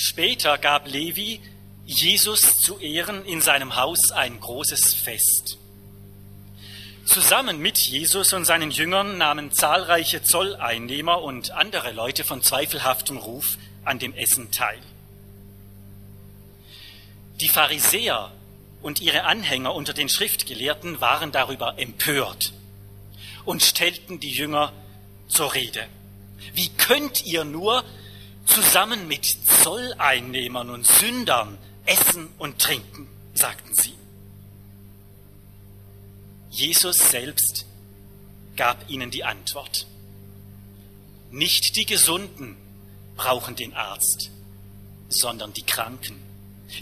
Später 0.00 0.58
gab 0.58 0.86
Levi 0.86 1.40
Jesus 1.84 2.56
zu 2.58 2.78
Ehren 2.78 3.24
in 3.24 3.40
seinem 3.40 3.74
Haus 3.74 4.12
ein 4.12 4.38
großes 4.38 4.94
Fest. 4.94 5.58
Zusammen 7.04 7.58
mit 7.58 7.78
Jesus 7.78 8.32
und 8.32 8.44
seinen 8.44 8.70
Jüngern 8.70 9.18
nahmen 9.18 9.50
zahlreiche 9.50 10.22
Zolleinnehmer 10.22 11.20
und 11.20 11.50
andere 11.50 11.90
Leute 11.90 12.22
von 12.22 12.42
zweifelhaftem 12.42 13.16
Ruf 13.16 13.58
an 13.84 13.98
dem 13.98 14.14
Essen 14.14 14.52
teil. 14.52 14.78
Die 17.40 17.48
Pharisäer 17.48 18.30
und 18.82 19.00
ihre 19.00 19.24
Anhänger 19.24 19.74
unter 19.74 19.94
den 19.94 20.08
Schriftgelehrten 20.08 21.00
waren 21.00 21.32
darüber 21.32 21.76
empört 21.76 22.52
und 23.44 23.64
stellten 23.64 24.20
die 24.20 24.30
Jünger 24.30 24.72
zur 25.26 25.54
Rede. 25.54 25.88
Wie 26.54 26.68
könnt 26.68 27.26
ihr 27.26 27.44
nur 27.44 27.82
zusammen 28.48 29.06
mit 29.06 29.24
Zolleinnehmern 29.24 30.70
und 30.70 30.86
Sündern 30.86 31.58
essen 31.84 32.28
und 32.38 32.58
trinken, 32.58 33.08
sagten 33.34 33.74
sie. 33.74 33.94
Jesus 36.50 36.96
selbst 36.96 37.66
gab 38.56 38.88
ihnen 38.90 39.10
die 39.10 39.24
Antwort. 39.24 39.86
Nicht 41.30 41.76
die 41.76 41.86
Gesunden 41.86 42.56
brauchen 43.16 43.54
den 43.54 43.74
Arzt, 43.74 44.30
sondern 45.08 45.52
die 45.52 45.62
Kranken. 45.62 46.16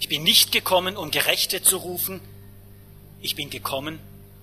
Ich 0.00 0.08
bin 0.08 0.22
nicht 0.22 0.52
gekommen, 0.52 0.96
um 0.96 1.10
Gerechte 1.10 1.62
zu 1.62 1.76
rufen, 1.76 2.20
ich 3.20 3.34
bin 3.34 3.50
gekommen, 3.50 3.98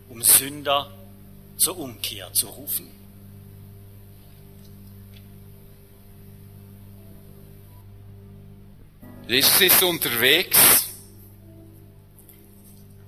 um 0.09 0.21
Sünder 0.21 0.91
zur 1.57 1.77
Umkehr 1.77 2.31
zu 2.33 2.47
rufen. 2.47 3.02
Jesus 9.25 9.61
ist 9.61 9.81
unterwegs. 9.81 10.59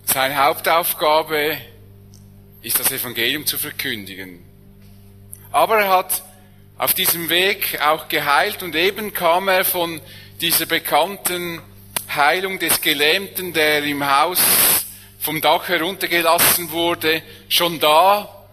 Seine 0.06 0.38
Hauptaufgabe 0.38 1.58
ist 2.62 2.80
das 2.80 2.90
Evangelium 2.90 3.46
zu 3.46 3.58
verkündigen. 3.58 4.42
Aber 5.52 5.80
er 5.80 5.90
hat 5.90 6.24
auf 6.78 6.94
diesem 6.94 7.30
Weg 7.30 7.82
auch 7.82 8.08
geheilt 8.08 8.64
und 8.64 8.76
eben 8.76 9.14
kam 9.14 9.50
er 9.50 9.66
von 9.66 10.00
dieser 10.40 10.66
bekannten 10.66 11.62
Heilung 12.16 12.60
des 12.60 12.80
Gelähmten, 12.80 13.52
der 13.52 13.84
im 13.84 14.10
Haus 14.10 14.40
vom 15.20 15.42
Dach 15.42 15.68
heruntergelassen 15.68 16.72
wurde. 16.72 17.24
Schon 17.50 17.82
da 17.82 18.48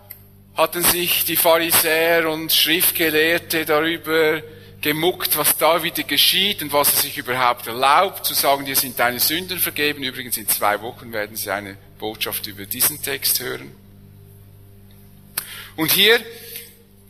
hatten 0.56 0.82
sich 0.82 1.24
die 1.26 1.36
Pharisäer 1.36 2.28
und 2.28 2.52
Schriftgelehrte 2.52 3.64
darüber 3.64 4.42
gemuckt, 4.82 5.36
was 5.38 5.56
da 5.56 5.82
wieder 5.82 6.02
geschieht 6.02 6.60
und 6.60 6.72
was 6.72 6.92
er 6.92 7.00
sich 7.02 7.16
überhaupt 7.16 7.66
erlaubt, 7.68 8.26
zu 8.26 8.34
sagen, 8.34 8.64
dir 8.66 8.76
sind 8.76 8.98
deine 8.98 9.20
Sünden 9.20 9.58
vergeben. 9.58 10.02
Übrigens 10.02 10.36
in 10.36 10.48
zwei 10.48 10.82
Wochen 10.82 11.12
werden 11.12 11.36
Sie 11.36 11.50
eine 11.50 11.78
Botschaft 11.98 12.46
über 12.48 12.66
diesen 12.66 13.00
Text 13.00 13.40
hören. 13.40 13.72
Und 15.76 15.92
hier 15.92 16.20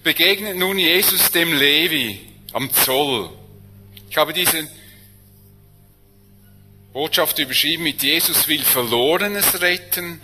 begegnet 0.03 0.57
nun 0.57 0.79
Jesus 0.79 1.31
dem 1.33 1.53
Levi 1.53 2.21
am 2.53 2.73
Zoll. 2.73 3.31
Ich 4.11 4.17
habe 4.19 4.35
diese 4.35 4.69
Botschaft 6.93 7.39
überschrieben 7.39 7.85
mit 7.85 8.03
Jesus 8.03 8.47
will 8.49 8.63
Verlorenes 8.63 9.63
retten. 9.63 10.21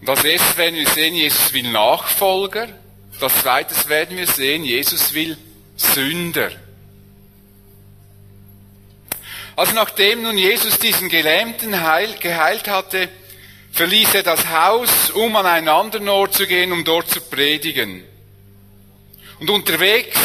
Und 0.00 0.08
als 0.08 0.22
erstes 0.22 0.56
werden 0.56 0.76
wir 0.76 0.88
sehen, 0.88 1.14
Jesus 1.14 1.52
will 1.52 1.70
Nachfolger. 1.72 2.68
Das 3.18 3.34
zweites 3.42 3.88
werden 3.88 4.16
wir 4.16 4.28
sehen, 4.28 4.64
Jesus 4.64 5.12
will 5.12 5.36
Sünder. 5.80 6.50
Also 9.56 9.74
nachdem 9.74 10.22
nun 10.22 10.38
Jesus 10.38 10.78
diesen 10.78 11.08
Gelähmten 11.08 11.82
heil, 11.82 12.14
geheilt 12.20 12.68
hatte, 12.68 13.08
verließ 13.72 14.14
er 14.14 14.22
das 14.22 14.48
Haus, 14.48 15.10
um 15.10 15.34
an 15.36 15.46
einen 15.46 15.68
anderen 15.68 16.08
Ort 16.08 16.34
zu 16.34 16.46
gehen, 16.46 16.72
um 16.72 16.84
dort 16.84 17.10
zu 17.10 17.20
predigen. 17.20 18.04
Und 19.38 19.50
unterwegs 19.50 20.18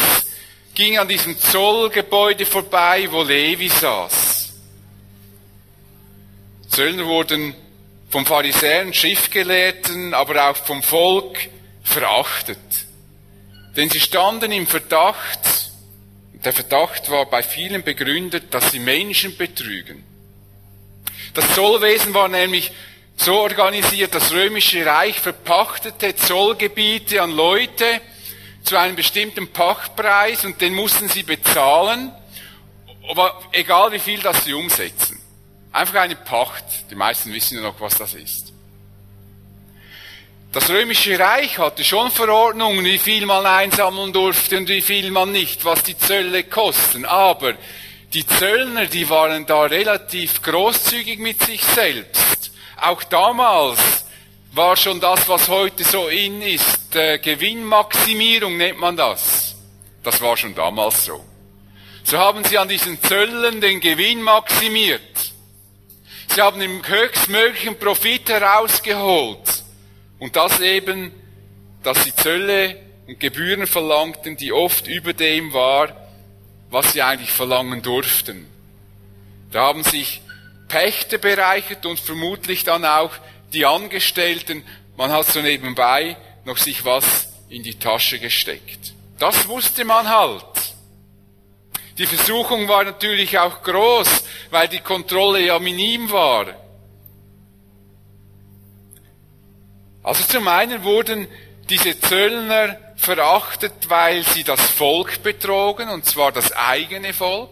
ging 0.74 0.94
er 0.94 1.02
an 1.02 1.08
diesem 1.08 1.38
Zollgebäude 1.38 2.44
vorbei, 2.44 3.08
wo 3.10 3.22
Levi 3.22 3.68
saß. 3.68 4.52
Zöllner 6.68 7.06
wurden 7.06 7.54
vom 8.10 8.26
Pharisäern, 8.26 8.92
Schriftgelehrten, 8.92 10.12
aber 10.12 10.50
auch 10.50 10.56
vom 10.56 10.82
Volk 10.82 11.48
verachtet. 11.82 12.85
Denn 13.76 13.90
sie 13.90 14.00
standen 14.00 14.52
im 14.52 14.66
Verdacht, 14.66 15.40
der 16.44 16.52
Verdacht 16.52 17.10
war 17.10 17.26
bei 17.26 17.42
vielen 17.42 17.82
begründet, 17.82 18.54
dass 18.54 18.70
sie 18.70 18.78
Menschen 18.78 19.36
betrügen. 19.36 20.04
Das 21.34 21.54
Zollwesen 21.54 22.14
war 22.14 22.28
nämlich 22.28 22.72
so 23.16 23.34
organisiert, 23.40 24.14
das 24.14 24.32
römische 24.32 24.84
Reich 24.84 25.18
verpachtete 25.18 26.14
Zollgebiete 26.16 27.22
an 27.22 27.32
Leute 27.32 28.00
zu 28.62 28.76
einem 28.76 28.96
bestimmten 28.96 29.48
Pachtpreis 29.48 30.44
und 30.44 30.60
den 30.60 30.74
mussten 30.74 31.08
sie 31.08 31.22
bezahlen, 31.22 32.12
aber 33.08 33.40
egal 33.52 33.92
wie 33.92 33.98
viel 33.98 34.20
das 34.20 34.44
sie 34.44 34.54
umsetzen. 34.54 35.20
Einfach 35.72 36.00
eine 36.00 36.16
Pacht. 36.16 36.64
Die 36.90 36.94
meisten 36.94 37.32
wissen 37.32 37.56
ja 37.56 37.62
noch, 37.62 37.80
was 37.80 37.96
das 37.96 38.14
ist. 38.14 38.45
Das 40.56 40.70
römische 40.70 41.18
Reich 41.18 41.58
hatte 41.58 41.84
schon 41.84 42.10
Verordnungen, 42.10 42.82
wie 42.82 42.96
viel 42.96 43.26
man 43.26 43.44
einsammeln 43.44 44.10
durfte 44.10 44.56
und 44.56 44.70
wie 44.70 44.80
viel 44.80 45.10
man 45.10 45.30
nicht, 45.30 45.66
was 45.66 45.82
die 45.82 45.98
Zölle 45.98 46.44
kosten. 46.44 47.04
Aber 47.04 47.52
die 48.14 48.26
Zöllner, 48.26 48.86
die 48.86 49.06
waren 49.10 49.44
da 49.44 49.64
relativ 49.64 50.40
großzügig 50.40 51.18
mit 51.18 51.42
sich 51.42 51.62
selbst. 51.62 52.52
Auch 52.80 53.04
damals 53.04 54.06
war 54.52 54.78
schon 54.78 54.98
das, 54.98 55.28
was 55.28 55.46
heute 55.50 55.84
so 55.84 56.08
in 56.08 56.40
ist, 56.40 56.96
äh, 56.96 57.18
Gewinnmaximierung 57.18 58.56
nennt 58.56 58.80
man 58.80 58.96
das. 58.96 59.56
Das 60.02 60.22
war 60.22 60.38
schon 60.38 60.54
damals 60.54 61.04
so. 61.04 61.22
So 62.02 62.16
haben 62.16 62.42
sie 62.44 62.56
an 62.56 62.68
diesen 62.68 62.98
Zöllen 63.02 63.60
den 63.60 63.78
Gewinn 63.78 64.22
maximiert. 64.22 65.34
Sie 66.34 66.40
haben 66.40 66.58
den 66.58 66.80
höchstmöglichen 66.82 67.78
Profit 67.78 68.30
herausgeholt. 68.30 69.65
Und 70.18 70.36
das 70.36 70.60
eben, 70.60 71.12
dass 71.82 72.04
sie 72.04 72.14
Zölle 72.14 72.76
und 73.06 73.20
Gebühren 73.20 73.66
verlangten, 73.66 74.36
die 74.36 74.52
oft 74.52 74.88
über 74.88 75.12
dem 75.12 75.52
war, 75.52 75.88
was 76.70 76.92
sie 76.92 77.02
eigentlich 77.02 77.30
verlangen 77.30 77.82
durften. 77.82 78.46
Da 79.52 79.62
haben 79.62 79.84
sich 79.84 80.20
Pächter 80.68 81.18
bereichert 81.18 81.86
und 81.86 82.00
vermutlich 82.00 82.64
dann 82.64 82.84
auch 82.84 83.12
die 83.52 83.64
Angestellten. 83.64 84.64
Man 84.96 85.12
hat 85.12 85.26
so 85.26 85.40
nebenbei 85.40 86.16
noch 86.44 86.56
sich 86.56 86.84
was 86.84 87.28
in 87.48 87.62
die 87.62 87.78
Tasche 87.78 88.18
gesteckt. 88.18 88.94
Das 89.18 89.46
wusste 89.48 89.84
man 89.84 90.08
halt. 90.08 90.44
Die 91.98 92.06
Versuchung 92.06 92.68
war 92.68 92.84
natürlich 92.84 93.38
auch 93.38 93.62
groß, 93.62 94.24
weil 94.50 94.68
die 94.68 94.80
Kontrolle 94.80 95.40
ja 95.40 95.58
minim 95.58 96.10
war. 96.10 96.46
Also 100.06 100.22
zum 100.22 100.46
einen 100.46 100.84
wurden 100.84 101.26
diese 101.68 101.98
Zöllner 101.98 102.76
verachtet, 102.94 103.72
weil 103.88 104.22
sie 104.22 104.44
das 104.44 104.60
Volk 104.60 105.20
betrogen, 105.24 105.88
und 105.88 106.06
zwar 106.06 106.30
das 106.30 106.52
eigene 106.52 107.12
Volk, 107.12 107.50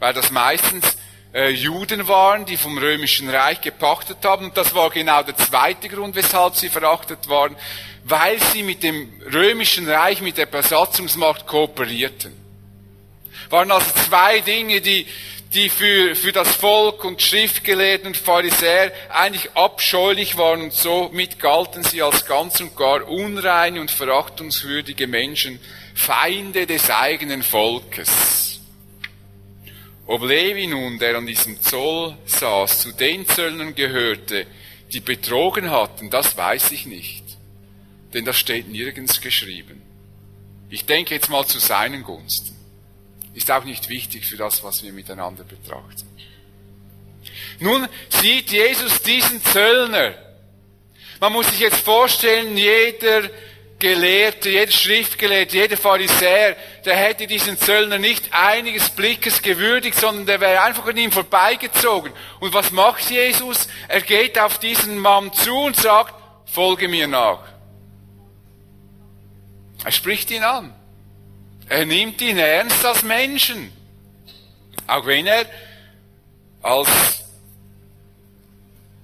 weil 0.00 0.12
das 0.12 0.32
meistens 0.32 0.96
äh, 1.32 1.50
Juden 1.50 2.08
waren, 2.08 2.46
die 2.46 2.56
vom 2.56 2.76
römischen 2.76 3.30
Reich 3.30 3.60
gepachtet 3.60 4.16
haben. 4.24 4.46
Und 4.46 4.56
das 4.56 4.74
war 4.74 4.90
genau 4.90 5.22
der 5.22 5.36
zweite 5.36 5.88
Grund, 5.88 6.16
weshalb 6.16 6.56
sie 6.56 6.68
verachtet 6.68 7.28
waren, 7.28 7.54
weil 8.02 8.42
sie 8.42 8.64
mit 8.64 8.82
dem 8.82 9.08
römischen 9.32 9.88
Reich, 9.88 10.20
mit 10.22 10.36
der 10.36 10.46
Besatzungsmacht 10.46 11.46
kooperierten. 11.46 12.32
Waren 13.50 13.70
also 13.70 13.86
zwei 14.08 14.40
Dinge, 14.40 14.80
die 14.80 15.06
die 15.52 15.68
für, 15.68 16.14
für 16.14 16.30
das 16.30 16.54
Volk 16.54 17.04
und 17.04 17.20
Schriftgelehrten 17.20 18.08
und 18.08 18.16
Pharisäer 18.16 18.92
eigentlich 19.08 19.50
abscheulich 19.54 20.36
waren 20.36 20.62
und 20.62 20.72
somit 20.72 21.40
galten 21.40 21.82
sie 21.82 22.02
als 22.02 22.24
ganz 22.24 22.60
und 22.60 22.76
gar 22.76 23.08
unreine 23.08 23.80
und 23.80 23.90
verachtungswürdige 23.90 25.08
Menschen, 25.08 25.58
Feinde 25.94 26.66
des 26.66 26.88
eigenen 26.88 27.42
Volkes. 27.42 28.60
Ob 30.06 30.22
Levi 30.22 30.68
nun, 30.68 30.98
der 30.98 31.16
an 31.16 31.26
diesem 31.26 31.60
Zoll 31.60 32.16
saß, 32.26 32.82
zu 32.82 32.92
den 32.92 33.28
Zöllnern 33.28 33.74
gehörte, 33.74 34.46
die 34.92 35.00
betrogen 35.00 35.70
hatten, 35.70 36.10
das 36.10 36.36
weiß 36.36 36.70
ich 36.72 36.86
nicht. 36.86 37.24
Denn 38.12 38.24
das 38.24 38.38
steht 38.38 38.68
nirgends 38.68 39.20
geschrieben. 39.20 39.82
Ich 40.68 40.84
denke 40.84 41.14
jetzt 41.14 41.28
mal 41.28 41.46
zu 41.46 41.58
seinen 41.58 42.02
Gunsten. 42.02 42.59
Ist 43.34 43.50
auch 43.50 43.64
nicht 43.64 43.88
wichtig 43.88 44.26
für 44.26 44.36
das, 44.36 44.62
was 44.64 44.82
wir 44.82 44.92
miteinander 44.92 45.44
betrachten. 45.44 46.08
Nun 47.60 47.88
sieht 48.08 48.50
Jesus 48.50 49.02
diesen 49.02 49.42
Zöllner. 49.44 50.14
Man 51.20 51.32
muss 51.32 51.48
sich 51.48 51.60
jetzt 51.60 51.80
vorstellen, 51.80 52.56
jeder 52.56 53.28
Gelehrte, 53.78 54.50
jeder 54.50 54.72
Schriftgelehrte, 54.72 55.56
jeder 55.56 55.76
Pharisäer, 55.76 56.56
der 56.84 56.96
hätte 56.96 57.26
diesen 57.26 57.58
Zöllner 57.58 57.98
nicht 57.98 58.32
einiges 58.32 58.90
Blickes 58.90 59.42
gewürdigt, 59.42 59.98
sondern 59.98 60.26
der 60.26 60.40
wäre 60.40 60.62
einfach 60.62 60.86
an 60.86 60.96
ihm 60.96 61.12
vorbeigezogen. 61.12 62.12
Und 62.40 62.52
was 62.52 62.70
macht 62.70 63.10
Jesus? 63.10 63.68
Er 63.88 64.02
geht 64.02 64.38
auf 64.38 64.58
diesen 64.58 64.98
Mann 64.98 65.32
zu 65.32 65.54
und 65.54 65.76
sagt, 65.76 66.14
folge 66.46 66.88
mir 66.88 67.06
nach. 67.06 67.40
Er 69.84 69.92
spricht 69.92 70.30
ihn 70.30 70.42
an. 70.42 70.74
Er 71.70 71.86
nimmt 71.86 72.20
ihn 72.20 72.36
ernst 72.36 72.84
als 72.84 73.04
Menschen. 73.04 73.72
Auch 74.88 75.06
wenn 75.06 75.28
er 75.28 75.46
als 76.62 76.88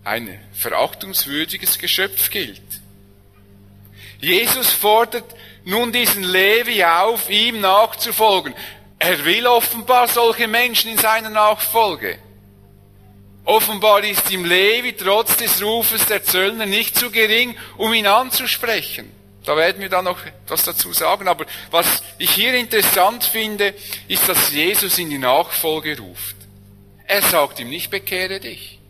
ein 0.02 0.40
verachtungswürdiges 0.52 1.78
Geschöpf 1.78 2.28
gilt. 2.28 2.60
Jesus 4.18 4.72
fordert 4.72 5.32
nun 5.64 5.92
diesen 5.92 6.24
Levi 6.24 6.82
auf, 6.82 7.30
ihm 7.30 7.60
nachzufolgen. 7.60 8.52
Er 8.98 9.24
will 9.24 9.46
offenbar 9.46 10.08
solche 10.08 10.48
Menschen 10.48 10.90
in 10.90 10.98
seiner 10.98 11.30
Nachfolge. 11.30 12.18
Offenbar 13.44 14.02
ist 14.02 14.28
ihm 14.32 14.44
Levi 14.44 14.94
trotz 14.94 15.36
des 15.36 15.62
Rufes 15.62 16.04
der 16.06 16.24
Zöllner 16.24 16.66
nicht 16.66 16.98
zu 16.98 17.12
gering, 17.12 17.56
um 17.76 17.94
ihn 17.94 18.08
anzusprechen. 18.08 19.15
Da 19.46 19.56
werden 19.56 19.80
wir 19.80 19.88
dann 19.88 20.04
noch 20.04 20.26
etwas 20.26 20.64
dazu 20.64 20.92
sagen. 20.92 21.28
Aber 21.28 21.46
was 21.70 22.02
ich 22.18 22.32
hier 22.32 22.54
interessant 22.54 23.24
finde, 23.24 23.74
ist, 24.08 24.28
dass 24.28 24.52
Jesus 24.52 24.98
in 24.98 25.08
die 25.08 25.18
Nachfolge 25.18 25.96
ruft. 25.98 26.36
Er 27.06 27.22
sagt 27.22 27.60
ihm 27.60 27.70
nicht, 27.70 27.88
bekehre 27.88 28.40
dich, 28.40 28.80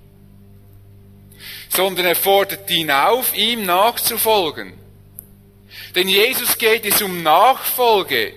sondern 1.69 2.07
er 2.07 2.17
fordert 2.17 2.71
ihn 2.71 2.91
auf, 2.91 3.37
ihm 3.37 3.67
nachzufolgen. 3.67 4.73
Denn 5.95 6.09
Jesus 6.09 6.57
geht 6.57 6.87
es 6.87 7.03
um 7.03 7.23
Nachfolge. 7.23 8.33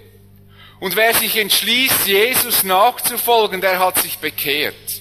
Und 0.81 0.97
wer 0.97 1.13
sich 1.15 1.37
entschließt, 1.37 2.05
Jesus 2.05 2.63
nachzufolgen, 2.63 3.61
der 3.61 3.79
hat 3.79 4.01
sich 4.01 4.17
bekehrt. 4.17 4.98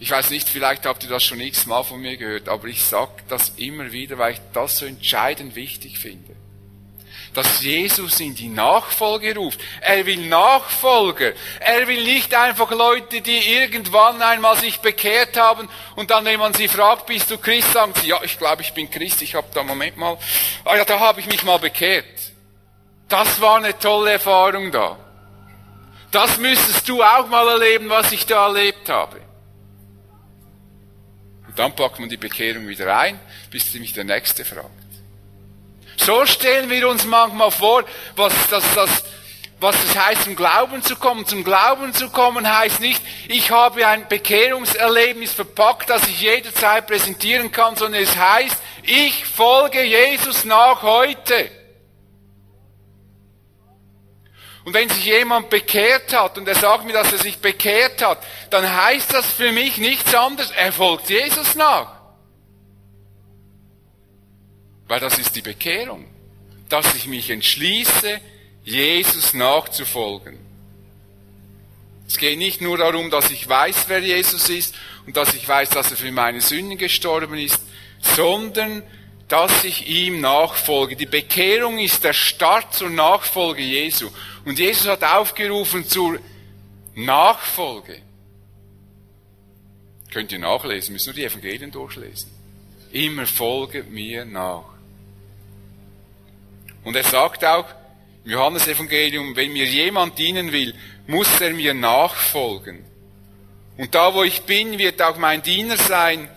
Ich 0.00 0.10
weiß 0.10 0.30
nicht, 0.30 0.48
vielleicht 0.48 0.86
habt 0.86 1.02
ihr 1.02 1.08
das 1.08 1.24
schon 1.24 1.40
x-mal 1.40 1.82
von 1.82 2.00
mir 2.00 2.16
gehört, 2.16 2.48
aber 2.48 2.68
ich 2.68 2.84
sage 2.84 3.10
das 3.28 3.50
immer 3.56 3.90
wieder, 3.90 4.16
weil 4.16 4.34
ich 4.34 4.40
das 4.52 4.76
so 4.76 4.86
entscheidend 4.86 5.56
wichtig 5.56 5.98
finde. 5.98 6.36
Dass 7.34 7.62
Jesus 7.62 8.20
in 8.20 8.34
die 8.34 8.48
Nachfolge 8.48 9.34
ruft. 9.34 9.60
Er 9.80 10.06
will 10.06 10.28
Nachfolger. 10.28 11.32
Er 11.60 11.86
will 11.88 12.02
nicht 12.04 12.34
einfach 12.34 12.70
Leute, 12.70 13.20
die 13.20 13.38
irgendwann 13.38 14.22
einmal 14.22 14.56
sich 14.56 14.78
bekehrt 14.78 15.36
haben 15.36 15.68
und 15.96 16.10
dann, 16.10 16.24
wenn 16.24 16.38
man 16.38 16.54
sie 16.54 16.68
fragt, 16.68 17.06
bist 17.06 17.30
du 17.30 17.36
Christ, 17.36 17.72
sagen 17.72 17.92
sie, 18.00 18.08
ja, 18.08 18.20
ich 18.22 18.38
glaube, 18.38 18.62
ich 18.62 18.72
bin 18.72 18.90
Christ, 18.90 19.20
ich 19.22 19.34
habe 19.34 19.48
da, 19.52 19.62
Moment 19.62 19.96
mal, 19.96 20.16
ah 20.64 20.76
ja, 20.76 20.84
da 20.84 21.00
habe 21.00 21.20
ich 21.20 21.26
mich 21.26 21.42
mal 21.42 21.58
bekehrt. 21.58 22.06
Das 23.08 23.40
war 23.40 23.56
eine 23.56 23.76
tolle 23.78 24.12
Erfahrung 24.12 24.70
da. 24.70 24.96
Das 26.10 26.38
müsstest 26.38 26.88
du 26.88 27.02
auch 27.02 27.26
mal 27.28 27.46
erleben, 27.48 27.88
was 27.88 28.12
ich 28.12 28.26
da 28.26 28.46
erlebt 28.46 28.88
habe. 28.88 29.27
Dann 31.58 31.74
packt 31.74 31.98
man 31.98 32.08
die 32.08 32.16
Bekehrung 32.16 32.68
wieder 32.68 32.96
ein, 32.96 33.18
bis 33.50 33.74
mich 33.74 33.92
der 33.92 34.04
Nächste 34.04 34.44
fragt. 34.44 34.70
So 35.96 36.24
stellen 36.24 36.70
wir 36.70 36.88
uns 36.88 37.04
manchmal 37.04 37.50
vor, 37.50 37.84
was 38.14 38.32
das, 38.48 38.62
das, 38.76 39.02
was 39.58 39.74
es 39.82 39.98
heißt, 39.98 40.22
zum 40.22 40.36
Glauben 40.36 40.84
zu 40.84 40.94
kommen. 40.94 41.26
Zum 41.26 41.42
Glauben 41.42 41.92
zu 41.92 42.10
kommen 42.10 42.48
heißt 42.48 42.78
nicht, 42.78 43.02
ich 43.26 43.50
habe 43.50 43.84
ein 43.88 44.06
Bekehrungserlebnis 44.06 45.32
verpackt, 45.32 45.90
das 45.90 46.06
ich 46.06 46.20
jederzeit 46.20 46.86
präsentieren 46.86 47.50
kann, 47.50 47.74
sondern 47.74 48.04
es 48.04 48.16
heißt, 48.16 48.56
ich 48.84 49.24
folge 49.26 49.82
Jesus 49.82 50.44
nach 50.44 50.82
heute. 50.82 51.50
Und 54.68 54.74
wenn 54.74 54.90
sich 54.90 55.06
jemand 55.06 55.48
bekehrt 55.48 56.12
hat 56.12 56.36
und 56.36 56.46
er 56.46 56.54
sagt 56.54 56.84
mir, 56.84 56.92
dass 56.92 57.10
er 57.10 57.16
sich 57.16 57.38
bekehrt 57.38 58.04
hat, 58.04 58.22
dann 58.50 58.70
heißt 58.70 59.14
das 59.14 59.24
für 59.24 59.50
mich 59.50 59.78
nichts 59.78 60.14
anderes, 60.14 60.50
er 60.50 60.74
folgt 60.74 61.08
Jesus 61.08 61.54
nach. 61.54 61.90
Weil 64.86 65.00
das 65.00 65.18
ist 65.18 65.34
die 65.34 65.40
Bekehrung, 65.40 66.04
dass 66.68 66.94
ich 66.94 67.06
mich 67.06 67.30
entschließe, 67.30 68.20
Jesus 68.62 69.32
nachzufolgen. 69.32 70.38
Es 72.06 72.18
geht 72.18 72.38
nicht 72.38 72.60
nur 72.60 72.76
darum, 72.76 73.10
dass 73.10 73.30
ich 73.30 73.48
weiß, 73.48 73.86
wer 73.86 74.00
Jesus 74.00 74.50
ist 74.50 74.74
und 75.06 75.16
dass 75.16 75.32
ich 75.32 75.48
weiß, 75.48 75.70
dass 75.70 75.92
er 75.92 75.96
für 75.96 76.12
meine 76.12 76.42
Sünden 76.42 76.76
gestorben 76.76 77.38
ist, 77.38 77.62
sondern 78.02 78.82
dass 79.28 79.62
ich 79.62 79.86
ihm 79.86 80.20
nachfolge. 80.20 80.96
Die 80.96 81.06
Bekehrung 81.06 81.78
ist 81.78 82.02
der 82.02 82.14
Start 82.14 82.74
zur 82.74 82.88
Nachfolge 82.88 83.62
Jesu. 83.62 84.08
Und 84.44 84.58
Jesus 84.58 84.88
hat 84.88 85.04
aufgerufen 85.04 85.86
zur 85.86 86.18
Nachfolge. 86.94 88.00
Könnt 90.10 90.32
ihr 90.32 90.38
nachlesen, 90.38 90.94
müsst 90.94 91.06
nur 91.06 91.14
die 91.14 91.24
Evangelien 91.24 91.70
durchlesen. 91.70 92.30
Immer 92.90 93.26
folge 93.26 93.84
mir 93.84 94.24
nach. 94.24 94.64
Und 96.82 96.96
er 96.96 97.04
sagt 97.04 97.44
auch 97.44 97.66
im 98.24 98.30
Johannesevangelium, 98.30 99.36
wenn 99.36 99.52
mir 99.52 99.66
jemand 99.66 100.18
dienen 100.18 100.52
will, 100.52 100.74
muss 101.06 101.40
er 101.40 101.52
mir 101.52 101.74
nachfolgen. 101.74 102.84
Und 103.76 103.94
da, 103.94 104.14
wo 104.14 104.24
ich 104.24 104.42
bin, 104.42 104.78
wird 104.78 105.00
auch 105.02 105.18
mein 105.18 105.42
Diener 105.42 105.76
sein. 105.76 106.28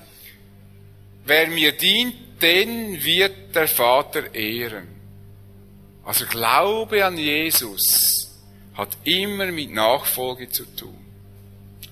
Wer 1.23 1.47
mir 1.47 1.71
dient, 1.71 2.15
den 2.41 3.03
wird 3.03 3.55
der 3.55 3.67
Vater 3.67 4.33
ehren. 4.33 4.88
Also 6.03 6.25
Glaube 6.25 7.05
an 7.05 7.17
Jesus 7.17 8.31
hat 8.75 8.89
immer 9.03 9.47
mit 9.47 9.71
Nachfolge 9.71 10.49
zu 10.49 10.65
tun. 10.75 10.97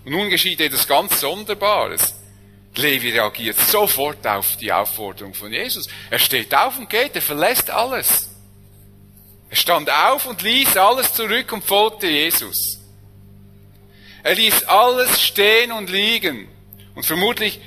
Und 0.05 0.11
nun 0.11 0.29
geschieht 0.29 0.61
etwas 0.61 0.87
ganz 0.87 1.19
Sonderbares. 1.19 2.15
Levi 2.75 3.11
reagiert 3.11 3.59
sofort 3.59 4.25
auf 4.25 4.57
die 4.57 4.71
Aufforderung 4.71 5.33
von 5.33 5.51
Jesus. 5.51 5.87
Er 6.09 6.19
steht 6.19 6.53
auf 6.55 6.79
und 6.79 6.89
geht, 6.89 7.15
er 7.15 7.21
verlässt 7.21 7.69
alles. 7.69 8.29
Er 9.49 9.55
stand 9.55 9.89
auf 9.89 10.25
und 10.25 10.41
ließ 10.41 10.77
alles 10.77 11.13
zurück 11.13 11.51
und 11.51 11.63
folgte 11.63 12.07
Jesus. 12.07 12.79
Er 14.23 14.35
ließ 14.35 14.63
alles 14.63 15.21
stehen 15.21 15.71
und 15.71 15.89
liegen. 15.89 16.47
Und 16.95 17.05
vermutlich 17.05 17.59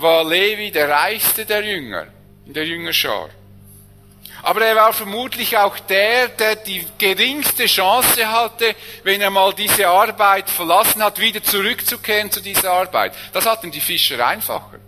war 0.00 0.24
Levi 0.24 0.70
der 0.70 0.88
reichste 0.88 1.46
der 1.46 1.62
Jünger, 1.62 2.06
in 2.46 2.54
der 2.54 2.66
Jüngerschar. 2.66 3.30
Aber 4.42 4.64
er 4.64 4.76
war 4.76 4.92
vermutlich 4.92 5.56
auch 5.58 5.78
der, 5.80 6.28
der 6.28 6.56
die 6.56 6.86
geringste 6.96 7.66
Chance 7.66 8.26
hatte, 8.30 8.74
wenn 9.02 9.20
er 9.20 9.30
mal 9.30 9.52
diese 9.52 9.86
Arbeit 9.86 10.48
verlassen 10.48 11.02
hat, 11.02 11.18
wieder 11.20 11.42
zurückzukehren 11.42 12.30
zu 12.30 12.40
dieser 12.40 12.72
Arbeit. 12.72 13.14
Das 13.32 13.44
hatten 13.44 13.70
die 13.70 13.80
Fischer 13.80 14.26
einfacher. 14.26 14.78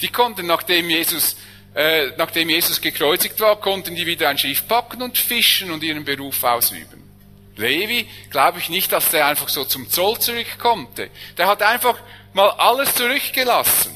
Die 0.00 0.08
konnten, 0.08 0.46
nachdem 0.46 0.90
Jesus, 0.90 1.36
äh, 1.74 2.08
nachdem 2.16 2.50
Jesus 2.50 2.80
gekreuzigt 2.80 3.38
war, 3.38 3.60
konnten 3.60 3.94
die 3.94 4.06
wieder 4.06 4.28
ein 4.28 4.38
Schiff 4.38 4.66
packen 4.66 5.00
und 5.02 5.16
fischen 5.16 5.70
und 5.70 5.82
ihren 5.84 6.04
Beruf 6.04 6.42
ausüben. 6.42 7.03
Levi, 7.56 8.08
glaube 8.30 8.58
ich 8.58 8.68
nicht, 8.68 8.92
dass 8.92 9.10
der 9.10 9.26
einfach 9.26 9.48
so 9.48 9.64
zum 9.64 9.88
Zoll 9.88 10.18
zurückkommt. 10.18 10.98
Der 11.38 11.46
hat 11.46 11.62
einfach 11.62 11.98
mal 12.32 12.50
alles 12.50 12.94
zurückgelassen. 12.94 13.94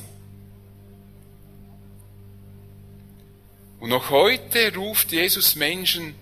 Und 3.81 3.91
noch 3.91 4.11
heute 4.11 4.75
ruft 4.75 5.12
Jesus 5.12 5.55
Menschen, 5.55 6.15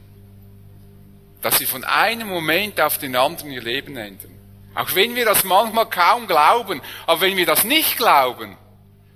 dass 1.43 1.59
sie 1.59 1.67
von 1.67 1.85
einem 1.85 2.29
Moment 2.29 2.81
auf 2.81 2.99
den 2.99 3.17
anderen 3.17 3.51
ihr 3.51 3.63
Leben 3.63 3.97
ändern. 3.97 4.33
Auch 4.75 4.95
wenn 4.95 5.15
wir 5.15 5.25
das 5.25 5.45
manchmal 5.45 5.89
kaum 5.89 6.27
glauben, 6.27 6.83
aber 7.07 7.23
wenn 7.23 7.37
wir 7.37 7.47
das 7.47 7.65
nicht 7.65 7.97
glauben, 7.97 8.59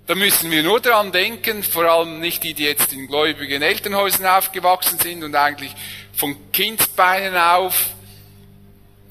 dann 0.07 0.19
müssen 0.19 0.50
wir 0.50 0.62
nur 0.62 0.81
daran 0.81 1.12
denken, 1.12 1.62
vor 1.62 1.85
allem 1.85 2.19
nicht 2.19 2.43
die, 2.43 2.55
die 2.55 2.65
jetzt 2.65 2.93
in 2.93 3.07
gläubigen 3.07 3.62
Elternhäusern 3.62 4.27
aufgewachsen 4.27 4.99
sind 4.99 5.23
und 5.23 5.35
eigentlich 5.37 5.75
von 6.12 6.37
Kindbeinen 6.53 7.37
auf 7.37 7.91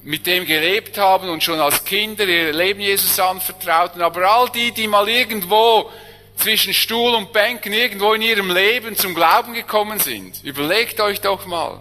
mit 0.02 0.26
dem 0.26 0.46
gelebt 0.46 0.96
haben 0.98 1.28
und 1.28 1.42
schon 1.42 1.60
als 1.60 1.84
Kinder 1.84 2.26
ihr 2.26 2.52
Leben 2.52 2.80
Jesus 2.80 3.18
anvertrauten, 3.18 4.00
aber 4.00 4.30
all 4.30 4.48
die, 4.48 4.72
die 4.72 4.88
mal 4.88 5.08
irgendwo 5.08 5.90
zwischen 6.36 6.72
Stuhl 6.72 7.14
und 7.14 7.32
Bänken 7.32 7.72
irgendwo 7.72 8.14
in 8.14 8.22
ihrem 8.22 8.50
Leben 8.50 8.96
zum 8.96 9.14
Glauben 9.14 9.52
gekommen 9.52 10.00
sind, 10.00 10.42
überlegt 10.42 11.00
euch 11.00 11.20
doch 11.20 11.44
mal. 11.46 11.80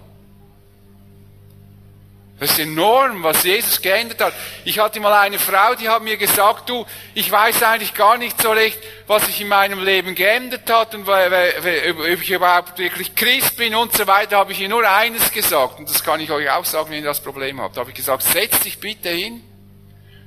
Das 2.39 2.51
ist 2.51 2.59
enorm, 2.59 3.21
was 3.21 3.43
Jesus 3.43 3.81
geändert 3.81 4.21
hat. 4.21 4.33
Ich 4.63 4.79
hatte 4.79 5.01
mal 5.01 5.13
eine 5.13 5.37
Frau, 5.37 5.75
die 5.75 5.89
hat 5.89 6.01
mir 6.01 6.15
gesagt, 6.15 6.69
du, 6.69 6.85
ich 7.13 7.29
weiß 7.29 7.63
eigentlich 7.63 7.93
gar 7.93 8.17
nicht 8.17 8.41
so 8.41 8.51
recht, 8.51 8.79
was 9.07 9.25
sich 9.25 9.41
in 9.41 9.49
meinem 9.49 9.83
Leben 9.83 10.15
geändert 10.15 10.69
hat 10.69 10.95
und 10.95 11.07
ob 11.07 12.21
ich 12.21 12.31
überhaupt 12.31 12.79
wirklich 12.79 13.13
Christ 13.13 13.57
bin 13.57 13.75
und 13.75 13.93
so 13.93 14.07
weiter, 14.07 14.37
habe 14.37 14.53
ich 14.53 14.61
ihr 14.61 14.69
nur 14.69 14.89
eines 14.89 15.31
gesagt. 15.33 15.79
Und 15.79 15.89
das 15.89 16.01
kann 16.01 16.21
ich 16.21 16.31
euch 16.31 16.49
auch 16.49 16.63
sagen, 16.63 16.91
wenn 16.91 16.99
ihr 16.99 17.09
das 17.09 17.19
Problem 17.19 17.59
habt. 17.59 17.75
Da 17.75 17.81
habe 17.81 17.89
ich 17.89 17.97
gesagt, 17.97 18.23
setz 18.23 18.61
dich 18.61 18.79
bitte 18.79 19.09
hin, 19.09 19.43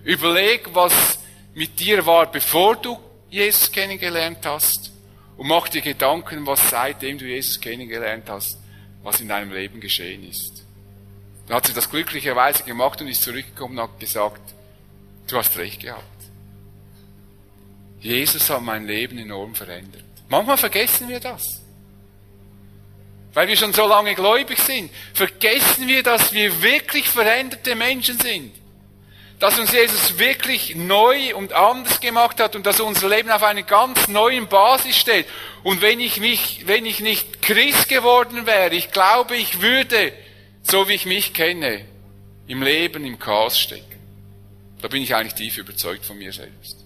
überleg, 0.04 0.68
was 0.74 0.92
mit 1.54 1.80
dir 1.80 2.04
war, 2.04 2.30
bevor 2.30 2.76
du 2.76 2.98
Jesus 3.30 3.72
kennengelernt 3.72 4.44
hast 4.44 4.92
und 5.38 5.46
mach 5.46 5.66
dir 5.68 5.80
Gedanken, 5.80 6.46
was 6.46 6.68
seitdem 6.68 7.16
du 7.16 7.24
Jesus 7.24 7.58
kennengelernt 7.58 8.28
hast, 8.28 8.58
was 9.02 9.18
in 9.22 9.28
deinem 9.28 9.50
Leben 9.50 9.80
geschehen 9.80 10.28
ist. 10.28 10.51
Dann 11.46 11.56
hat 11.56 11.66
sie 11.66 11.74
das 11.74 11.90
glücklicherweise 11.90 12.62
gemacht 12.64 13.00
und 13.00 13.08
ist 13.08 13.22
zurückgekommen 13.22 13.78
und 13.78 13.84
hat 13.84 14.00
gesagt, 14.00 14.40
du 15.28 15.36
hast 15.36 15.56
recht 15.56 15.80
gehabt. 15.80 16.02
Jesus 18.00 18.50
hat 18.50 18.62
mein 18.62 18.86
Leben 18.86 19.18
enorm 19.18 19.54
verändert. 19.54 20.04
Manchmal 20.28 20.56
vergessen 20.56 21.08
wir 21.08 21.20
das. 21.20 21.62
Weil 23.34 23.48
wir 23.48 23.56
schon 23.56 23.72
so 23.72 23.86
lange 23.86 24.14
gläubig 24.14 24.58
sind, 24.58 24.90
vergessen 25.14 25.86
wir, 25.88 26.02
dass 26.02 26.32
wir 26.32 26.62
wirklich 26.62 27.08
veränderte 27.08 27.74
Menschen 27.74 28.18
sind. 28.18 28.54
Dass 29.38 29.58
uns 29.58 29.72
Jesus 29.72 30.18
wirklich 30.18 30.76
neu 30.76 31.34
und 31.34 31.52
anders 31.52 32.00
gemacht 32.00 32.40
hat 32.40 32.54
und 32.54 32.66
dass 32.66 32.80
unser 32.80 33.08
Leben 33.08 33.30
auf 33.30 33.42
einer 33.42 33.62
ganz 33.62 34.06
neuen 34.08 34.48
Basis 34.48 34.96
steht. 34.96 35.26
Und 35.62 35.80
wenn 35.80 35.98
ich 35.98 36.20
mich, 36.20 36.62
wenn 36.66 36.86
ich 36.86 37.00
nicht 37.00 37.40
Christ 37.42 37.88
geworden 37.88 38.46
wäre, 38.46 38.74
ich 38.74 38.92
glaube, 38.92 39.36
ich 39.36 39.60
würde, 39.60 40.12
so 40.62 40.88
wie 40.88 40.94
ich 40.94 41.06
mich 41.06 41.32
kenne, 41.32 41.84
im 42.46 42.62
Leben 42.62 43.04
im 43.04 43.18
Chaos 43.18 43.58
stecken. 43.58 44.00
Da 44.80 44.88
bin 44.88 45.02
ich 45.02 45.14
eigentlich 45.14 45.34
tief 45.34 45.58
überzeugt 45.58 46.04
von 46.04 46.18
mir 46.18 46.32
selbst. 46.32 46.84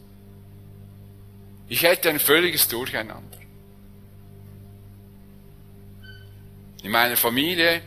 Ich 1.69 1.83
hätte 1.83 2.11
ein 2.11 2.21
völliges 2.21 2.69
Durcheinander. 2.69 3.39
In 6.83 6.91
meiner 6.91 7.17
Familie, 7.17 7.83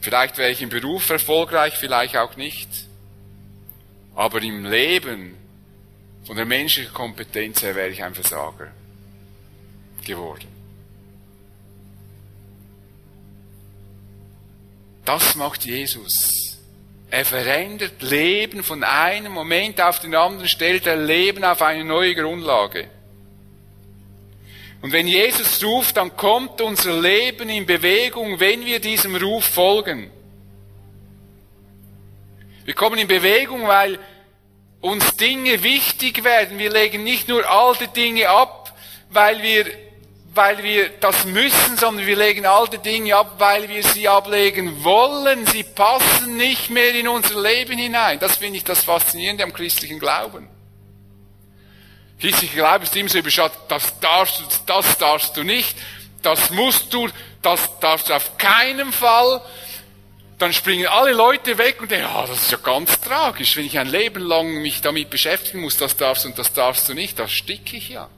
vielleicht 0.00 0.36
wäre 0.38 0.50
ich 0.50 0.62
im 0.62 0.70
Beruf 0.70 1.08
erfolgreich, 1.10 1.74
vielleicht 1.74 2.16
auch 2.16 2.36
nicht, 2.36 2.68
aber 4.14 4.42
im 4.42 4.64
Leben, 4.64 5.36
von 6.24 6.36
der 6.36 6.46
menschlichen 6.46 6.92
Kompetenz 6.92 7.62
her, 7.62 7.74
wäre 7.74 7.90
ich 7.90 8.02
ein 8.02 8.14
Versager 8.14 8.72
geworden. 10.04 10.53
Das 15.04 15.34
macht 15.34 15.64
Jesus. 15.64 16.58
Er 17.10 17.24
verändert 17.24 18.02
Leben 18.02 18.64
von 18.64 18.82
einem 18.82 19.32
Moment 19.32 19.80
auf 19.80 20.00
den 20.00 20.14
anderen, 20.14 20.48
stellt 20.48 20.86
er 20.86 20.96
Leben 20.96 21.44
auf 21.44 21.62
eine 21.62 21.84
neue 21.84 22.14
Grundlage. 22.14 22.88
Und 24.80 24.92
wenn 24.92 25.06
Jesus 25.06 25.62
ruft, 25.64 25.96
dann 25.96 26.16
kommt 26.16 26.60
unser 26.60 27.00
Leben 27.00 27.48
in 27.48 27.66
Bewegung, 27.66 28.40
wenn 28.40 28.64
wir 28.66 28.80
diesem 28.80 29.16
Ruf 29.16 29.44
folgen. 29.44 30.10
Wir 32.64 32.74
kommen 32.74 32.98
in 32.98 33.08
Bewegung, 33.08 33.66
weil 33.66 33.98
uns 34.80 35.16
Dinge 35.16 35.62
wichtig 35.62 36.24
werden. 36.24 36.58
Wir 36.58 36.70
legen 36.70 37.04
nicht 37.04 37.28
nur 37.28 37.48
alte 37.48 37.88
Dinge 37.88 38.28
ab, 38.28 38.76
weil 39.10 39.42
wir 39.42 39.66
weil 40.34 40.62
wir 40.62 40.90
das 41.00 41.24
müssen, 41.24 41.76
sondern 41.76 42.06
wir 42.06 42.16
legen 42.16 42.46
alte 42.46 42.78
Dinge 42.78 43.16
ab, 43.16 43.34
weil 43.38 43.68
wir 43.68 43.82
sie 43.82 44.08
ablegen 44.08 44.82
wollen. 44.82 45.46
Sie 45.46 45.62
passen 45.62 46.36
nicht 46.36 46.70
mehr 46.70 46.94
in 46.94 47.08
unser 47.08 47.40
Leben 47.40 47.78
hinein. 47.78 48.18
Das 48.18 48.38
finde 48.38 48.58
ich 48.58 48.64
das 48.64 48.82
Faszinierende 48.84 49.44
am 49.44 49.52
christlichen 49.52 49.98
Glauben. 49.98 50.48
Christlicher 52.20 52.54
Glaube 52.54 52.84
ist 52.84 52.96
immer 52.96 53.08
so 53.08 53.18
überschattet, 53.18 53.58
das 53.68 53.98
darfst 54.00 54.40
du, 54.40 54.44
das 54.66 54.98
darfst 54.98 55.36
du 55.36 55.42
nicht, 55.42 55.76
das 56.22 56.50
musst 56.50 56.92
du, 56.92 57.08
das 57.42 57.78
darfst 57.80 58.08
du 58.08 58.14
auf 58.14 58.38
keinen 58.38 58.92
Fall. 58.92 59.40
Dann 60.38 60.52
springen 60.52 60.86
alle 60.86 61.12
Leute 61.12 61.58
weg 61.58 61.80
und 61.80 61.90
denken, 61.90 62.06
ja, 62.06 62.26
das 62.26 62.42
ist 62.42 62.50
ja 62.50 62.58
ganz 62.58 62.98
tragisch, 63.00 63.56
wenn 63.56 63.66
ich 63.66 63.78
ein 63.78 63.88
Leben 63.88 64.22
lang 64.22 64.62
mich 64.62 64.80
damit 64.80 65.10
beschäftigen 65.10 65.60
muss, 65.60 65.76
das 65.76 65.96
darfst 65.96 66.24
du 66.24 66.28
und 66.28 66.38
das 66.38 66.52
darfst 66.52 66.88
du 66.88 66.94
nicht, 66.94 67.18
da 67.18 67.28
sticke 67.28 67.76
ich 67.76 67.90
ja. 67.90 68.08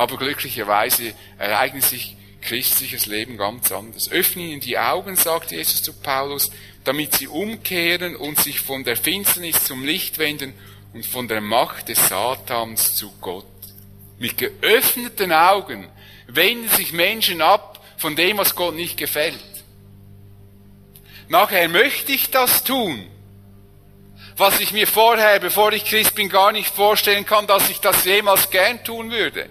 Aber 0.00 0.16
glücklicherweise 0.16 1.12
ereignet 1.36 1.84
sich 1.84 2.16
christliches 2.40 3.04
Leben 3.04 3.36
ganz 3.36 3.70
anders. 3.70 4.10
Öffnen 4.10 4.46
ihnen 4.46 4.60
die 4.62 4.78
Augen, 4.78 5.14
sagt 5.14 5.52
Jesus 5.52 5.82
zu 5.82 5.92
Paulus, 5.92 6.50
damit 6.84 7.16
sie 7.16 7.28
umkehren 7.28 8.16
und 8.16 8.40
sich 8.40 8.60
von 8.60 8.82
der 8.82 8.96
Finsternis 8.96 9.62
zum 9.62 9.84
Licht 9.84 10.16
wenden 10.16 10.54
und 10.94 11.04
von 11.04 11.28
der 11.28 11.42
Macht 11.42 11.90
des 11.90 12.08
Satans 12.08 12.94
zu 12.94 13.12
Gott. 13.20 13.44
Mit 14.18 14.38
geöffneten 14.38 15.32
Augen 15.32 15.86
wenden 16.28 16.70
sich 16.70 16.94
Menschen 16.94 17.42
ab 17.42 17.84
von 17.98 18.16
dem, 18.16 18.38
was 18.38 18.54
Gott 18.54 18.74
nicht 18.74 18.96
gefällt. 18.96 19.36
Nachher 21.28 21.68
möchte 21.68 22.12
ich 22.12 22.30
das 22.30 22.64
tun, 22.64 23.06
was 24.38 24.60
ich 24.60 24.72
mir 24.72 24.86
vorher, 24.86 25.38
bevor 25.40 25.74
ich 25.74 25.84
Christ 25.84 26.14
bin, 26.14 26.30
gar 26.30 26.52
nicht 26.52 26.74
vorstellen 26.74 27.26
kann, 27.26 27.46
dass 27.46 27.68
ich 27.68 27.80
das 27.80 28.06
jemals 28.06 28.48
gern 28.48 28.82
tun 28.82 29.10
würde. 29.10 29.50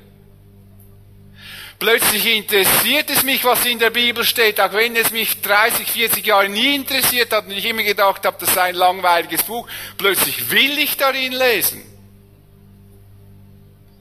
Plötzlich 1.79 2.25
interessiert 2.25 3.09
es 3.09 3.24
mich, 3.24 3.45
was 3.45 3.65
in 3.65 3.79
der 3.79 3.89
Bibel 3.89 4.25
steht, 4.25 4.59
auch 4.59 4.74
wenn 4.74 4.98
es 4.98 5.12
mich 5.12 5.41
30, 5.41 5.89
40 5.89 6.25
Jahre 6.25 6.50
nie 6.50 6.75
interessiert 6.75 7.31
hat 7.31 7.45
und 7.45 7.51
ich 7.51 7.65
immer 7.65 7.83
gedacht 7.83 8.25
habe, 8.25 8.36
das 8.38 8.53
sei 8.53 8.63
ein 8.63 8.75
langweiliges 8.75 9.43
Buch. 9.43 9.65
Plötzlich 9.98 10.51
will 10.51 10.77
ich 10.77 10.98
darin 10.98 11.31
lesen. 11.31 11.81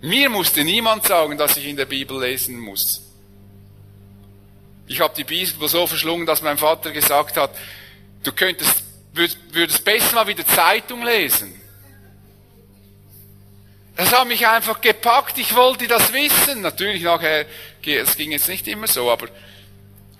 Mir 0.00 0.28
musste 0.28 0.64
niemand 0.64 1.06
sagen, 1.06 1.38
dass 1.38 1.56
ich 1.56 1.66
in 1.66 1.76
der 1.76 1.86
Bibel 1.86 2.20
lesen 2.20 2.58
muss. 2.58 2.82
Ich 4.88 5.00
habe 5.00 5.14
die 5.16 5.24
Bibel 5.24 5.68
so 5.68 5.86
verschlungen, 5.86 6.26
dass 6.26 6.42
mein 6.42 6.58
Vater 6.58 6.90
gesagt 6.90 7.36
hat, 7.36 7.50
du 8.24 8.32
könntest, 8.32 8.82
würdest 9.12 9.84
besser 9.84 10.16
mal 10.16 10.26
wieder 10.26 10.46
Zeitung 10.46 11.04
lesen. 11.04 11.57
Das 13.98 14.12
hat 14.12 14.28
mich 14.28 14.46
einfach 14.46 14.80
gepackt, 14.80 15.38
ich 15.38 15.56
wollte 15.56 15.88
das 15.88 16.12
wissen. 16.12 16.60
Natürlich 16.60 17.02
nachher, 17.02 17.46
es 17.84 18.16
ging 18.16 18.30
jetzt 18.30 18.48
nicht 18.48 18.68
immer 18.68 18.86
so, 18.86 19.10
aber 19.10 19.26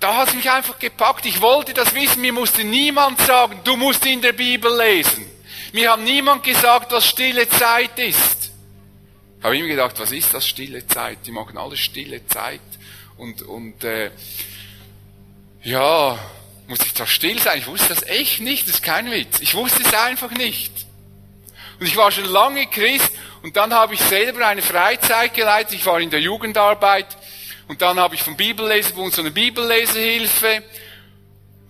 da 0.00 0.16
hat 0.16 0.28
es 0.30 0.35
mich 0.35 0.50
einfach 0.50 0.80
gepackt, 0.80 1.25
ich 1.26 1.40
wollte 1.40 1.75
das 1.75 1.94
wissen, 1.94 2.20
mir 2.20 2.32
musste 2.32 2.64
niemand 2.64 3.20
sagen, 3.20 3.61
du 3.62 3.76
musst 3.76 4.04
in 4.04 4.20
der 4.20 4.32
Bibel 4.32 4.76
lesen. 4.76 5.30
Mir 5.73 5.92
hat 5.92 6.00
niemand 6.00 6.42
gesagt, 6.42 6.90
was 6.90 7.06
stille 7.06 7.49
Zeit 7.49 7.97
ist. 8.00 8.50
Ich 9.38 9.44
habe 9.44 9.56
immer 9.56 9.68
gedacht, 9.68 9.97
was 10.00 10.11
ist 10.11 10.35
das 10.35 10.44
stille 10.44 10.85
Zeit? 10.88 11.18
Die 11.25 11.30
machen 11.30 11.56
alle 11.56 11.76
stille 11.76 12.26
Zeit. 12.26 12.61
Und, 13.16 13.42
und 13.42 13.85
äh, 13.85 14.11
ja, 15.62 16.18
muss 16.66 16.80
ich 16.85 16.94
da 16.94 17.06
still 17.06 17.40
sein? 17.40 17.61
Ich 17.61 17.68
wusste 17.68 17.94
das 17.94 18.02
echt 18.02 18.40
nicht, 18.40 18.66
das 18.66 18.75
ist 18.75 18.82
kein 18.82 19.08
Witz. 19.12 19.38
Ich 19.38 19.54
wusste 19.54 19.85
es 19.85 19.94
einfach 19.94 20.32
nicht. 20.32 20.88
Und 21.78 21.87
ich 21.87 21.97
war 21.97 22.11
schon 22.11 22.25
lange 22.25 22.66
Christ 22.66 23.12
und 23.42 23.56
dann 23.56 23.73
habe 23.73 23.94
ich 23.94 24.00
selber 24.00 24.47
eine 24.47 24.62
Freizeit 24.62 25.35
geleitet. 25.35 25.75
Ich 25.75 25.87
war 25.87 26.00
in 26.00 26.11
der 26.11 26.20
Jugendarbeit. 26.20 27.06
Und 27.68 27.82
dann 27.82 28.00
habe 28.00 28.14
ich 28.14 28.23
vom 28.23 28.37
Bibellesebund 28.37 29.14
so 29.14 29.20
eine 29.20 29.30
Bibellesehilfe 29.30 30.62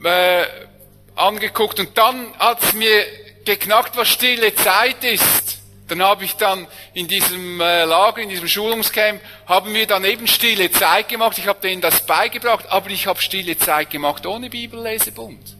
äh, 0.05 0.45
angeguckt. 1.15 1.81
Und 1.81 1.99
dann 1.99 2.33
hat 2.39 2.63
es 2.63 2.73
mir 2.73 3.05
geknackt, 3.45 3.97
was 3.97 4.09
stille 4.09 4.55
Zeit 4.55 5.05
ist. 5.05 5.59
Dann 5.89 6.03
habe 6.03 6.25
ich 6.25 6.37
dann 6.37 6.67
in 6.95 7.09
diesem 7.09 7.61
äh, 7.61 7.85
Lager, 7.85 8.23
in 8.23 8.29
diesem 8.29 8.47
Schulungscamp, 8.47 9.21
haben 9.47 9.75
wir 9.75 9.87
dann 9.87 10.05
eben 10.05 10.27
stille 10.27 10.71
Zeit 10.71 11.09
gemacht. 11.09 11.37
Ich 11.39 11.47
habe 11.47 11.61
denen 11.61 11.81
das 11.81 12.07
beigebracht, 12.07 12.67
aber 12.69 12.91
ich 12.91 13.07
habe 13.07 13.21
stille 13.21 13.59
Zeit 13.59 13.91
gemacht 13.91 14.27
ohne 14.27 14.51
Bibellesebund. 14.51 15.57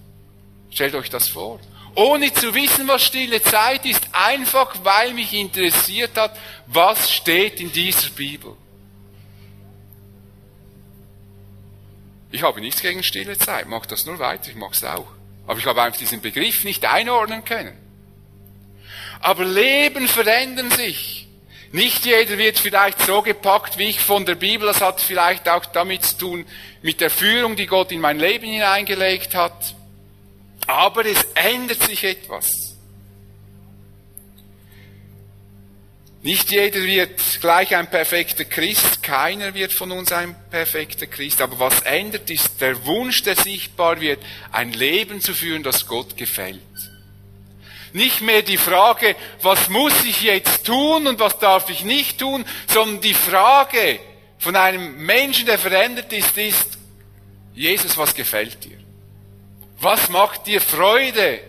Stellt 0.71 0.95
euch 0.95 1.11
das 1.11 1.29
vor 1.29 1.61
ohne 1.99 2.33
zu 2.33 2.55
wissen, 2.55 2.87
was 2.87 3.03
stille 3.03 3.43
Zeit 3.43 3.85
ist, 3.85 4.09
einfach 4.13 4.73
weil 4.85 5.13
mich 5.15 5.35
interessiert 5.35 6.17
hat, 6.17 6.39
was 6.69 7.11
steht 7.11 7.59
in 7.59 7.73
dieser 7.73 8.11
Bibel. 8.11 8.57
Ich 12.31 12.43
habe 12.43 12.61
nichts 12.61 12.83
gegen 12.83 13.03
stille 13.03 13.37
Zeit, 13.37 13.67
mach 13.67 13.85
das 13.85 14.07
nur 14.07 14.21
weiter, 14.21 14.49
ich 14.49 14.55
mach's 14.55 14.85
auch. 14.85 15.09
Aber 15.49 15.59
ich 15.59 15.67
habe 15.67 15.83
einfach 15.83 15.99
diesen 15.99 16.21
Begriff 16.21 16.63
nicht 16.63 16.85
einordnen 16.85 17.45
können. 17.45 17.77
Aber 19.21 19.45
Leben 19.45 20.07
verändern 20.07 20.71
sich. 20.71 21.27
Nicht 21.73 22.05
jeder 22.05 22.39
wird 22.39 22.61
vielleicht 22.61 23.01
so 23.03 23.23
gepackt 23.23 23.77
wie 23.77 23.89
ich 23.89 23.99
von 23.99 24.25
der 24.25 24.37
Bibel. 24.37 24.69
Das 24.69 24.81
hat 24.81 25.01
vielleicht 25.01 25.49
auch 25.49 25.67
damit 25.67 26.05
zu 26.05 26.19
tun, 26.19 26.47
mit 26.81 27.01
der 27.01 27.11
Führung, 27.11 27.57
die 27.57 27.67
Gott 27.67 27.91
in 27.91 28.01
mein 28.01 28.21
Leben 28.21 28.47
hineingelegt 28.47 29.35
hat. 29.35 29.75
Aber 30.69 31.07
es 31.07 31.19
ändert 31.35 31.83
sich 31.83 32.05
etwas. 32.05 32.47
Nicht 36.23 36.51
jeder 36.51 36.83
wird 36.83 37.41
gleich 37.41 37.75
ein 37.75 37.89
perfekter 37.89 38.45
Christ, 38.45 39.03
keiner 39.03 39.55
wird 39.55 39.73
von 39.73 39.91
uns 39.93 40.13
ein 40.13 40.37
perfekter 40.51 41.07
Christ, 41.07 41.41
aber 41.41 41.59
was 41.59 41.81
ändert 41.83 42.29
ist 42.29 42.61
der 42.61 42.85
Wunsch, 42.85 43.23
der 43.23 43.35
sichtbar 43.35 44.01
wird, 44.01 44.23
ein 44.53 44.73
Leben 44.73 45.23
zu 45.23 45.33
führen, 45.33 45.63
das 45.63 45.87
Gott 45.87 46.17
gefällt. 46.17 46.61
Nicht 47.95 48.21
mehr 48.21 48.43
die 48.43 48.59
Frage, 48.59 49.17
was 49.41 49.71
muss 49.71 50.05
ich 50.05 50.23
jetzt 50.23 50.67
tun 50.67 51.07
und 51.07 51.19
was 51.19 51.39
darf 51.39 51.71
ich 51.71 51.83
nicht 51.83 52.19
tun, 52.19 52.45
sondern 52.67 53.01
die 53.01 53.15
Frage 53.15 53.99
von 54.39 54.55
einem 54.55 54.99
Menschen, 55.07 55.47
der 55.47 55.59
verändert 55.59 56.13
ist, 56.13 56.37
ist, 56.37 56.79
Jesus, 57.55 57.97
was 57.97 58.15
gefällt 58.15 58.63
dir? 58.65 58.78
Was 59.81 60.09
macht 60.09 60.47
dir 60.47 60.61
Freude? 60.61 61.41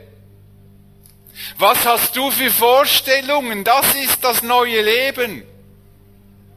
Was 1.58 1.86
hast 1.86 2.16
du 2.16 2.30
für 2.32 2.50
Vorstellungen? 2.50 3.64
Das 3.64 3.96
ist 3.96 4.24
das 4.24 4.44
neue 4.44 4.82
Leben. 4.82 5.44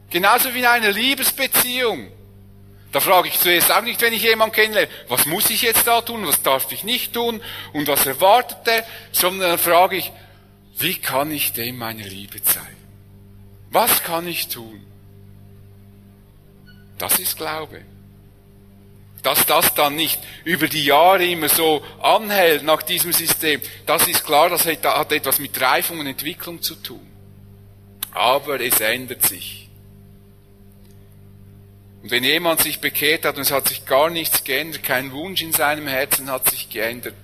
Genauso 0.09 0.53
wie 0.53 0.59
in 0.59 0.65
einer 0.65 0.91
Liebesbeziehung. 0.91 2.11
Da 2.91 2.99
frage 2.99 3.27
ich 3.27 3.39
zuerst 3.39 3.71
auch 3.71 3.81
nicht, 3.81 3.99
wenn 4.01 4.13
ich 4.13 4.21
jemanden 4.21 4.53
kennenlerne, 4.53 4.87
was 5.07 5.25
muss 5.25 5.49
ich 5.49 5.63
jetzt 5.63 5.87
da 5.87 6.01
tun, 6.01 6.27
was 6.27 6.43
darf 6.43 6.71
ich 6.71 6.83
nicht 6.83 7.13
tun 7.13 7.41
und 7.73 7.87
was 7.87 8.05
erwartet 8.05 8.59
er, 8.65 8.85
sondern 9.11 9.49
dann 9.49 9.57
frage 9.57 9.95
ich, 9.95 10.11
wie 10.77 10.95
kann 10.99 11.31
ich 11.31 11.53
dem 11.53 11.77
meine 11.77 12.03
Liebe 12.03 12.43
zeigen? 12.43 12.67
Was 13.71 14.03
kann 14.03 14.27
ich 14.27 14.47
tun? 14.49 14.85
Das 16.99 17.17
ist 17.17 17.35
Glaube. 17.37 17.81
Dass 19.23 19.45
das 19.45 19.73
dann 19.73 19.95
nicht 19.95 20.21
über 20.43 20.67
die 20.67 20.85
Jahre 20.85 21.25
immer 21.25 21.49
so 21.49 21.83
anhält 22.01 22.63
nach 22.63 22.83
diesem 22.83 23.13
System, 23.13 23.61
das 23.85 24.07
ist 24.07 24.25
klar, 24.25 24.49
das 24.49 24.65
hat 24.65 25.11
etwas 25.11 25.39
mit 25.39 25.59
Reifung 25.59 25.99
und 25.99 26.07
Entwicklung 26.07 26.61
zu 26.61 26.75
tun. 26.75 27.07
Aber 28.11 28.59
es 28.59 28.79
ändert 28.79 29.25
sich. 29.25 29.69
Und 32.03 32.11
wenn 32.11 32.25
jemand 32.25 32.61
sich 32.61 32.81
bekehrt 32.81 33.23
hat 33.23 33.37
und 33.37 33.43
es 33.43 33.51
hat 33.51 33.69
sich 33.69 33.85
gar 33.85 34.09
nichts 34.09 34.43
geändert, 34.43 34.83
kein 34.83 35.13
Wunsch 35.13 35.41
in 35.41 35.53
seinem 35.53 35.87
Herzen 35.87 36.29
hat 36.29 36.49
sich 36.49 36.69
geändert, 36.69 37.15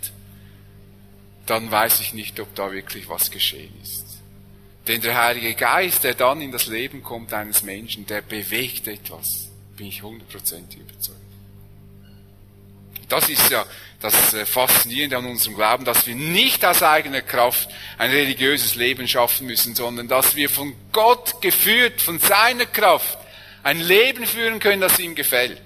dann 1.45 1.69
weiß 1.69 1.99
ich 1.99 2.13
nicht, 2.13 2.39
ob 2.39 2.55
da 2.55 2.71
wirklich 2.71 3.09
was 3.09 3.29
geschehen 3.29 3.73
ist. 3.83 4.05
Denn 4.87 5.01
der 5.01 5.21
Heilige 5.21 5.53
Geist, 5.53 6.05
der 6.05 6.13
dann 6.13 6.41
in 6.41 6.51
das 6.51 6.67
Leben 6.67 7.03
kommt 7.03 7.33
eines 7.33 7.61
Menschen, 7.61 8.05
der 8.05 8.21
bewegt 8.21 8.87
etwas, 8.87 9.49
bin 9.75 9.87
ich 9.87 10.01
hundertprozentig 10.01 10.79
überzeugt. 10.79 11.18
Das 13.09 13.27
ist 13.27 13.49
ja 13.49 13.65
das 14.01 14.33
äh, 14.33 14.45
Faszinierende 14.45 15.17
an 15.17 15.25
unserem 15.25 15.55
Glauben, 15.55 15.83
dass 15.83 16.07
wir 16.07 16.15
nicht 16.15 16.63
aus 16.63 16.83
eigener 16.83 17.21
Kraft 17.21 17.69
ein 17.97 18.11
religiöses 18.11 18.75
Leben 18.75 19.07
schaffen 19.07 19.47
müssen, 19.47 19.75
sondern 19.75 20.07
dass 20.07 20.35
wir 20.35 20.49
von 20.49 20.73
Gott 20.91 21.41
geführt, 21.41 22.01
von 22.01 22.19
seiner 22.19 22.65
Kraft, 22.65 23.17
ein 23.63 23.79
Leben 23.81 24.25
führen 24.25 24.59
können, 24.59 24.81
das 24.81 24.99
ihm 24.99 25.15
gefällt. 25.15 25.61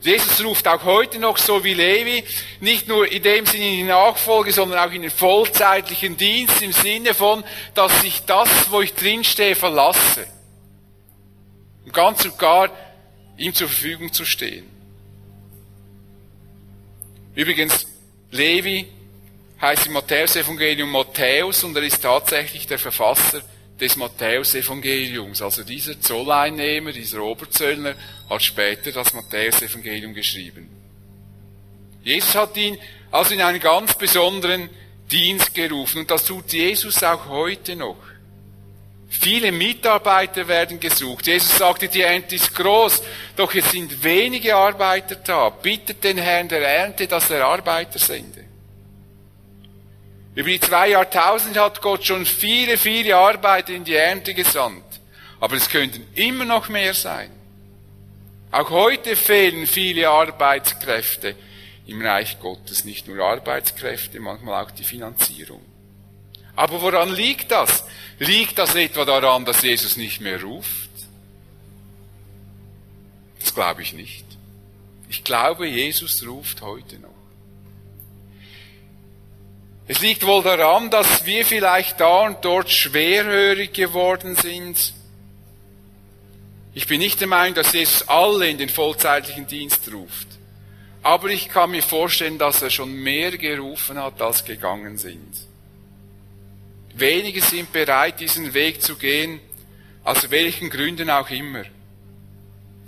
Jesus 0.00 0.42
ruft 0.42 0.66
auch 0.66 0.82
heute 0.84 1.18
noch 1.18 1.38
so 1.38 1.62
wie 1.62 1.74
Levi, 1.74 2.24
nicht 2.60 2.88
nur 2.88 3.10
in 3.10 3.22
dem 3.22 3.46
Sinne 3.46 3.68
in 3.68 3.76
die 3.76 3.82
Nachfolge, 3.84 4.52
sondern 4.52 4.78
auch 4.78 4.92
in 4.92 5.02
den 5.02 5.10
vollzeitlichen 5.10 6.16
Dienst 6.16 6.60
im 6.62 6.72
Sinne 6.72 7.14
von, 7.14 7.44
dass 7.74 8.02
ich 8.02 8.24
das, 8.24 8.48
wo 8.70 8.80
ich 8.80 8.94
drinstehe, 8.94 9.54
verlasse. 9.54 10.26
Um 11.84 11.92
ganz 11.92 12.24
und 12.24 12.38
gar 12.38 12.70
ihm 13.36 13.54
zur 13.54 13.68
Verfügung 13.68 14.12
zu 14.12 14.24
stehen. 14.24 14.71
Übrigens, 17.34 17.86
Levi 18.30 18.86
heißt 19.60 19.86
im 19.86 19.92
Matthäus-Evangelium 19.92 20.90
Matthäus 20.90 21.64
und 21.64 21.76
er 21.76 21.82
ist 21.82 22.02
tatsächlich 22.02 22.66
der 22.66 22.78
Verfasser 22.78 23.42
des 23.80 23.96
Matthäusevangeliums. 23.96 25.40
Also 25.42 25.64
dieser 25.64 26.00
Zolleinnehmer, 26.00 26.92
dieser 26.92 27.22
Oberzöllner, 27.22 27.94
hat 28.28 28.42
später 28.42 28.92
das 28.92 29.14
Matthäusevangelium 29.14 30.14
geschrieben. 30.14 30.68
Jesus 32.02 32.34
hat 32.34 32.56
ihn 32.56 32.76
also 33.10 33.34
in 33.34 33.40
einen 33.40 33.60
ganz 33.60 33.94
besonderen 33.94 34.68
Dienst 35.10 35.54
gerufen 35.54 35.98
und 36.00 36.10
das 36.10 36.24
tut 36.24 36.52
Jesus 36.52 37.02
auch 37.02 37.26
heute 37.28 37.76
noch. 37.76 37.96
Viele 39.20 39.52
Mitarbeiter 39.52 40.48
werden 40.48 40.80
gesucht. 40.80 41.26
Jesus 41.26 41.58
sagte, 41.58 41.86
die 41.86 42.00
Ernte 42.00 42.34
ist 42.34 42.54
groß, 42.54 43.02
doch 43.36 43.54
es 43.54 43.70
sind 43.70 44.02
wenige 44.02 44.56
Arbeiter 44.56 45.16
da. 45.16 45.50
Bittet 45.50 46.02
den 46.02 46.16
Herrn 46.16 46.48
der 46.48 46.66
Ernte, 46.66 47.06
dass 47.06 47.30
er 47.30 47.44
Arbeiter 47.44 47.98
sende. 47.98 48.44
Über 50.34 50.48
die 50.48 50.58
zwei 50.58 50.88
Jahrtausende 50.88 51.60
hat 51.60 51.82
Gott 51.82 52.04
schon 52.06 52.24
viele, 52.24 52.78
viele 52.78 53.14
Arbeiter 53.14 53.74
in 53.74 53.84
die 53.84 53.94
Ernte 53.94 54.32
gesandt. 54.32 54.82
Aber 55.40 55.56
es 55.56 55.68
könnten 55.68 56.06
immer 56.14 56.46
noch 56.46 56.70
mehr 56.70 56.94
sein. 56.94 57.30
Auch 58.50 58.70
heute 58.70 59.14
fehlen 59.14 59.66
viele 59.66 60.08
Arbeitskräfte 60.08 61.36
im 61.86 62.00
Reich 62.00 62.40
Gottes. 62.40 62.86
Nicht 62.86 63.08
nur 63.08 63.22
Arbeitskräfte, 63.22 64.20
manchmal 64.20 64.64
auch 64.64 64.70
die 64.70 64.84
Finanzierung. 64.84 65.71
Aber 66.56 66.80
woran 66.82 67.10
liegt 67.10 67.50
das? 67.50 67.84
Liegt 68.18 68.58
das 68.58 68.74
etwa 68.74 69.04
daran, 69.04 69.44
dass 69.44 69.62
Jesus 69.62 69.96
nicht 69.96 70.20
mehr 70.20 70.42
ruft? 70.42 70.90
Das 73.40 73.54
glaube 73.54 73.82
ich 73.82 73.92
nicht. 73.92 74.24
Ich 75.08 75.24
glaube, 75.24 75.66
Jesus 75.66 76.26
ruft 76.26 76.62
heute 76.62 76.98
noch. 76.98 77.08
Es 79.88 80.00
liegt 80.00 80.24
wohl 80.24 80.42
daran, 80.42 80.90
dass 80.90 81.26
wir 81.26 81.44
vielleicht 81.44 82.00
da 82.00 82.20
und 82.20 82.44
dort 82.44 82.70
schwerhörig 82.70 83.72
geworden 83.72 84.36
sind. 84.36 84.94
Ich 86.72 86.86
bin 86.86 87.00
nicht 87.00 87.20
der 87.20 87.28
Meinung, 87.28 87.54
dass 87.54 87.72
Jesus 87.72 88.08
alle 88.08 88.48
in 88.48 88.58
den 88.58 88.68
vollzeitlichen 88.68 89.46
Dienst 89.46 89.92
ruft. 89.92 90.28
Aber 91.02 91.28
ich 91.28 91.48
kann 91.48 91.72
mir 91.72 91.82
vorstellen, 91.82 92.38
dass 92.38 92.62
er 92.62 92.70
schon 92.70 92.92
mehr 92.92 93.36
gerufen 93.36 93.98
hat, 93.98 94.22
als 94.22 94.44
gegangen 94.44 94.96
sind. 94.96 95.51
Wenige 96.94 97.40
sind 97.40 97.72
bereit, 97.72 98.20
diesen 98.20 98.52
Weg 98.54 98.82
zu 98.82 98.96
gehen, 98.96 99.40
aus 100.04 100.30
welchen 100.30 100.70
Gründen 100.70 101.10
auch 101.10 101.30
immer. 101.30 101.64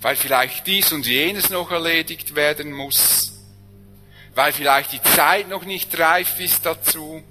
Weil 0.01 0.17
vielleicht 0.17 0.67
dies 0.67 0.93
und 0.93 1.07
jenes 1.07 1.51
noch 1.51 1.71
erledigt 1.71 2.35
werden 2.35 2.73
muss 2.73 3.35
weil 4.35 4.53
vielleicht 4.53 4.93
die 4.93 5.03
Zeit 5.03 5.49
noch 5.49 5.65
nicht 5.65 5.97
reif 5.99 6.41
ist 6.41 6.67
dazu. 6.67 7.23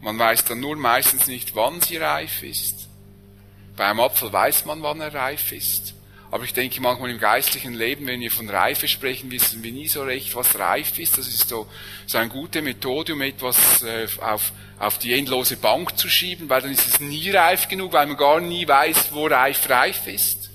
Man 0.00 0.18
weiß 0.18 0.44
dann 0.44 0.60
nur 0.60 0.76
meistens 0.76 1.26
nicht, 1.26 1.54
wann 1.54 1.80
sie 1.80 1.96
reif 1.96 2.42
ist. 2.42 2.88
Bei 3.76 3.86
einem 3.86 4.00
Apfel 4.00 4.32
weiß 4.32 4.64
man, 4.64 4.82
wann 4.82 5.00
er 5.00 5.14
reif 5.14 5.52
ist. 5.52 5.94
Aber 6.36 6.44
ich 6.44 6.52
denke 6.52 6.82
manchmal 6.82 7.08
im 7.08 7.18
geistlichen 7.18 7.72
Leben, 7.72 8.06
wenn 8.06 8.20
wir 8.20 8.30
von 8.30 8.50
Reife 8.50 8.88
sprechen, 8.88 9.30
wissen 9.30 9.62
wir 9.62 9.72
nie 9.72 9.88
so 9.88 10.02
recht, 10.02 10.36
was 10.36 10.58
reif 10.58 10.98
ist. 10.98 11.16
Das 11.16 11.26
ist 11.26 11.48
so, 11.48 11.66
so 12.06 12.18
eine 12.18 12.28
gute 12.28 12.60
Methode, 12.60 13.14
um 13.14 13.22
etwas 13.22 13.82
äh, 13.82 14.06
auf, 14.20 14.52
auf 14.78 14.98
die 14.98 15.14
endlose 15.14 15.56
Bank 15.56 15.96
zu 15.96 16.10
schieben, 16.10 16.50
weil 16.50 16.60
dann 16.60 16.72
ist 16.72 16.86
es 16.86 17.00
nie 17.00 17.30
reif 17.30 17.68
genug, 17.68 17.94
weil 17.94 18.06
man 18.06 18.18
gar 18.18 18.40
nie 18.42 18.68
weiß, 18.68 19.14
wo 19.14 19.26
reif 19.26 19.70
reif 19.70 20.06
ist. 20.08 20.50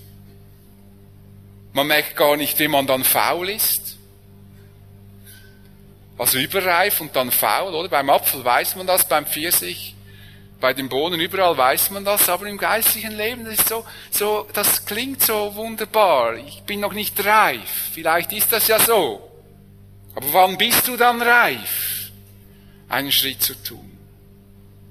Man 1.74 1.88
merkt 1.88 2.15
gar 2.15 2.38
nicht, 2.38 2.60
wie 2.60 2.67
man 2.67 2.86
dann 2.86 3.04
faul 3.04 3.50
ist. 3.50 3.98
Also 6.15 6.38
überreif 6.38 7.02
und 7.02 7.15
dann 7.15 7.32
faul, 7.32 7.74
oder? 7.74 7.89
Beim 7.89 8.12
Apfel 8.12 8.46
weiß 8.46 8.76
man 8.76 8.86
das, 8.86 9.08
beim 9.08 9.26
Pfirsich, 9.26 9.96
bei 10.62 10.74
den 10.74 10.88
Bohnen, 10.88 11.19
überall 11.19 11.58
weiß 11.58 11.89
man 11.89 12.06
das, 12.06 12.30
aber 12.30 12.45
im 12.45 12.58
geistlichen 12.58 13.17
Leben 13.17 13.43
das 13.43 13.56
ist 13.56 13.67
so, 13.67 13.84
so, 14.12 14.47
das 14.54 14.86
klingt 14.86 15.21
so 15.24 15.56
wunderbar. 15.56 16.36
Ich 16.36 16.62
bin 16.62 16.80
noch 16.80 16.93
nicht 16.93 17.26
reif. 17.26 17.89
Vielleicht 17.93 18.32
ist 18.32 18.54
das 18.54 18.67
ja 18.67 18.80
so. 18.80 19.28
Aber 20.15 20.34
wann 20.34 20.58
bist 20.58 20.88
du 20.88 20.95
dann 20.95 21.21
reif, 21.21 22.12
einen 22.88 23.12
Schritt 23.12 23.41
zu 23.41 23.56
tun? 23.56 23.97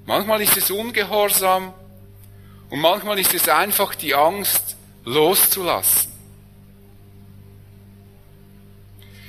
Manchmal 0.06 0.42
ist 0.42 0.56
es 0.56 0.70
ungehorsam 0.70 1.72
und 2.68 2.80
manchmal 2.80 3.18
ist 3.20 3.33
es 3.33 3.48
einfach 3.48 3.94
die 3.94 4.14
Angst 4.14 4.76
loszulassen. 5.04 6.11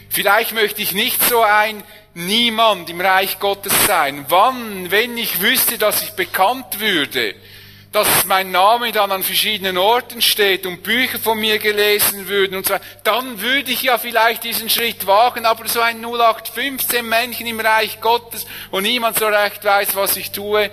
Vielleicht 0.10 0.54
möchte 0.54 0.82
ich 0.82 0.93
nicht 0.93 1.23
so 1.23 1.41
ein 1.41 1.84
Niemand 2.13 2.89
im 2.89 3.00
Reich 3.00 3.39
Gottes 3.39 3.74
sein. 3.86 4.26
Wann, 4.28 4.91
wenn 4.91 5.17
ich 5.17 5.39
wüsste, 5.39 5.78
dass 5.78 6.04
ich 6.04 6.12
bekannt 6.12 6.80
würde, 6.80 7.36
dass 7.91 8.26
mein 8.26 8.52
Name 8.52 8.91
dann 8.91 9.12
an 9.12 9.24
verschiedenen 9.24 9.78
Orten 9.78 10.21
steht 10.21 10.65
und 10.65 10.84
Bücher 10.84 11.19
von 11.19 11.39
mir 11.39 11.58
gelesen 11.60 12.28
würden 12.28 12.58
und 12.58 12.65
so, 12.65 12.76
dann 13.04 13.41
würde 13.41 13.71
ich 13.71 13.84
ja 13.84 13.97
vielleicht 13.97 14.43
diesen 14.43 14.69
Schritt 14.69 15.08
wagen, 15.08 15.45
aber 15.45 15.67
so 15.67 15.82
ein 15.82 16.04
0815 16.04 17.06
Männchen 17.06 17.47
im 17.47 17.60
Reich 17.60 18.00
Gottes, 18.00 18.45
wo 18.71 18.80
niemand 18.80 19.17
so 19.17 19.28
recht 19.28 19.63
weiß, 19.63 19.95
was 19.95 20.15
ich 20.15 20.32
tue, 20.32 20.69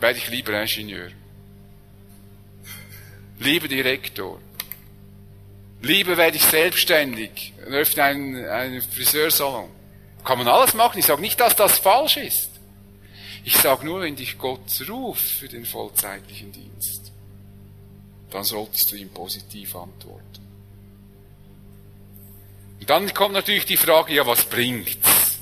werde 0.00 0.18
ich 0.18 0.28
lieber 0.28 0.60
Ingenieur. 0.60 1.08
Lieber 3.38 3.68
Direktor. 3.68 4.40
Lieber 5.80 6.16
werde 6.16 6.36
ich 6.36 6.44
selbstständig 6.44 7.52
und 7.66 7.74
öffne 7.74 8.02
einen, 8.04 8.48
einen 8.48 8.82
Friseursalon. 8.82 9.70
Kann 10.24 10.38
man 10.38 10.48
alles 10.48 10.74
machen. 10.74 10.98
Ich 10.98 11.06
sage 11.06 11.20
nicht, 11.20 11.38
dass 11.40 11.56
das 11.56 11.78
falsch 11.78 12.16
ist. 12.16 12.50
Ich 13.44 13.56
sage 13.56 13.84
nur, 13.84 14.00
wenn 14.00 14.16
dich 14.16 14.38
Gott 14.38 14.60
ruft 14.88 15.22
für 15.22 15.48
den 15.48 15.64
vollzeitlichen 15.64 16.50
Dienst, 16.50 17.12
dann 18.30 18.42
solltest 18.42 18.90
du 18.90 18.96
ihm 18.96 19.08
positiv 19.10 19.76
antworten. 19.76 20.24
Und 22.80 22.90
dann 22.90 23.12
kommt 23.14 23.34
natürlich 23.34 23.66
die 23.66 23.76
Frage, 23.76 24.14
ja, 24.14 24.26
was 24.26 24.44
bringt's? 24.44 25.38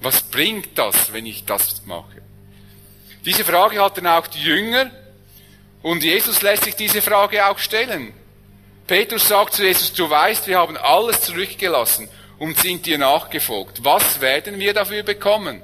Was 0.00 0.22
bringt 0.22 0.76
das, 0.76 1.12
wenn 1.12 1.26
ich 1.26 1.44
das 1.44 1.84
mache? 1.86 2.22
Diese 3.24 3.44
Frage 3.44 3.80
hatten 3.80 4.06
auch 4.06 4.26
die 4.26 4.42
Jünger 4.42 4.90
und 5.82 6.02
Jesus 6.02 6.42
lässt 6.42 6.64
sich 6.64 6.74
diese 6.74 7.00
Frage 7.00 7.46
auch 7.46 7.58
stellen. 7.58 8.12
Petrus 8.86 9.28
sagt 9.28 9.54
zu 9.54 9.64
Jesus, 9.64 9.92
du 9.92 10.08
weißt, 10.08 10.46
wir 10.46 10.58
haben 10.58 10.76
alles 10.76 11.22
zurückgelassen 11.22 12.08
und 12.38 12.58
sind 12.58 12.86
dir 12.86 12.98
nachgefolgt. 12.98 13.84
Was 13.84 14.20
werden 14.20 14.58
wir 14.58 14.74
dafür 14.74 15.02
bekommen? 15.02 15.62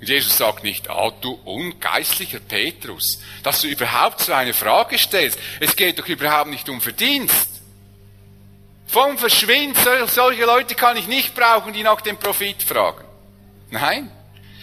Jesus 0.00 0.36
sagt 0.36 0.62
nicht, 0.62 0.90
ah, 0.90 1.10
du 1.20 1.32
ungeistlicher 1.44 2.40
Petrus, 2.40 3.18
dass 3.42 3.62
du 3.62 3.68
überhaupt 3.68 4.20
so 4.20 4.32
eine 4.32 4.52
Frage 4.52 4.98
stellst. 4.98 5.38
Es 5.58 5.74
geht 5.74 5.98
doch 5.98 6.06
überhaupt 6.06 6.50
nicht 6.50 6.68
um 6.68 6.80
Verdienst. 6.80 7.48
Vom 8.86 9.18
Verschwind, 9.18 9.76
solche 10.06 10.44
Leute 10.44 10.74
kann 10.74 10.96
ich 10.96 11.08
nicht 11.08 11.34
brauchen, 11.34 11.72
die 11.72 11.82
nach 11.82 12.02
dem 12.02 12.18
Profit 12.18 12.62
fragen. 12.62 13.04
Nein, 13.70 14.10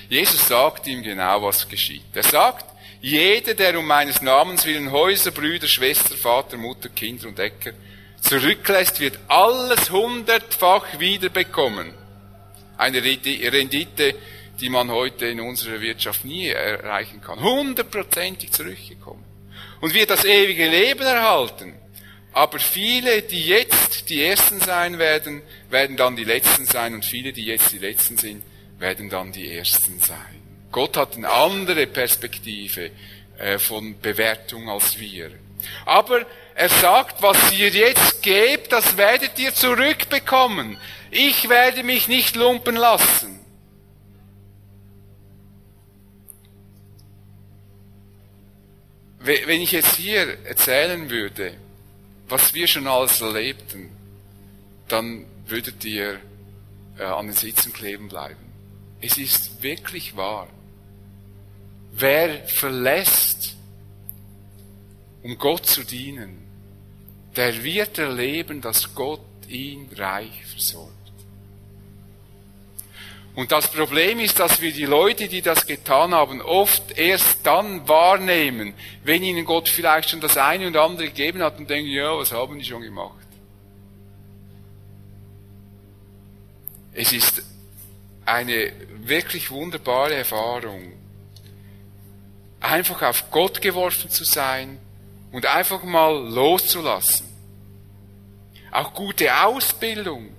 Jesus 0.08 0.48
sagt 0.48 0.88
ihm 0.88 1.02
genau, 1.02 1.42
was 1.42 1.68
geschieht. 1.68 2.06
Er 2.14 2.24
sagt, 2.24 2.66
jeder, 3.04 3.54
der 3.54 3.78
um 3.78 3.86
meines 3.86 4.22
Namens 4.22 4.66
willen 4.66 4.90
Häuser, 4.90 5.32
Brüder, 5.32 5.68
Schwester, 5.68 6.16
Vater, 6.16 6.56
Mutter, 6.56 6.88
Kinder 6.88 7.28
und 7.28 7.38
Äcker 7.38 7.74
zurücklässt, 8.22 9.02
wird 9.02 9.20
alles 9.28 9.92
hundertfach 9.92 11.00
wiederbekommen. 11.00 11.94
Eine 12.78 13.04
Rendite, 13.04 14.16
die 14.62 14.70
man 14.70 14.90
heute 14.90 15.26
in 15.26 15.42
unserer 15.42 15.82
Wirtschaft 15.82 16.24
nie 16.24 16.48
erreichen 16.48 17.20
kann. 17.20 17.42
Hundertprozentig 17.42 18.54
zurückgekommen. 18.54 19.26
Und 19.82 19.94
wird 19.94 20.10
das 20.10 20.24
ewige 20.24 20.70
Leben 20.70 21.02
erhalten. 21.02 21.74
Aber 22.32 22.58
viele, 22.58 23.22
die 23.24 23.48
jetzt 23.48 24.10
die 24.10 24.24
Ersten 24.24 24.62
sein 24.62 24.98
werden, 24.98 25.42
werden 25.70 25.98
dann 25.98 26.16
die 26.16 26.24
Letzten 26.24 26.66
sein 26.66 26.94
und 26.94 27.04
viele, 27.04 27.34
die 27.34 27.44
jetzt 27.44 27.74
die 27.74 27.80
Letzten 27.80 28.18
sind, 28.18 28.44
werden 28.80 29.10
dann 29.10 29.34
die 29.34 29.52
Ersten 29.52 30.00
sein. 30.00 30.33
Gott 30.74 30.98
hat 30.98 31.16
eine 31.16 31.30
andere 31.30 31.88
Perspektive 31.88 32.92
äh, 33.38 33.60
von 33.60 33.98
Bewertung 34.02 34.70
als 34.70 35.00
wir. 35.00 35.32
Aber 35.86 36.26
er 36.56 36.70
sagt, 36.70 37.22
was 37.22 37.54
ihr 37.54 37.70
jetzt 37.70 38.22
gebt, 38.24 38.72
das 38.72 38.98
werdet 38.98 39.38
ihr 39.40 39.54
zurückbekommen. 39.54 40.78
Ich 41.12 41.48
werde 41.48 41.84
mich 41.84 42.08
nicht 42.08 42.36
lumpen 42.36 42.76
lassen. 42.76 43.40
Wenn 49.20 49.62
ich 49.62 49.72
jetzt 49.72 49.96
hier 49.96 50.44
erzählen 50.44 51.10
würde, 51.10 51.54
was 52.28 52.54
wir 52.56 52.68
schon 52.68 52.88
alles 52.88 53.22
erlebten, 53.22 53.90
dann 54.88 55.26
würdet 55.46 55.86
ihr 55.86 56.20
äh, 56.98 57.04
an 57.04 57.28
den 57.28 57.36
Sitzen 57.36 57.72
kleben 57.72 58.10
bleiben. 58.10 58.52
Es 59.02 59.18
ist 59.18 59.62
wirklich 59.62 60.18
wahr. 60.18 60.48
Wer 61.96 62.44
verlässt, 62.48 63.56
um 65.22 65.38
Gott 65.38 65.68
zu 65.68 65.84
dienen, 65.84 66.40
der 67.36 67.64
wird 67.64 68.00
erleben, 68.00 68.62
dass 68.62 68.96
Gott 68.96 69.22
ihn 69.48 69.88
reich 69.96 70.44
versorgt. 70.46 70.92
Und 73.36 73.52
das 73.52 73.68
Problem 73.68 74.20
ist, 74.20 74.40
dass 74.40 74.60
wir 74.60 74.72
die 74.72 74.86
Leute, 74.86 75.28
die 75.28 75.42
das 75.42 75.68
getan 75.68 76.14
haben, 76.14 76.42
oft 76.42 76.98
erst 76.98 77.46
dann 77.46 77.88
wahrnehmen, 77.88 78.74
wenn 79.04 79.24
ihnen 79.24 79.46
Gott 79.46 79.70
vielleicht 79.70 80.10
schon 80.10 80.22
das 80.22 80.38
eine 80.38 80.68
und 80.68 80.78
andere 80.78 81.08
gegeben 81.08 81.44
hat 81.44 81.60
und 81.60 81.70
denken, 81.70 81.90
ja, 81.92 82.18
was 82.18 82.32
haben 82.32 82.58
die 82.58 82.66
schon 82.66 82.82
gemacht? 82.82 83.28
Es 86.92 87.12
ist 87.12 87.44
eine 88.26 88.72
wirklich 89.04 89.50
wunderbare 89.52 90.16
Erfahrung, 90.16 90.94
einfach 92.64 93.02
auf 93.02 93.30
Gott 93.30 93.62
geworfen 93.62 94.10
zu 94.10 94.24
sein 94.24 94.80
und 95.32 95.46
einfach 95.46 95.84
mal 95.84 96.16
loszulassen. 96.30 97.28
Auch 98.72 98.94
gute 98.94 99.36
Ausbildung 99.44 100.30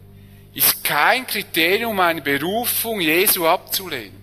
ist 0.54 0.82
kein 0.82 1.26
Kriterium, 1.26 1.98
eine 2.00 2.22
Berufung 2.22 3.00
Jesu 3.00 3.46
abzulehnen. 3.46 4.22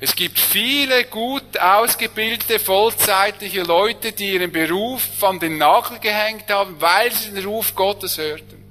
Es 0.00 0.16
gibt 0.16 0.38
viele 0.38 1.04
gut 1.04 1.56
ausgebildete, 1.58 2.58
vollzeitliche 2.58 3.62
Leute, 3.62 4.10
die 4.10 4.32
ihren 4.32 4.50
Beruf 4.50 5.22
an 5.22 5.38
den 5.38 5.58
Nagel 5.58 6.00
gehängt 6.00 6.50
haben, 6.50 6.80
weil 6.80 7.12
sie 7.12 7.30
den 7.30 7.44
Ruf 7.44 7.74
Gottes 7.76 8.18
hörten. 8.18 8.64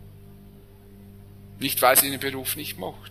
Nicht, 1.57 1.81
weil 1.81 1.95
sie 1.97 2.11
den 2.11 2.19
Beruf 2.19 2.57
nicht 2.57 2.77
mochten. 2.77 3.10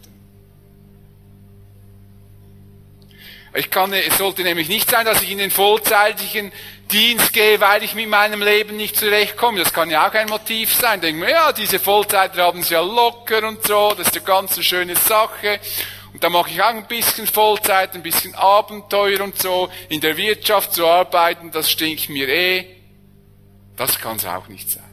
Ich 3.52 3.70
kann, 3.70 3.92
es 3.92 4.16
sollte 4.16 4.42
nämlich 4.42 4.68
nicht 4.68 4.88
sein, 4.88 5.04
dass 5.04 5.22
ich 5.22 5.30
in 5.32 5.38
den 5.38 5.50
vollzeitlichen 5.50 6.52
Dienst 6.90 7.32
gehe, 7.32 7.60
weil 7.60 7.82
ich 7.82 7.94
mit 7.94 8.08
meinem 8.08 8.42
Leben 8.42 8.76
nicht 8.76 8.96
zurechtkomme. 8.96 9.58
Das 9.58 9.72
kann 9.72 9.90
ja 9.90 10.08
auch 10.08 10.14
ein 10.14 10.28
Motiv 10.28 10.72
sein. 10.72 11.00
Denken 11.00 11.20
wir, 11.20 11.30
ja, 11.30 11.52
diese 11.52 11.80
Vollzeiter 11.80 12.44
haben 12.44 12.60
es 12.60 12.70
ja 12.70 12.80
locker 12.80 13.46
und 13.46 13.66
so, 13.66 13.92
das 13.96 14.08
ist 14.08 14.16
eine 14.16 14.24
ganz 14.24 14.64
schöne 14.64 14.94
Sache. 14.94 15.58
Und 16.12 16.22
da 16.22 16.28
mache 16.28 16.50
ich 16.50 16.62
auch 16.62 16.68
ein 16.68 16.86
bisschen 16.86 17.26
Vollzeit, 17.26 17.94
ein 17.94 18.02
bisschen 18.02 18.34
Abenteuer 18.34 19.20
und 19.20 19.40
so. 19.40 19.68
In 19.88 20.00
der 20.00 20.16
Wirtschaft 20.16 20.72
zu 20.72 20.86
arbeiten, 20.86 21.50
das 21.50 21.70
stinkt 21.70 22.08
mir 22.08 22.28
eh. 22.28 22.66
Das 23.76 23.98
kann 23.98 24.16
es 24.16 24.26
auch 24.26 24.46
nicht 24.48 24.70
sein. 24.70 24.84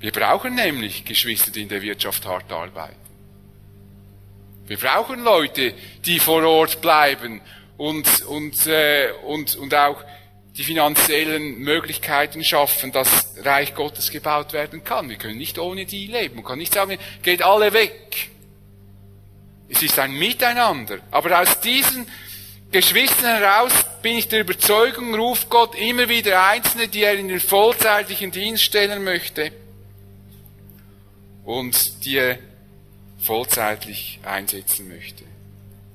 Wir 0.00 0.12
brauchen 0.12 0.54
nämlich 0.54 1.04
Geschwister, 1.04 1.50
die 1.50 1.62
in 1.62 1.68
der 1.68 1.82
Wirtschaft 1.82 2.24
hart 2.26 2.50
arbeiten. 2.52 3.07
Wir 4.68 4.76
brauchen 4.76 5.24
Leute, 5.24 5.72
die 6.04 6.20
vor 6.20 6.44
Ort 6.44 6.82
bleiben 6.82 7.40
und, 7.78 8.22
und, 8.26 8.66
äh, 8.66 9.10
und, 9.26 9.56
und 9.56 9.74
auch 9.74 10.04
die 10.58 10.64
finanziellen 10.64 11.58
Möglichkeiten 11.60 12.44
schaffen, 12.44 12.92
dass 12.92 13.34
Reich 13.42 13.74
Gottes 13.74 14.10
gebaut 14.10 14.52
werden 14.52 14.84
kann. 14.84 15.08
Wir 15.08 15.16
können 15.16 15.38
nicht 15.38 15.58
ohne 15.58 15.86
die 15.86 16.06
leben. 16.06 16.36
Man 16.36 16.44
kann 16.44 16.58
nicht 16.58 16.74
sagen, 16.74 16.98
geht 17.22 17.42
alle 17.42 17.72
weg. 17.72 18.28
Es 19.70 19.82
ist 19.82 19.98
ein 19.98 20.12
Miteinander. 20.12 20.98
Aber 21.10 21.40
aus 21.40 21.60
diesen 21.60 22.06
Geschwistern 22.70 23.38
heraus 23.38 23.72
bin 24.02 24.18
ich 24.18 24.28
der 24.28 24.40
Überzeugung, 24.40 25.14
ruft 25.14 25.48
Gott 25.48 25.74
immer 25.76 26.10
wieder 26.10 26.46
Einzelne, 26.46 26.88
die 26.88 27.04
er 27.04 27.14
in 27.14 27.28
den 27.28 27.40
vollzeitlichen 27.40 28.32
Dienst 28.32 28.64
stellen 28.64 29.02
möchte 29.02 29.50
und 31.44 32.04
die 32.04 32.16
er 32.16 32.38
vollzeitlich 33.18 34.20
einsetzen 34.22 34.88
möchte. 34.88 35.24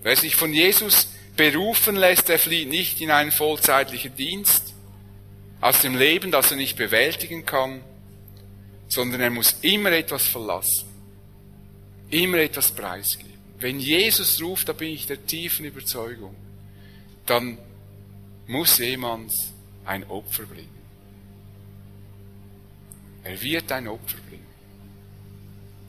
Wer 0.01 0.15
sich 0.15 0.35
von 0.35 0.53
Jesus 0.53 1.07
berufen 1.35 1.95
lässt, 1.95 2.29
der 2.29 2.39
flieht 2.39 2.69
nicht 2.69 3.01
in 3.01 3.11
einen 3.11 3.31
vollzeitlichen 3.31 4.15
Dienst 4.15 4.73
aus 5.61 5.81
dem 5.81 5.95
Leben, 5.95 6.31
das 6.31 6.51
er 6.51 6.57
nicht 6.57 6.75
bewältigen 6.75 7.45
kann, 7.45 7.81
sondern 8.87 9.21
er 9.21 9.29
muss 9.29 9.55
immer 9.61 9.91
etwas 9.91 10.27
verlassen, 10.27 10.87
immer 12.09 12.37
etwas 12.37 12.71
preisgeben. 12.71 13.33
Wenn 13.59 13.79
Jesus 13.79 14.41
ruft, 14.41 14.67
da 14.67 14.73
bin 14.73 14.89
ich 14.89 15.07
der 15.07 15.25
tiefen 15.25 15.65
Überzeugung, 15.65 16.35
dann 17.25 17.57
muss 18.45 18.77
jemand 18.77 19.31
ein 19.85 20.03
Opfer 20.09 20.43
bringen. 20.43 20.83
Er 23.23 23.41
wird 23.41 23.71
ein 23.71 23.87
Opfer 23.87 24.17
bringen. 24.29 24.42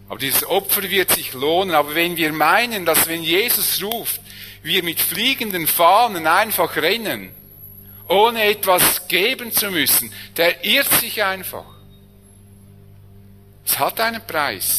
Aber 0.08 0.18
dieses 0.18 0.44
Opfer 0.44 0.82
wird 0.82 1.10
sich 1.10 1.32
lohnen. 1.32 1.74
Aber 1.74 1.94
wenn 1.94 2.16
wir 2.16 2.32
meinen, 2.32 2.84
dass 2.84 3.08
wenn 3.08 3.22
Jesus 3.22 3.82
ruft, 3.82 4.20
wir 4.62 4.82
mit 4.82 5.00
fliegenden 5.00 5.66
Fahnen 5.66 6.26
einfach 6.26 6.76
rennen, 6.76 7.34
ohne 8.08 8.44
etwas 8.44 9.08
geben 9.08 9.52
zu 9.52 9.70
müssen, 9.70 10.12
der 10.36 10.64
irrt 10.64 10.92
sich 11.00 11.22
einfach. 11.22 11.64
Es 13.64 13.78
hat 13.78 13.98
einen 14.00 14.26
Preis. 14.26 14.76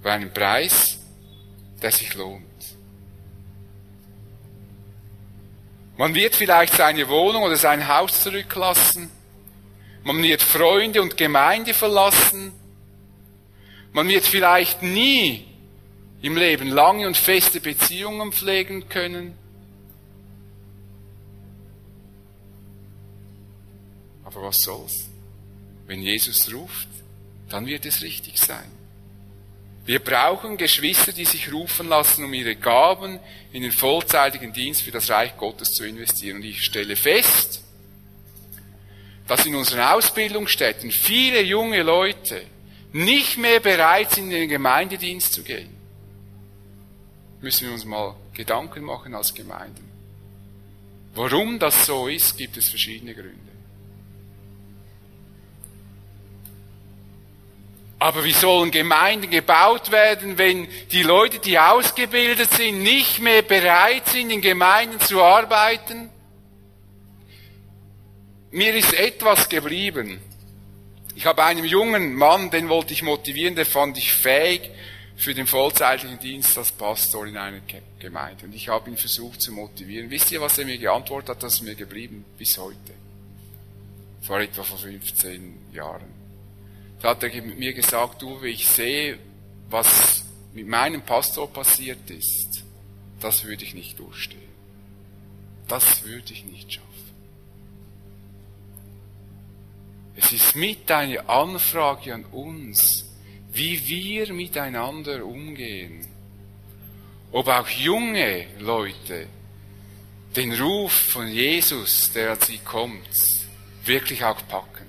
Aber 0.00 0.12
einen 0.12 0.32
Preis, 0.32 0.98
der 1.82 1.92
sich 1.92 2.14
lohnt. 2.14 2.44
Man 5.96 6.14
wird 6.14 6.34
vielleicht 6.34 6.74
seine 6.74 7.08
Wohnung 7.08 7.44
oder 7.44 7.56
sein 7.56 7.86
Haus 7.86 8.22
zurücklassen. 8.22 9.10
Man 10.02 10.22
wird 10.22 10.42
Freunde 10.42 11.00
und 11.00 11.16
Gemeinde 11.16 11.72
verlassen. 11.72 12.52
Man 13.94 14.08
wird 14.08 14.26
vielleicht 14.26 14.82
nie 14.82 15.46
im 16.20 16.36
Leben 16.36 16.68
lange 16.68 17.06
und 17.06 17.16
feste 17.16 17.60
Beziehungen 17.60 18.32
pflegen 18.32 18.88
können. 18.88 19.38
Aber 24.24 24.42
was 24.42 24.56
soll's? 24.58 25.08
Wenn 25.86 26.02
Jesus 26.02 26.52
ruft, 26.52 26.88
dann 27.48 27.66
wird 27.66 27.86
es 27.86 28.02
richtig 28.02 28.36
sein. 28.36 28.68
Wir 29.86 30.00
brauchen 30.00 30.56
Geschwister, 30.56 31.12
die 31.12 31.24
sich 31.24 31.52
rufen 31.52 31.88
lassen, 31.88 32.24
um 32.24 32.34
ihre 32.34 32.56
Gaben 32.56 33.20
in 33.52 33.62
den 33.62 33.70
vollzeitigen 33.70 34.52
Dienst 34.52 34.82
für 34.82 34.90
das 34.90 35.08
Reich 35.08 35.36
Gottes 35.36 35.68
zu 35.68 35.86
investieren. 35.86 36.38
Und 36.38 36.44
ich 36.44 36.64
stelle 36.64 36.96
fest, 36.96 37.62
dass 39.28 39.46
in 39.46 39.54
unseren 39.54 39.82
Ausbildungsstätten 39.82 40.90
viele 40.90 41.42
junge 41.42 41.82
Leute 41.84 42.42
nicht 42.94 43.38
mehr 43.38 43.58
bereit 43.58 44.12
sind, 44.12 44.26
in 44.26 44.30
den 44.30 44.48
Gemeindedienst 44.48 45.32
zu 45.32 45.42
gehen, 45.42 45.68
müssen 47.40 47.66
wir 47.66 47.74
uns 47.74 47.84
mal 47.84 48.14
Gedanken 48.32 48.84
machen 48.84 49.16
als 49.16 49.34
Gemeinden. 49.34 49.90
Warum 51.12 51.58
das 51.58 51.86
so 51.86 52.06
ist, 52.06 52.38
gibt 52.38 52.56
es 52.56 52.68
verschiedene 52.68 53.12
Gründe. 53.12 53.34
Aber 57.98 58.22
wie 58.22 58.32
sollen 58.32 58.70
Gemeinden 58.70 59.28
gebaut 59.28 59.90
werden, 59.90 60.38
wenn 60.38 60.68
die 60.92 61.02
Leute, 61.02 61.40
die 61.40 61.58
ausgebildet 61.58 62.50
sind, 62.52 62.82
nicht 62.82 63.18
mehr 63.18 63.42
bereit 63.42 64.06
sind, 64.08 64.30
in 64.30 64.40
Gemeinden 64.40 65.00
zu 65.00 65.20
arbeiten? 65.20 66.10
Mir 68.52 68.72
ist 68.76 68.94
etwas 68.94 69.48
geblieben. 69.48 70.20
Ich 71.14 71.26
habe 71.26 71.44
einen 71.44 71.64
jungen 71.64 72.14
Mann, 72.14 72.50
den 72.50 72.68
wollte 72.68 72.92
ich 72.92 73.02
motivieren, 73.02 73.54
der 73.54 73.66
fand 73.66 73.96
ich 73.98 74.12
fähig 74.12 74.70
für 75.16 75.32
den 75.32 75.46
vollzeitlichen 75.46 76.18
Dienst 76.18 76.58
als 76.58 76.72
Pastor 76.72 77.26
in 77.26 77.36
einer 77.36 77.60
Gemeinde. 78.00 78.46
Und 78.46 78.54
ich 78.54 78.68
habe 78.68 78.90
ihn 78.90 78.96
versucht 78.96 79.40
zu 79.40 79.52
motivieren. 79.52 80.10
Wisst 80.10 80.32
ihr, 80.32 80.40
was 80.40 80.58
er 80.58 80.64
mir 80.64 80.78
geantwortet 80.78 81.30
hat? 81.30 81.42
Das 81.42 81.54
ist 81.54 81.62
mir 81.62 81.76
geblieben 81.76 82.24
bis 82.36 82.58
heute. 82.58 82.94
Vor 84.22 84.40
etwa 84.40 84.64
vor 84.64 84.78
15 84.78 85.70
Jahren. 85.72 86.12
Da 87.00 87.10
hat 87.10 87.22
er 87.22 87.42
mir 87.42 87.74
gesagt, 87.74 88.22
du, 88.22 88.42
ich 88.42 88.66
sehe, 88.66 89.18
was 89.70 90.24
mit 90.52 90.66
meinem 90.66 91.02
Pastor 91.02 91.52
passiert 91.52 92.10
ist, 92.10 92.64
das 93.20 93.44
würde 93.44 93.64
ich 93.64 93.74
nicht 93.74 93.98
durchstehen. 93.98 94.40
Das 95.68 96.04
würde 96.04 96.32
ich 96.32 96.44
nicht 96.44 96.72
schaffen. 96.72 96.93
Es 100.16 100.32
ist 100.32 100.54
mit 100.54 100.90
eine 100.90 101.28
Anfrage 101.28 102.14
an 102.14 102.24
uns, 102.26 103.04
wie 103.52 103.86
wir 103.88 104.32
miteinander 104.32 105.24
umgehen. 105.24 106.06
Ob 107.32 107.48
auch 107.48 107.68
junge 107.68 108.46
Leute 108.60 109.26
den 110.36 110.52
Ruf 110.60 110.92
von 110.92 111.28
Jesus, 111.28 112.12
der 112.12 112.32
an 112.32 112.40
sie 112.40 112.58
kommt, 112.58 113.08
wirklich 113.84 114.24
auch 114.24 114.46
packen. 114.48 114.86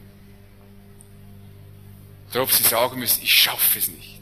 Oder 2.31 2.43
ob 2.43 2.51
sie 2.51 2.63
sagen 2.63 2.99
müssen, 2.99 3.23
ich 3.23 3.33
schaffe 3.33 3.79
es 3.79 3.87
nicht. 3.87 4.19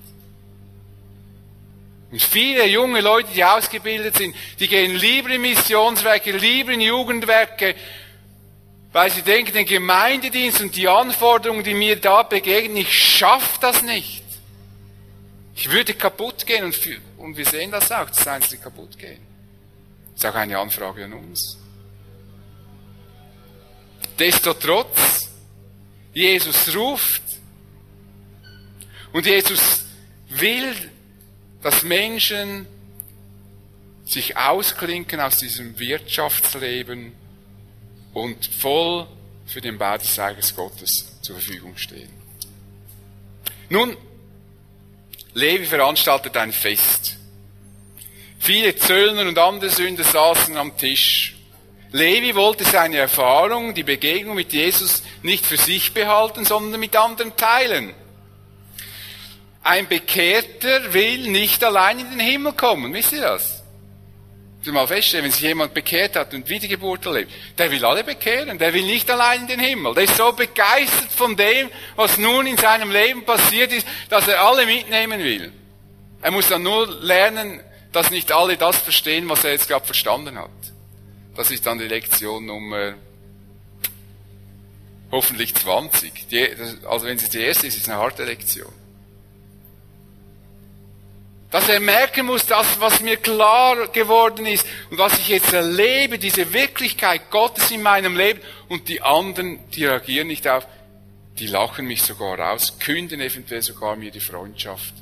Und 2.11 2.21
viele 2.21 2.67
junge 2.67 3.01
Leute, 3.01 3.33
die 3.33 3.43
ausgebildet 3.43 4.17
sind, 4.17 4.35
die 4.59 4.67
gehen 4.67 4.95
lieber 4.95 5.31
in 5.31 5.41
Missionswerke, 5.41 6.31
lieber 6.31 6.71
in 6.71 6.81
Jugendwerke, 6.81 7.75
weil 8.93 9.11
sie 9.11 9.23
denken, 9.23 9.51
den 9.51 9.65
Gemeindedienst 9.65 10.61
und 10.61 10.75
die 10.75 10.87
Anforderungen, 10.87 11.63
die 11.63 11.73
mir 11.73 11.99
da 11.99 12.21
begegnen, 12.21 12.77
ich 12.77 12.93
schaffe 12.93 13.57
das 13.59 13.81
nicht. 13.81 14.23
Ich 15.55 15.69
würde 15.71 15.95
kaputt 15.95 16.45
gehen 16.45 16.63
und, 16.63 16.77
und 17.17 17.35
wir 17.35 17.45
sehen 17.45 17.71
das 17.71 17.91
auch, 17.91 18.07
dass 18.07 18.27
Einzelne 18.27 18.61
kaputt 18.61 18.97
gehen. 18.97 19.19
Das 20.13 20.23
ist 20.23 20.29
auch 20.29 20.35
eine 20.35 20.59
Anfrage 20.59 21.05
an 21.05 21.13
uns. 21.13 21.57
Desto 24.17 24.53
trotz, 24.53 25.27
Jesus 26.13 26.75
ruft 26.75 27.23
und 29.11 29.25
Jesus 29.25 29.85
will, 30.29 30.91
dass 31.63 31.81
Menschen 31.81 32.67
sich 34.05 34.37
ausklinken 34.37 35.19
aus 35.19 35.37
diesem 35.37 35.79
Wirtschaftsleben 35.79 37.22
und 38.13 38.45
voll 38.45 39.07
für 39.45 39.61
den 39.61 39.77
Bau 39.77 39.97
des 39.97 40.17
Reiches 40.17 40.55
Gottes 40.55 41.19
zur 41.21 41.35
Verfügung 41.35 41.75
stehen. 41.77 42.09
Nun, 43.69 43.97
Levi 45.33 45.65
veranstaltet 45.65 46.37
ein 46.37 46.51
Fest. 46.51 47.17
Viele 48.39 48.75
Zöllner 48.75 49.27
und 49.27 49.37
andere 49.37 49.69
Sünder 49.69 50.03
saßen 50.03 50.55
am 50.57 50.77
Tisch. 50.77 51.35
Levi 51.91 52.35
wollte 52.35 52.65
seine 52.65 52.97
Erfahrung, 52.97 53.73
die 53.73 53.83
Begegnung 53.83 54.35
mit 54.35 54.51
Jesus 54.51 55.03
nicht 55.21 55.45
für 55.45 55.57
sich 55.57 55.93
behalten, 55.93 56.43
sondern 56.43 56.79
mit 56.79 56.95
anderen 56.95 57.35
teilen. 57.37 57.93
Ein 59.63 59.87
Bekehrter 59.87 60.93
will 60.93 61.29
nicht 61.29 61.63
allein 61.63 61.99
in 61.99 62.09
den 62.11 62.19
Himmel 62.19 62.53
kommen, 62.53 62.93
wisst 62.93 63.13
ihr 63.13 63.21
das? 63.21 63.62
Mal 64.71 64.87
feststellen, 64.87 65.25
wenn 65.25 65.31
sich 65.31 65.41
jemand 65.41 65.73
bekehrt 65.73 66.15
hat 66.15 66.33
und 66.33 66.47
Wiedergeburt 66.47 67.05
erlebt, 67.05 67.31
der 67.57 67.71
will 67.71 67.83
alle 67.83 68.03
bekehren, 68.03 68.57
der 68.57 68.73
will 68.73 68.83
nicht 68.83 69.09
allein 69.09 69.41
in 69.41 69.47
den 69.47 69.59
Himmel. 69.59 69.93
Der 69.93 70.03
ist 70.03 70.15
so 70.15 70.31
begeistert 70.31 71.11
von 71.11 71.35
dem, 71.35 71.69
was 71.95 72.17
nun 72.17 72.47
in 72.47 72.57
seinem 72.57 72.91
Leben 72.91 73.25
passiert 73.25 73.73
ist, 73.73 73.87
dass 74.09 74.27
er 74.27 74.41
alle 74.41 74.65
mitnehmen 74.65 75.23
will. 75.23 75.51
Er 76.21 76.31
muss 76.31 76.47
dann 76.47 76.63
nur 76.63 76.87
lernen, 77.01 77.59
dass 77.91 78.09
nicht 78.09 78.31
alle 78.31 78.57
das 78.57 78.77
verstehen, 78.77 79.27
was 79.29 79.43
er 79.43 79.51
jetzt 79.51 79.67
gerade 79.67 79.85
verstanden 79.85 80.37
hat. 80.37 80.49
Das 81.35 81.51
ist 81.51 81.65
dann 81.65 81.79
die 81.79 81.87
Lektion 81.87 82.45
Nummer 82.45 82.95
hoffentlich 85.11 85.53
20. 85.53 86.27
Die, 86.29 86.47
also 86.87 87.05
wenn 87.05 87.17
es 87.17 87.29
die 87.29 87.39
erste 87.39 87.67
ist, 87.67 87.77
ist 87.77 87.83
es 87.83 87.89
eine 87.89 87.99
harte 87.99 88.23
Lektion 88.23 88.82
dass 91.53 91.69
er 91.69 91.79
merken 91.79 92.25
muss, 92.25 92.47
das, 92.47 92.79
was 92.79 92.99
mir 93.01 93.17
klar 93.17 93.87
geworden 93.89 94.47
ist 94.47 94.65
und 94.89 94.97
was 94.97 95.19
ich 95.19 95.27
jetzt 95.27 95.53
erlebe, 95.53 96.17
diese 96.17 96.51
Wirklichkeit 96.51 97.29
Gottes 97.29 97.69
in 97.69 97.83
meinem 97.83 98.17
Leben 98.17 98.41
und 98.69 98.89
die 98.89 99.03
anderen, 99.03 99.59
die 99.69 99.85
reagieren 99.85 100.29
nicht 100.29 100.47
auf, 100.47 100.65
die 101.37 101.45
lachen 101.45 101.85
mich 101.85 102.01
sogar 102.01 102.39
aus, 102.51 102.79
künden 102.79 103.21
eventuell 103.21 103.61
sogar 103.61 103.95
mir 103.95 104.09
die 104.09 104.19
Freundschaft, 104.19 104.95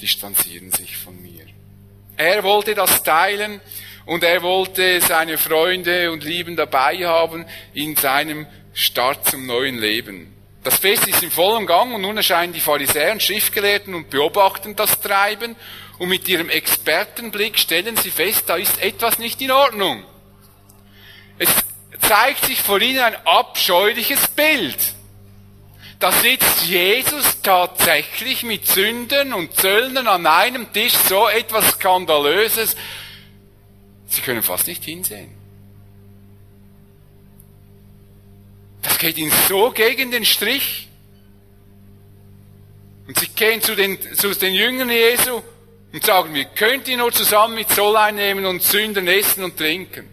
distanzieren 0.00 0.72
sich 0.72 0.96
von 0.96 1.20
mir. 1.20 1.44
Er 2.16 2.42
wollte 2.42 2.74
das 2.74 3.02
teilen 3.02 3.60
und 4.06 4.24
er 4.24 4.40
wollte 4.40 5.02
seine 5.02 5.36
Freunde 5.36 6.10
und 6.10 6.24
Lieben 6.24 6.56
dabei 6.56 7.06
haben 7.06 7.44
in 7.74 7.96
seinem 7.96 8.46
Start 8.72 9.28
zum 9.28 9.44
neuen 9.44 9.76
Leben. 9.76 10.32
Das 10.64 10.78
Fest 10.78 11.06
ist 11.06 11.22
im 11.22 11.30
vollen 11.30 11.66
Gang 11.66 11.94
und 11.94 12.00
nun 12.00 12.16
erscheinen 12.16 12.54
die 12.54 12.60
Pharisäer 12.60 13.12
und 13.12 13.22
Schriftgelehrten 13.22 13.94
und 13.94 14.08
beobachten 14.08 14.74
das 14.74 15.00
Treiben 15.00 15.54
und 15.98 16.08
mit 16.08 16.28
ihrem 16.28 16.48
Expertenblick 16.48 17.58
stellen 17.58 17.96
sie 17.96 18.10
fest, 18.10 18.44
da 18.46 18.56
ist 18.56 18.80
etwas 18.80 19.18
nicht 19.18 19.40
in 19.40 19.50
Ordnung. 19.50 20.04
Es 21.38 21.48
zeigt 22.00 22.44
sich 22.44 22.62
vor 22.62 22.80
ihnen 22.80 23.00
ein 23.00 23.16
abscheuliches 23.26 24.28
Bild. 24.28 24.78
Da 25.98 26.12
sitzt 26.12 26.64
Jesus 26.66 27.42
tatsächlich 27.42 28.44
mit 28.44 28.66
Sündern 28.66 29.32
und 29.32 29.54
Zöllnern 29.54 30.06
an 30.06 30.26
einem 30.26 30.72
Tisch, 30.72 30.92
so 30.92 31.28
etwas 31.28 31.72
Skandalöses. 31.72 32.76
Sie 34.06 34.20
können 34.20 34.44
fast 34.44 34.68
nicht 34.68 34.84
hinsehen. 34.84 35.36
Das 38.82 38.96
geht 38.98 39.18
ihnen 39.18 39.32
so 39.48 39.72
gegen 39.72 40.12
den 40.12 40.24
Strich. 40.24 40.86
Und 43.08 43.18
sie 43.18 43.28
gehen 43.28 43.60
zu 43.60 43.74
den, 43.74 43.98
zu 44.14 44.32
den 44.34 44.54
Jüngern 44.54 44.90
Jesu 44.90 45.42
und 45.92 46.04
sagen 46.04 46.34
wir, 46.34 46.44
könnt 46.44 46.86
ihr 46.88 46.96
nur 46.96 47.12
zusammen 47.12 47.54
mit 47.54 47.70
Zoll 47.70 47.96
einnehmen 47.96 48.44
und 48.46 48.62
Sünden 48.62 49.08
essen 49.08 49.44
und 49.44 49.56
trinken? 49.56 50.08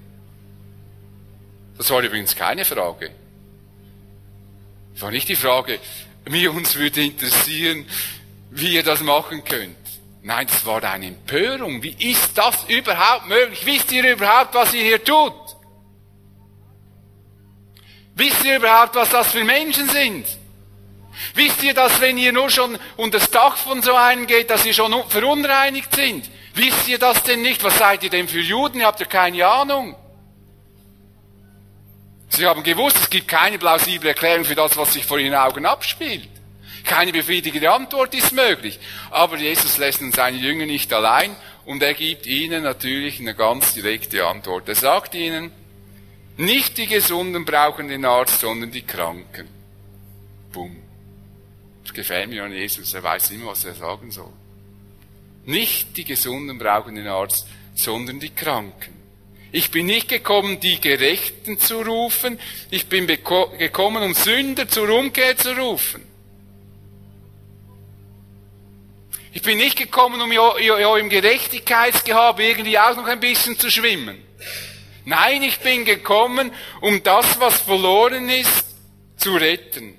Das 1.77 1.89
war 1.89 2.01
übrigens 2.01 2.35
keine 2.35 2.63
Frage. 2.63 3.11
Das 4.93 5.01
war 5.01 5.11
nicht 5.11 5.27
die 5.27 5.35
Frage, 5.35 5.79
mir 6.29 6.51
uns 6.51 6.75
würde 6.75 7.03
interessieren, 7.03 7.85
wie 8.51 8.75
ihr 8.75 8.83
das 8.83 9.01
machen 9.01 9.43
könnt. 9.43 9.75
Nein, 10.23 10.47
das 10.47 10.65
war 10.65 10.83
eine 10.83 11.07
Empörung. 11.07 11.83
Wie 11.83 11.95
ist 11.99 12.37
das 12.37 12.63
überhaupt 12.67 13.27
möglich? 13.27 13.65
Wisst 13.65 13.91
ihr 13.91 14.13
überhaupt, 14.13 14.55
was 14.55 14.73
ihr 14.73 14.81
hier 14.81 15.03
tut? 15.03 15.33
Wisst 18.15 18.43
ihr 18.45 18.55
überhaupt, 18.55 18.95
was 18.95 19.09
das 19.09 19.31
für 19.31 19.43
Menschen 19.43 19.89
sind? 19.89 20.25
Wisst 21.33 21.63
ihr, 21.63 21.73
dass 21.73 22.01
wenn 22.01 22.17
ihr 22.17 22.31
nur 22.31 22.49
schon 22.49 22.77
unter 22.97 23.19
das 23.19 23.31
Dach 23.31 23.57
von 23.57 23.81
so 23.81 23.95
einem 23.95 24.27
geht, 24.27 24.49
dass 24.49 24.65
ihr 24.65 24.73
schon 24.73 24.93
verunreinigt 25.09 25.95
sind? 25.95 26.29
Wisst 26.53 26.87
ihr 26.87 26.97
das 26.97 27.23
denn 27.23 27.41
nicht? 27.41 27.63
Was 27.63 27.77
seid 27.77 28.03
ihr 28.03 28.09
denn 28.09 28.27
für 28.27 28.39
Juden? 28.39 28.79
Ihr 28.79 28.87
habt 28.87 28.99
ja 28.99 29.05
keine 29.05 29.45
Ahnung. 29.45 29.95
Sie 32.29 32.45
haben 32.45 32.63
gewusst, 32.63 32.97
es 32.97 33.09
gibt 33.09 33.27
keine 33.27 33.57
plausible 33.57 34.09
Erklärung 34.09 34.45
für 34.45 34.55
das, 34.55 34.75
was 34.77 34.93
sich 34.93 35.05
vor 35.05 35.19
ihren 35.19 35.35
Augen 35.35 35.65
abspielt. 35.65 36.27
Keine 36.83 37.11
befriedigende 37.11 37.71
Antwort 37.71 38.13
ist 38.13 38.31
möglich. 38.31 38.79
Aber 39.09 39.37
Jesus 39.37 39.77
lässt 39.77 40.01
seine 40.13 40.37
Jünger 40.37 40.65
nicht 40.65 40.91
allein 40.93 41.35
und 41.65 41.81
er 41.81 41.93
gibt 41.93 42.25
ihnen 42.25 42.63
natürlich 42.63 43.19
eine 43.19 43.35
ganz 43.35 43.73
direkte 43.73 44.25
Antwort. 44.25 44.67
Er 44.69 44.75
sagt 44.75 45.15
ihnen, 45.15 45.51
nicht 46.37 46.77
die 46.77 46.87
Gesunden 46.87 47.45
brauchen 47.45 47.87
den 47.87 48.05
Arzt, 48.05 48.41
sondern 48.41 48.71
die 48.71 48.83
Kranken. 48.83 49.47
Bumm. 50.51 50.84
Gefällt 51.93 52.29
mir 52.29 52.43
an 52.43 52.51
Jesus. 52.51 52.93
Er 52.93 53.03
weiß 53.03 53.31
immer, 53.31 53.47
was 53.47 53.63
er 53.63 53.73
sagen 53.73 54.11
soll. 54.11 54.33
Nicht 55.45 55.95
die 55.95 56.03
Gesunden 56.03 56.57
brauchen 56.57 56.95
den 56.95 57.07
Arzt, 57.07 57.47
sondern 57.75 58.19
die 58.19 58.31
Kranken. 58.31 58.93
Ich 59.51 59.71
bin 59.71 59.85
nicht 59.85 60.09
gekommen, 60.09 60.59
die 60.59 60.81
Gerechten 60.81 61.59
zu 61.59 61.81
rufen. 61.81 62.39
Ich 62.71 62.87
bin 62.87 63.07
gekommen, 63.07 64.03
um 64.03 64.13
Sünder 64.13 64.67
zur 64.67 64.89
Umkehr 64.89 65.37
zu 65.37 65.53
rufen. 65.53 66.01
Ich 69.31 69.41
bin 69.41 69.57
nicht 69.57 69.77
gekommen, 69.77 70.21
um 70.21 70.31
im 70.31 71.09
Gerechtigkeitsgehabe 71.09 72.43
irgendwie 72.43 72.79
auch 72.79 72.95
noch 72.95 73.05
ein 73.05 73.19
bisschen 73.19 73.57
zu 73.59 73.69
schwimmen. 73.69 74.17
Nein, 75.05 75.43
ich 75.43 75.59
bin 75.59 75.85
gekommen, 75.85 76.51
um 76.81 77.03
das, 77.03 77.39
was 77.39 77.61
verloren 77.61 78.27
ist, 78.29 78.65
zu 79.17 79.35
retten. 79.35 79.97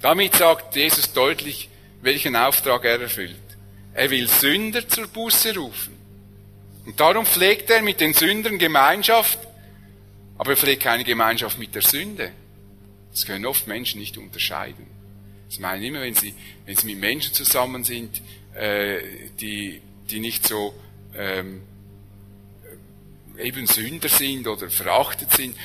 Damit 0.00 0.34
sagt 0.34 0.76
Jesus 0.76 1.12
deutlich, 1.12 1.68
welchen 2.02 2.36
Auftrag 2.36 2.84
er 2.84 3.00
erfüllt. 3.00 3.36
Er 3.92 4.10
will 4.10 4.28
Sünder 4.28 4.88
zur 4.88 5.06
Buße 5.08 5.54
rufen. 5.54 5.96
Und 6.86 6.98
darum 6.98 7.26
pflegt 7.26 7.68
er 7.70 7.82
mit 7.82 8.00
den 8.00 8.14
Sündern 8.14 8.58
Gemeinschaft, 8.58 9.38
aber 10.38 10.52
er 10.52 10.56
pflegt 10.56 10.82
keine 10.82 11.04
Gemeinschaft 11.04 11.58
mit 11.58 11.74
der 11.74 11.82
Sünde. 11.82 12.32
Das 13.12 13.26
können 13.26 13.44
oft 13.44 13.66
Menschen 13.66 14.00
nicht 14.00 14.16
unterscheiden. 14.16 14.86
Das 15.48 15.58
meine 15.58 15.84
immer, 15.84 16.00
wenn 16.00 16.14
sie, 16.14 16.34
wenn 16.64 16.76
sie 16.76 16.86
mit 16.86 16.98
Menschen 16.98 17.34
zusammen 17.34 17.84
sind, 17.84 18.22
äh, 18.54 19.00
die, 19.40 19.82
die 20.08 20.20
nicht 20.20 20.46
so 20.46 20.72
ähm, 21.14 21.62
eben 23.38 23.66
Sünder 23.66 24.08
sind 24.08 24.46
oder 24.46 24.70
verachtet 24.70 25.32
sind, 25.32 25.56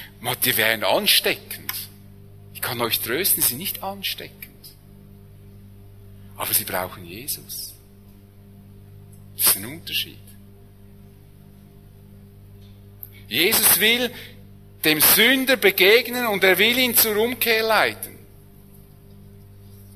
die 0.43 0.57
wären 0.57 0.83
ansteckend. 0.83 1.71
Ich 2.55 2.61
kann 2.61 2.81
euch 2.81 3.01
trösten, 3.01 3.43
sie 3.43 3.49
sind 3.49 3.57
nicht 3.59 3.83
ansteckend. 3.83 4.55
Aber 6.37 6.53
sie 6.53 6.63
brauchen 6.63 7.05
Jesus. 7.05 7.75
Das 9.37 9.47
ist 9.47 9.57
ein 9.57 9.65
Unterschied. 9.65 10.17
Jesus 13.27 13.79
will 13.79 14.09
dem 14.85 15.01
Sünder 15.01 15.57
begegnen 15.57 16.27
und 16.27 16.43
er 16.43 16.57
will 16.57 16.77
ihn 16.77 16.95
zur 16.95 17.17
Umkehr 17.17 17.61
leiten. 17.61 18.14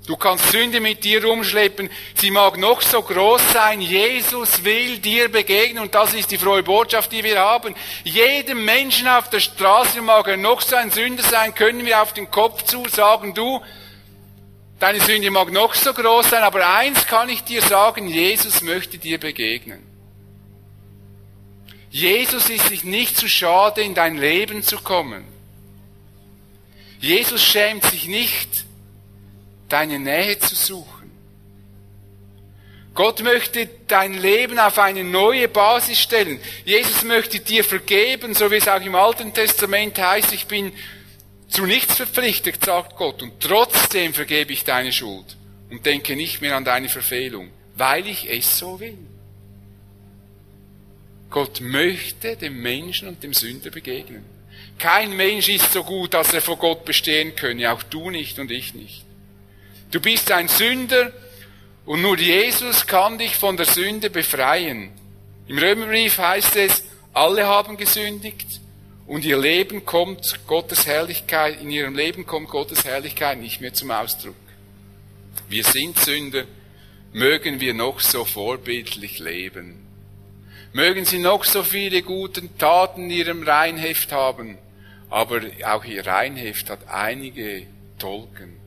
Du 0.05 0.17
kannst 0.17 0.51
Sünde 0.51 0.79
mit 0.79 1.03
dir 1.03 1.23
rumschleppen. 1.23 1.89
Sie 2.15 2.31
mag 2.31 2.57
noch 2.57 2.81
so 2.81 3.01
groß 3.01 3.41
sein. 3.53 3.79
Jesus 3.79 4.63
will 4.63 4.97
dir 4.97 5.29
begegnen 5.29 5.83
und 5.83 5.93
das 5.93 6.13
ist 6.13 6.31
die 6.31 6.37
frohe 6.37 6.63
Botschaft, 6.63 7.11
die 7.11 7.23
wir 7.23 7.39
haben. 7.39 7.75
Jedem 8.03 8.65
Menschen 8.65 9.07
auf 9.07 9.29
der 9.29 9.39
Straße 9.39 10.01
mag 10.01 10.27
er 10.27 10.37
noch 10.37 10.61
so 10.61 10.75
ein 10.75 10.89
Sünder 10.89 11.23
sein, 11.23 11.53
können 11.53 11.85
wir 11.85 12.01
auf 12.01 12.13
den 12.13 12.31
Kopf 12.31 12.63
zu 12.63 12.83
sagen, 12.89 13.35
du, 13.35 13.61
deine 14.79 14.99
Sünde 14.99 15.29
mag 15.29 15.51
noch 15.51 15.75
so 15.75 15.93
groß 15.93 16.31
sein, 16.31 16.41
aber 16.41 16.67
eins 16.67 17.05
kann 17.05 17.29
ich 17.29 17.43
dir 17.43 17.61
sagen, 17.61 18.07
Jesus 18.07 18.61
möchte 18.61 18.97
dir 18.97 19.19
begegnen. 19.19 19.85
Jesus 21.91 22.49
ist 22.49 22.67
sich 22.67 22.83
nicht 22.83 23.17
zu 23.17 23.27
schade, 23.27 23.81
in 23.81 23.93
dein 23.93 24.17
Leben 24.17 24.63
zu 24.63 24.77
kommen. 24.77 25.23
Jesus 26.99 27.43
schämt 27.43 27.83
sich 27.85 28.07
nicht, 28.07 28.65
deine 29.69 29.99
Nähe 29.99 30.37
zu 30.39 30.55
suchen. 30.55 30.99
Gott 32.95 33.21
möchte 33.21 33.69
dein 33.87 34.13
Leben 34.13 34.59
auf 34.59 34.77
eine 34.77 35.05
neue 35.05 35.47
Basis 35.47 35.99
stellen. 35.99 36.39
Jesus 36.65 37.03
möchte 37.03 37.39
dir 37.39 37.63
vergeben, 37.63 38.33
so 38.33 38.51
wie 38.51 38.57
es 38.57 38.67
auch 38.67 38.81
im 38.81 38.95
Alten 38.95 39.33
Testament 39.33 39.97
heißt, 39.97 40.33
ich 40.33 40.47
bin 40.47 40.73
zu 41.47 41.65
nichts 41.65 41.95
verpflichtet, 41.95 42.65
sagt 42.65 42.97
Gott, 42.97 43.21
und 43.21 43.39
trotzdem 43.39 44.13
vergebe 44.13 44.51
ich 44.51 44.65
deine 44.65 44.91
Schuld 44.91 45.37
und 45.69 45.85
denke 45.85 46.15
nicht 46.15 46.41
mehr 46.41 46.55
an 46.55 46.65
deine 46.65 46.89
Verfehlung, 46.89 47.49
weil 47.75 48.05
ich 48.07 48.29
es 48.29 48.57
so 48.57 48.79
will. 48.79 48.97
Gott 51.29 51.61
möchte 51.61 52.35
dem 52.35 52.61
Menschen 52.61 53.07
und 53.07 53.23
dem 53.23 53.33
Sünder 53.33 53.69
begegnen. 53.69 54.25
Kein 54.77 55.15
Mensch 55.15 55.47
ist 55.47 55.71
so 55.73 55.83
gut, 55.83 56.13
dass 56.13 56.33
er 56.33 56.41
vor 56.41 56.57
Gott 56.57 56.85
bestehen 56.85 57.35
könne, 57.35 57.71
auch 57.71 57.83
du 57.83 58.09
nicht 58.09 58.39
und 58.39 58.51
ich 58.51 58.73
nicht. 58.73 59.05
Du 59.91 59.99
bist 59.99 60.31
ein 60.31 60.47
Sünder 60.47 61.11
und 61.85 62.03
nur 62.03 62.17
Jesus 62.17 62.85
kann 62.85 63.17
dich 63.17 63.35
von 63.35 63.57
der 63.57 63.65
Sünde 63.65 64.11
befreien. 64.11 64.91
Im 65.47 65.57
Römerbrief 65.57 66.19
heißt 66.19 66.55
es, 66.57 66.83
alle 67.11 67.47
haben 67.47 67.75
gesündigt 67.75 68.61
und 69.07 69.25
ihr 69.25 69.39
Leben 69.39 69.85
kommt 69.85 70.41
Gottes 70.45 70.85
Herrlichkeit, 70.85 71.59
in 71.59 71.71
ihrem 71.71 71.95
Leben 71.95 72.27
kommt 72.27 72.49
Gottes 72.49 72.85
Herrlichkeit 72.85 73.39
nicht 73.39 73.61
mehr 73.61 73.73
zum 73.73 73.89
Ausdruck. 73.89 74.35
Wir 75.47 75.63
sind 75.63 75.97
Sünder, 75.97 76.43
mögen 77.11 77.59
wir 77.59 77.73
noch 77.73 77.99
so 77.99 78.25
vorbildlich 78.25 79.17
leben. 79.17 79.87
Mögen 80.71 81.05
sie 81.05 81.17
noch 81.17 81.43
so 81.43 81.63
viele 81.63 82.03
gute 82.03 82.55
Taten 82.59 83.05
in 83.05 83.09
ihrem 83.09 83.41
Reinheft 83.41 84.11
haben, 84.11 84.59
aber 85.09 85.41
auch 85.65 85.83
ihr 85.83 86.05
Reinheft 86.05 86.69
hat 86.69 86.87
einige 86.87 87.65
Tolken. 87.97 88.58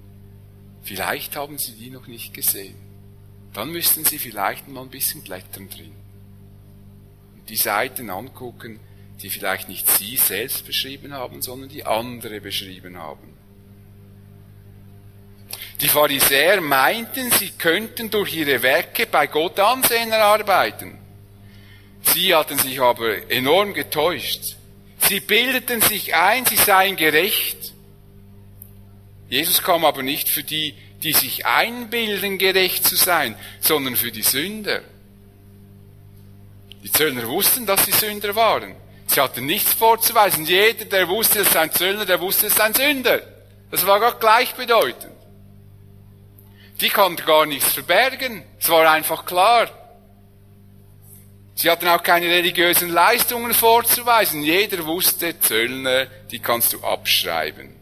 Vielleicht 0.82 1.36
haben 1.36 1.58
Sie 1.58 1.72
die 1.72 1.90
noch 1.90 2.06
nicht 2.06 2.34
gesehen. 2.34 2.76
Dann 3.52 3.70
müssten 3.70 4.04
Sie 4.04 4.18
vielleicht 4.18 4.68
mal 4.68 4.82
ein 4.82 4.90
bisschen 4.90 5.22
blättern 5.22 5.68
drin. 5.68 5.92
Und 7.34 7.48
die 7.48 7.56
Seiten 7.56 8.10
angucken, 8.10 8.80
die 9.22 9.30
vielleicht 9.30 9.68
nicht 9.68 9.88
Sie 9.90 10.16
selbst 10.16 10.66
beschrieben 10.66 11.12
haben, 11.12 11.42
sondern 11.42 11.68
die 11.68 11.84
andere 11.84 12.40
beschrieben 12.40 12.98
haben. 12.98 13.32
Die 15.82 15.88
Pharisäer 15.88 16.60
meinten, 16.60 17.32
sie 17.32 17.50
könnten 17.50 18.08
durch 18.08 18.34
ihre 18.34 18.62
Werke 18.62 19.06
bei 19.06 19.26
Gott 19.26 19.58
Ansehen 19.58 20.12
erarbeiten. 20.12 20.96
Sie 22.02 22.32
hatten 22.32 22.56
sich 22.56 22.80
aber 22.80 23.28
enorm 23.28 23.74
getäuscht. 23.74 24.56
Sie 24.98 25.18
bildeten 25.18 25.80
sich 25.80 26.14
ein, 26.14 26.46
sie 26.46 26.56
seien 26.56 26.94
gerecht, 26.94 27.71
Jesus 29.32 29.62
kam 29.62 29.86
aber 29.86 30.02
nicht 30.02 30.28
für 30.28 30.42
die, 30.42 30.74
die 31.02 31.14
sich 31.14 31.46
einbilden, 31.46 32.36
gerecht 32.36 32.86
zu 32.86 32.96
sein, 32.96 33.34
sondern 33.60 33.96
für 33.96 34.12
die 34.12 34.20
Sünder. 34.20 34.82
Die 36.82 36.92
Zöllner 36.92 37.26
wussten, 37.26 37.64
dass 37.64 37.86
sie 37.86 37.92
Sünder 37.92 38.36
waren. 38.36 38.76
Sie 39.06 39.18
hatten 39.22 39.46
nichts 39.46 39.72
vorzuweisen. 39.72 40.44
Jeder, 40.44 40.84
der 40.84 41.08
wusste, 41.08 41.38
es 41.38 41.48
ist 41.48 41.56
ein 41.56 41.72
Zöllner, 41.72 42.04
der 42.04 42.20
wusste, 42.20 42.48
es 42.48 42.52
ist 42.52 42.60
ein 42.60 42.74
Sünder. 42.74 43.22
Das 43.70 43.86
war 43.86 44.00
gar 44.00 44.18
gleichbedeutend. 44.18 45.14
Die 46.82 46.90
konnten 46.90 47.24
gar 47.24 47.46
nichts 47.46 47.72
verbergen. 47.72 48.44
Es 48.60 48.68
war 48.68 48.90
einfach 48.90 49.24
klar. 49.24 49.70
Sie 51.54 51.70
hatten 51.70 51.88
auch 51.88 52.02
keine 52.02 52.26
religiösen 52.26 52.90
Leistungen 52.90 53.54
vorzuweisen. 53.54 54.42
Jeder 54.42 54.84
wusste, 54.84 55.40
Zöllner, 55.40 56.04
die 56.30 56.38
kannst 56.38 56.74
du 56.74 56.84
abschreiben. 56.84 57.81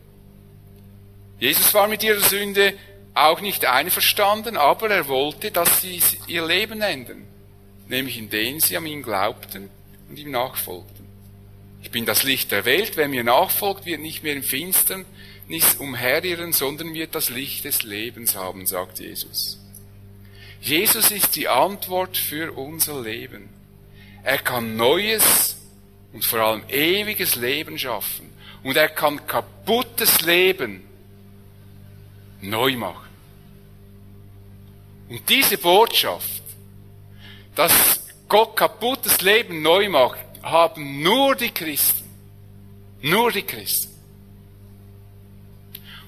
Jesus 1.41 1.73
war 1.73 1.89
mit 1.89 2.03
ihrer 2.05 2.21
Sünde 2.21 2.75
auch 3.15 3.41
nicht 3.41 3.65
einverstanden, 3.65 4.57
aber 4.57 4.91
er 4.91 5.09
wollte, 5.09 5.51
dass 5.51 5.81
sie 5.81 6.01
ihr 6.27 6.47
Leben 6.47 6.83
ändern, 6.83 7.27
nämlich 7.89 8.19
indem 8.19 8.61
sie 8.61 8.77
an 8.77 8.87
ihn 8.87 9.03
glaubten 9.03 9.71
und 10.09 10.19
ihm 10.19 10.31
nachfolgten. 10.31 11.07
Ich 11.83 11.91
bin 11.91 12.05
das 12.05 12.25
Licht 12.25 12.53
der 12.53 12.67
Welt, 12.67 12.93
wer 12.97 13.09
mir 13.09 13.25
nachfolgt, 13.25 13.87
wird 13.87 14.01
nicht 14.01 14.23
mehr 14.23 14.35
im 14.35 14.43
Finstern 14.43 15.07
umherirren, 15.79 16.53
sondern 16.53 16.95
wird 16.95 17.15
das 17.15 17.31
Licht 17.31 17.65
des 17.65 17.83
Lebens 17.83 18.37
haben, 18.37 18.67
sagt 18.67 19.01
Jesus. 19.01 19.59
Jesus 20.61 21.11
ist 21.11 21.35
die 21.37 21.49
Antwort 21.49 22.17
für 22.17 22.53
unser 22.53 23.01
Leben. 23.01 23.49
Er 24.23 24.39
kann 24.39 24.77
neues 24.77 25.57
und 26.13 26.25
vor 26.25 26.41
allem 26.41 26.63
ewiges 26.69 27.35
Leben 27.37 27.79
schaffen. 27.79 28.31
Und 28.63 28.77
er 28.77 28.91
kann 28.91 29.27
kaputtes 29.27 30.21
Leben 30.21 30.85
neu 32.41 32.77
machen. 32.77 33.09
Und 35.09 35.29
diese 35.29 35.59
Botschaft, 35.59 36.43
dass 37.55 37.73
Gott 38.29 38.57
kaputtes 38.57 39.21
Leben 39.21 39.63
neu 39.63 39.89
macht, 39.89 40.21
haben 40.43 41.03
nur 41.03 41.35
die 41.35 41.51
Christen. 41.51 42.09
Nur 43.03 43.33
die 43.33 43.43
Christen. 43.43 43.91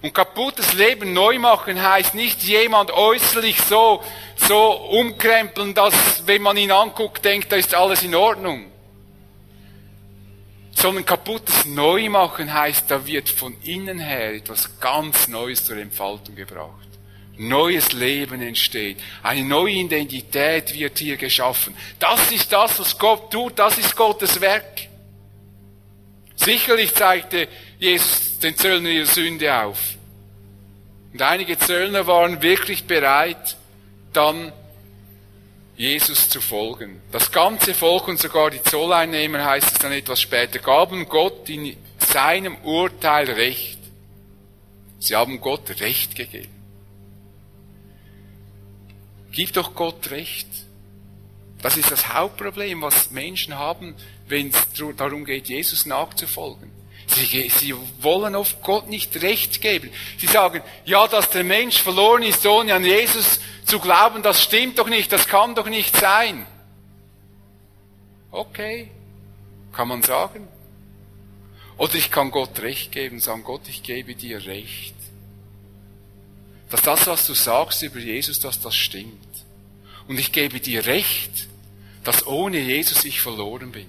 Und 0.02 0.14
kaputtes 0.14 0.72
Leben 0.72 1.12
neu 1.12 1.38
machen 1.38 1.80
heißt 1.80 2.14
nicht 2.14 2.42
jemand 2.42 2.90
äußerlich 2.90 3.60
so, 3.60 4.02
so 4.36 4.72
umkrempeln, 4.72 5.74
dass 5.74 6.26
wenn 6.26 6.42
man 6.42 6.56
ihn 6.56 6.72
anguckt, 6.72 7.24
denkt, 7.24 7.52
da 7.52 7.56
ist 7.56 7.74
alles 7.74 8.02
in 8.02 8.14
Ordnung 8.14 8.71
sondern 10.74 11.04
kaputtes 11.04 11.64
Neumachen 11.64 12.52
heißt, 12.52 12.90
da 12.90 13.06
wird 13.06 13.28
von 13.28 13.56
innen 13.62 13.98
her 13.98 14.34
etwas 14.34 14.80
ganz 14.80 15.28
Neues 15.28 15.64
zur 15.64 15.76
Entfaltung 15.76 16.34
gebracht. 16.34 16.88
Neues 17.36 17.92
Leben 17.92 18.42
entsteht. 18.42 18.98
Eine 19.22 19.44
neue 19.44 19.72
Identität 19.72 20.74
wird 20.74 20.98
hier 20.98 21.16
geschaffen. 21.16 21.74
Das 21.98 22.30
ist 22.30 22.52
das, 22.52 22.78
was 22.78 22.98
Gott 22.98 23.30
tut. 23.30 23.58
Das 23.58 23.78
ist 23.78 23.96
Gottes 23.96 24.40
Werk. 24.40 24.88
Sicherlich 26.36 26.94
zeigte 26.94 27.48
Jesus 27.78 28.38
den 28.38 28.56
Zöllner 28.56 28.88
ihre 28.90 29.06
Sünde 29.06 29.54
auf. 29.54 29.78
Und 31.12 31.22
einige 31.22 31.58
Zöllner 31.58 32.06
waren 32.06 32.40
wirklich 32.42 32.84
bereit, 32.84 33.56
dann 34.12 34.52
Jesus 35.76 36.28
zu 36.28 36.40
folgen. 36.40 37.00
Das 37.10 37.32
ganze 37.32 37.74
Volk 37.74 38.08
und 38.08 38.18
sogar 38.18 38.50
die 38.50 38.62
Zolleinnehmer, 38.62 39.44
heißt 39.44 39.72
es 39.72 39.78
dann 39.78 39.92
etwas 39.92 40.20
später, 40.20 40.58
gaben 40.58 41.08
Gott 41.08 41.48
in 41.48 41.76
seinem 41.98 42.56
Urteil 42.58 43.30
Recht. 43.30 43.78
Sie 44.98 45.16
haben 45.16 45.40
Gott 45.40 45.80
Recht 45.80 46.14
gegeben. 46.14 46.54
Gib 49.32 49.52
doch 49.54 49.74
Gott 49.74 50.10
Recht. 50.10 50.46
Das 51.62 51.76
ist 51.76 51.90
das 51.90 52.12
Hauptproblem, 52.12 52.82
was 52.82 53.10
Menschen 53.10 53.56
haben, 53.56 53.94
wenn 54.28 54.48
es 54.48 54.96
darum 54.96 55.24
geht, 55.24 55.48
Jesus 55.48 55.86
nachzufolgen. 55.86 56.70
Sie, 57.06 57.48
sie 57.48 57.74
wollen 58.00 58.34
oft 58.34 58.62
Gott 58.62 58.88
nicht 58.88 59.20
recht 59.22 59.60
geben. 59.60 59.90
Sie 60.18 60.26
sagen, 60.26 60.62
ja, 60.84 61.06
dass 61.08 61.30
der 61.30 61.44
Mensch 61.44 61.80
verloren 61.82 62.22
ist, 62.22 62.44
ohne 62.46 62.74
an 62.74 62.84
Jesus 62.84 63.40
zu 63.72 63.80
glauben, 63.80 64.22
das 64.22 64.42
stimmt 64.42 64.78
doch 64.78 64.88
nicht, 64.90 65.10
das 65.12 65.26
kann 65.26 65.54
doch 65.54 65.66
nicht 65.66 65.96
sein. 65.96 66.44
Okay, 68.30 68.90
kann 69.72 69.88
man 69.88 70.02
sagen. 70.02 70.46
Oder 71.78 71.94
ich 71.94 72.10
kann 72.10 72.30
Gott 72.30 72.60
recht 72.60 72.92
geben, 72.92 73.18
sagen, 73.18 73.44
Gott, 73.44 73.62
ich 73.68 73.82
gebe 73.82 74.14
dir 74.14 74.44
recht. 74.44 74.94
Dass 76.68 76.82
das, 76.82 77.06
was 77.06 77.26
du 77.26 77.32
sagst 77.32 77.82
über 77.82 77.98
Jesus, 77.98 78.40
dass 78.40 78.60
das 78.60 78.76
stimmt. 78.76 79.26
Und 80.06 80.20
ich 80.20 80.32
gebe 80.32 80.60
dir 80.60 80.84
recht, 80.84 81.48
dass 82.04 82.26
ohne 82.26 82.58
Jesus 82.58 83.06
ich 83.06 83.22
verloren 83.22 83.72
bin. 83.72 83.88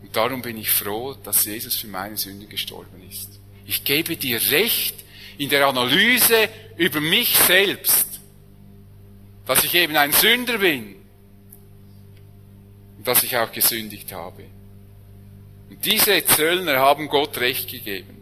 Und 0.00 0.16
darum 0.16 0.40
bin 0.40 0.56
ich 0.56 0.70
froh, 0.70 1.12
dass 1.22 1.44
Jesus 1.44 1.76
für 1.76 1.88
meine 1.88 2.16
Sünde 2.16 2.46
gestorben 2.46 3.06
ist. 3.10 3.28
Ich 3.66 3.84
gebe 3.84 4.16
dir 4.16 4.40
recht 4.50 4.94
in 5.40 5.48
der 5.48 5.66
Analyse 5.66 6.50
über 6.76 7.00
mich 7.00 7.34
selbst, 7.34 8.06
dass 9.46 9.64
ich 9.64 9.74
eben 9.74 9.96
ein 9.96 10.12
Sünder 10.12 10.58
bin 10.58 10.96
und 12.98 13.08
dass 13.08 13.22
ich 13.22 13.34
auch 13.38 13.50
gesündigt 13.50 14.12
habe. 14.12 14.44
Und 15.70 15.82
diese 15.82 16.22
Zöllner 16.26 16.76
haben 16.80 17.08
Gott 17.08 17.38
recht 17.38 17.70
gegeben. 17.70 18.18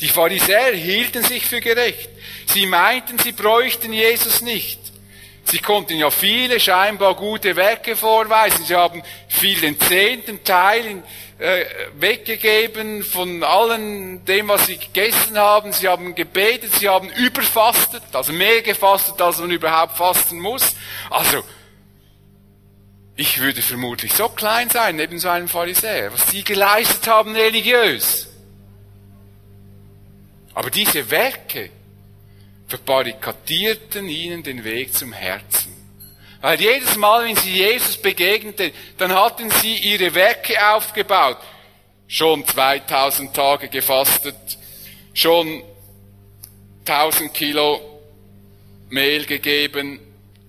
Die 0.00 0.06
Pharisäer 0.06 0.74
hielten 0.74 1.24
sich 1.24 1.44
für 1.44 1.60
gerecht. 1.60 2.08
Sie 2.46 2.66
meinten, 2.66 3.18
sie 3.18 3.32
bräuchten 3.32 3.92
Jesus 3.92 4.40
nicht. 4.40 4.78
Sie 5.42 5.58
konnten 5.58 5.96
ja 5.96 6.08
viele 6.08 6.60
scheinbar 6.60 7.16
gute 7.16 7.56
Werke 7.56 7.96
vorweisen. 7.96 8.64
Sie 8.64 8.76
haben 8.76 9.02
viel 9.26 9.60
den 9.60 9.80
zehnten 9.80 10.44
Teil 10.44 11.02
äh, 11.38 11.64
weggegeben 11.98 13.04
von 13.04 13.42
allem 13.44 14.24
dem, 14.24 14.48
was 14.48 14.66
sie 14.66 14.76
gegessen 14.76 15.38
haben. 15.38 15.72
Sie 15.72 15.88
haben 15.88 16.14
gebetet, 16.14 16.74
sie 16.74 16.88
haben 16.88 17.08
überfastet, 17.10 18.02
also 18.12 18.32
mehr 18.32 18.62
gefastet, 18.62 19.20
als 19.20 19.38
man 19.38 19.50
überhaupt 19.50 19.96
fasten 19.96 20.38
muss. 20.40 20.74
Also, 21.10 21.44
ich 23.14 23.40
würde 23.40 23.62
vermutlich 23.62 24.12
so 24.12 24.28
klein 24.28 24.68
sein, 24.70 24.96
neben 24.96 25.18
so 25.18 25.28
einem 25.28 25.48
Pharisäer, 25.48 26.12
was 26.12 26.30
sie 26.30 26.44
geleistet 26.44 27.06
haben 27.06 27.34
religiös. 27.34 28.28
Aber 30.54 30.70
diese 30.70 31.08
Werke, 31.10 31.70
verbarrikadierten 32.66 34.08
ihnen 34.08 34.42
den 34.42 34.62
Weg 34.62 34.92
zum 34.94 35.12
Herzen. 35.12 35.67
Weil 36.40 36.60
jedes 36.60 36.96
Mal, 36.96 37.24
wenn 37.24 37.36
sie 37.36 37.50
Jesus 37.50 37.96
begegneten, 37.96 38.70
dann 38.96 39.12
hatten 39.12 39.50
sie 39.50 39.74
ihre 39.74 40.14
Werke 40.14 40.54
aufgebaut. 40.72 41.38
Schon 42.06 42.46
2000 42.46 43.34
Tage 43.34 43.68
gefastet, 43.68 44.36
schon 45.14 45.62
1000 46.86 47.34
Kilo 47.34 47.80
Mehl 48.88 49.26
gegeben 49.26 50.00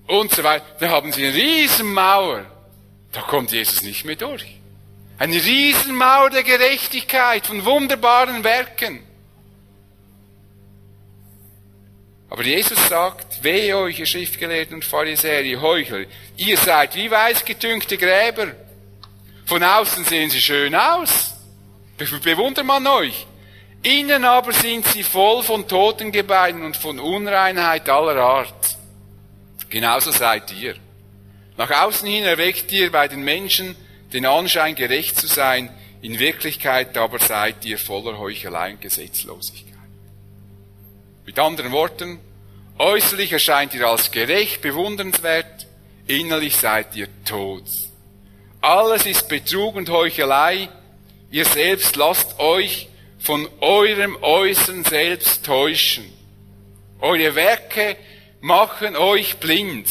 und 0.07 0.31
so 0.33 0.43
weiter. 0.43 0.65
Da 0.79 0.89
haben 0.89 1.11
sie 1.11 1.25
eine 1.25 1.35
Riesenmauer. 1.35 2.45
Da 3.11 3.21
kommt 3.21 3.51
Jesus 3.51 3.81
nicht 3.81 4.05
mehr 4.05 4.15
durch. 4.15 4.45
Eine 5.17 5.35
Riesenmauer 5.35 6.29
der 6.29 6.43
Gerechtigkeit 6.43 7.45
von 7.45 7.65
wunderbaren 7.65 8.43
Werken. 8.43 9.03
Aber 12.29 12.43
Jesus 12.43 12.77
sagt, 12.87 13.43
wehe 13.43 13.75
euch, 13.75 13.99
ihr 13.99 14.05
Schriftgelehrten 14.05 14.75
und 14.75 14.85
Pharisäer, 14.85 15.41
ihr 15.41 15.61
Heuchler, 15.61 16.05
ihr 16.37 16.57
seid 16.57 16.95
wie 16.95 17.09
weißgetünkte 17.09 17.97
Gräber. 17.97 18.53
Von 19.45 19.63
außen 19.63 20.05
sehen 20.05 20.29
sie 20.29 20.41
schön 20.41 20.75
aus. 20.75 21.33
Bewundert 21.97 22.65
man 22.65 22.85
euch. 22.85 23.25
Innen 23.81 24.25
aber 24.25 24.53
sind 24.53 24.85
sie 24.87 25.03
voll 25.03 25.41
von 25.41 25.67
Totengebeinen 25.67 26.63
und 26.63 26.77
von 26.77 26.99
Unreinheit 26.99 27.89
aller 27.89 28.21
Art. 28.21 28.77
Genauso 29.69 30.11
seid 30.11 30.51
ihr. 30.53 30.75
Nach 31.57 31.69
außen 31.69 32.07
hin 32.07 32.25
erweckt 32.25 32.71
ihr 32.71 32.91
bei 32.91 33.07
den 33.07 33.21
Menschen 33.21 33.75
den 34.13 34.25
Anschein, 34.25 34.75
gerecht 34.75 35.19
zu 35.19 35.27
sein, 35.27 35.69
in 36.01 36.19
Wirklichkeit 36.19 36.97
aber 36.97 37.19
seid 37.19 37.65
ihr 37.65 37.77
voller 37.77 38.17
Heuchelei 38.17 38.71
und 38.71 38.81
Gesetzlosigkeit. 38.81 39.68
Mit 41.29 41.37
anderen 41.37 41.71
Worten, 41.71 42.19
äußerlich 42.79 43.31
erscheint 43.31 43.75
ihr 43.75 43.85
als 43.85 44.09
gerecht, 44.09 44.63
bewundernswert, 44.63 45.67
innerlich 46.07 46.55
seid 46.55 46.95
ihr 46.95 47.07
tot. 47.23 47.65
Alles 48.61 49.05
ist 49.05 49.27
Betrug 49.27 49.75
und 49.75 49.91
Heuchelei, 49.91 50.69
ihr 51.29 51.45
selbst 51.45 51.95
lasst 51.97 52.39
euch 52.39 52.89
von 53.19 53.47
eurem 53.59 54.17
äußeren 54.23 54.83
Selbst 54.85 55.45
täuschen. 55.45 56.11
Eure 56.99 57.35
Werke 57.35 57.95
machen 58.41 58.95
euch 58.95 59.37
blind. 59.37 59.87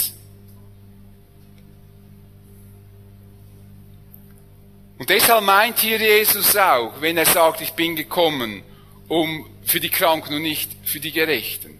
Und 4.99 5.09
deshalb 5.09 5.45
meint 5.45 5.79
hier 5.79 5.99
Jesus 5.99 6.57
auch, 6.57 7.01
wenn 7.01 7.17
er 7.17 7.27
sagt, 7.27 7.61
ich 7.61 7.75
bin 7.75 7.95
gekommen, 7.95 8.65
um 9.07 9.47
für 9.69 9.81
die 9.81 9.91
Kranken 9.91 10.35
und 10.35 10.43
nicht 10.43 10.71
für 10.85 10.99
die 10.99 11.13
Gerechten. 11.13 11.79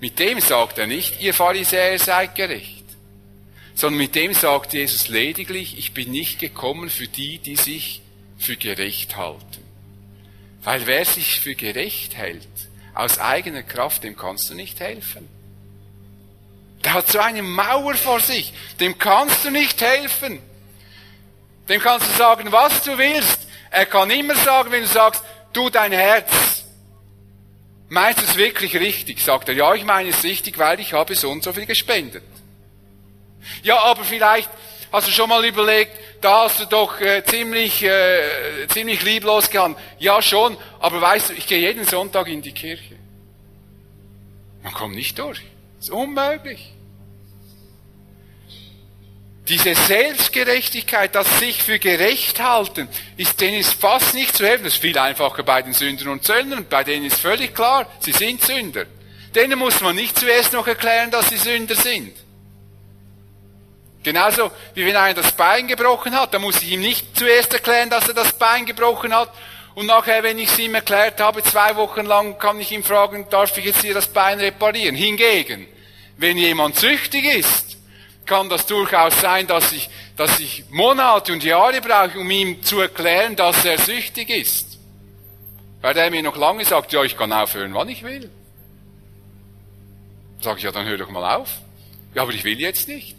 Mit 0.00 0.18
dem 0.18 0.40
sagt 0.40 0.78
er 0.78 0.86
nicht, 0.86 1.20
ihr 1.22 1.32
Pharisäer 1.32 1.98
seid 1.98 2.34
gerecht, 2.34 2.84
sondern 3.74 3.98
mit 3.98 4.14
dem 4.16 4.34
sagt 4.34 4.72
Jesus 4.72 5.08
lediglich, 5.08 5.78
ich 5.78 5.94
bin 5.94 6.10
nicht 6.10 6.40
gekommen 6.40 6.90
für 6.90 7.06
die, 7.06 7.38
die 7.38 7.56
sich 7.56 8.02
für 8.36 8.56
gerecht 8.56 9.16
halten. 9.16 9.62
Weil 10.64 10.86
wer 10.86 11.04
sich 11.04 11.40
für 11.40 11.54
gerecht 11.54 12.16
hält, 12.16 12.48
aus 12.94 13.18
eigener 13.18 13.62
Kraft, 13.62 14.02
dem 14.02 14.16
kannst 14.16 14.50
du 14.50 14.54
nicht 14.54 14.80
helfen. 14.80 15.28
Der 16.82 16.94
hat 16.94 17.08
so 17.08 17.18
eine 17.20 17.42
Mauer 17.42 17.94
vor 17.94 18.20
sich, 18.20 18.52
dem 18.80 18.98
kannst 18.98 19.44
du 19.44 19.50
nicht 19.50 19.80
helfen. 19.80 20.40
Dem 21.68 21.80
kannst 21.80 22.08
du 22.08 22.16
sagen, 22.16 22.52
was 22.52 22.82
du 22.82 22.98
willst. 22.98 23.46
Er 23.70 23.86
kann 23.86 24.10
immer 24.10 24.36
sagen, 24.36 24.70
wenn 24.70 24.82
du 24.82 24.88
sagst, 24.88 25.22
du 25.52 25.70
dein 25.70 25.92
Herz, 25.92 26.53
Meinst 27.88 28.20
du 28.20 28.24
es 28.24 28.36
wirklich 28.36 28.76
richtig? 28.76 29.22
Sagt 29.22 29.48
er, 29.48 29.54
ja, 29.54 29.74
ich 29.74 29.84
meine 29.84 30.10
es 30.10 30.24
richtig, 30.24 30.58
weil 30.58 30.80
ich 30.80 30.92
habe 30.92 31.14
so 31.14 31.30
und 31.30 31.42
so 31.42 31.52
viel 31.52 31.66
gespendet. 31.66 32.24
Ja, 33.62 33.78
aber 33.80 34.04
vielleicht 34.04 34.50
hast 34.90 35.08
du 35.08 35.12
schon 35.12 35.28
mal 35.28 35.44
überlegt, 35.44 35.92
da 36.20 36.44
hast 36.44 36.60
du 36.60 36.64
doch 36.64 37.00
äh, 37.00 37.22
ziemlich, 37.24 37.82
äh, 37.82 38.66
ziemlich 38.68 39.02
lieblos 39.02 39.50
gehandelt. 39.50 39.82
Ja, 39.98 40.22
schon, 40.22 40.56
aber 40.80 41.00
weißt 41.00 41.30
du, 41.30 41.32
ich 41.34 41.46
gehe 41.46 41.58
jeden 41.58 41.84
Sonntag 41.84 42.28
in 42.28 42.40
die 42.40 42.52
Kirche. 42.52 42.96
Man 44.62 44.72
kommt 44.72 44.94
nicht 44.94 45.18
durch. 45.18 45.42
Das 45.76 45.88
ist 45.88 45.90
unmöglich. 45.90 46.73
Diese 49.48 49.74
Selbstgerechtigkeit, 49.74 51.14
das 51.14 51.38
sich 51.38 51.62
für 51.62 51.78
gerecht 51.78 52.40
halten, 52.40 52.88
ist 53.18 53.40
denen 53.42 53.58
ist 53.58 53.74
fast 53.74 54.14
nicht 54.14 54.34
zu 54.34 54.46
helfen. 54.46 54.64
Das 54.64 54.74
ist 54.74 54.80
viel 54.80 54.96
einfacher 54.98 55.42
bei 55.42 55.60
den 55.60 55.74
Sündern 55.74 56.08
und 56.08 56.24
Zöllnern. 56.24 56.66
Bei 56.68 56.82
denen 56.82 57.04
ist 57.04 57.20
völlig 57.20 57.54
klar, 57.54 57.86
sie 58.00 58.12
sind 58.12 58.42
Sünder. 58.42 58.86
Denen 59.34 59.58
muss 59.58 59.80
man 59.82 59.96
nicht 59.96 60.18
zuerst 60.18 60.54
noch 60.54 60.66
erklären, 60.66 61.10
dass 61.10 61.28
sie 61.28 61.36
Sünder 61.36 61.74
sind. 61.74 62.16
Genauso 64.02 64.50
wie 64.74 64.86
wenn 64.86 64.96
einer 64.96 65.14
das 65.14 65.32
Bein 65.32 65.66
gebrochen 65.66 66.14
hat, 66.14 66.32
da 66.32 66.38
muss 66.38 66.62
ich 66.62 66.72
ihm 66.72 66.80
nicht 66.80 67.16
zuerst 67.16 67.52
erklären, 67.52 67.90
dass 67.90 68.08
er 68.08 68.14
das 68.14 68.32
Bein 68.38 68.64
gebrochen 68.64 69.14
hat. 69.14 69.30
Und 69.74 69.86
nachher, 69.86 70.22
wenn 70.22 70.38
ich 70.38 70.50
es 70.50 70.58
ihm 70.58 70.74
erklärt 70.74 71.20
habe, 71.20 71.42
zwei 71.42 71.74
Wochen 71.76 72.06
lang, 72.06 72.38
kann 72.38 72.60
ich 72.60 72.70
ihm 72.72 72.84
fragen, 72.84 73.26
darf 73.28 73.56
ich 73.58 73.64
jetzt 73.64 73.82
hier 73.82 73.94
das 73.94 74.06
Bein 74.06 74.38
reparieren? 74.38 74.94
Hingegen, 74.94 75.66
wenn 76.16 76.38
jemand 76.38 76.76
süchtig 76.76 77.24
ist, 77.24 77.73
kann 78.26 78.48
das 78.48 78.66
durchaus 78.66 79.20
sein, 79.20 79.46
dass 79.46 79.72
ich, 79.72 79.90
dass 80.16 80.38
ich 80.40 80.64
Monate 80.70 81.32
und 81.32 81.44
Jahre 81.44 81.80
brauche, 81.80 82.18
um 82.18 82.30
ihm 82.30 82.62
zu 82.62 82.80
erklären, 82.80 83.36
dass 83.36 83.64
er 83.64 83.78
süchtig 83.78 84.30
ist. 84.30 84.78
Weil 85.80 85.96
er 85.96 86.10
mir 86.10 86.22
noch 86.22 86.36
lange 86.36 86.64
sagt, 86.64 86.92
ja, 86.92 87.02
ich 87.02 87.16
kann 87.16 87.32
aufhören, 87.32 87.74
wann 87.74 87.88
ich 87.88 88.02
will. 88.02 88.30
Sag 90.40 90.58
ich, 90.58 90.64
ja, 90.64 90.72
dann 90.72 90.86
hör 90.86 90.96
doch 90.96 91.10
mal 91.10 91.36
auf. 91.36 91.48
Ja, 92.14 92.22
aber 92.22 92.32
ich 92.32 92.44
will 92.44 92.60
jetzt 92.60 92.88
nicht. 92.88 93.16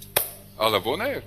À 0.57 0.69
la 0.69 0.79
bonheur. 0.79 1.21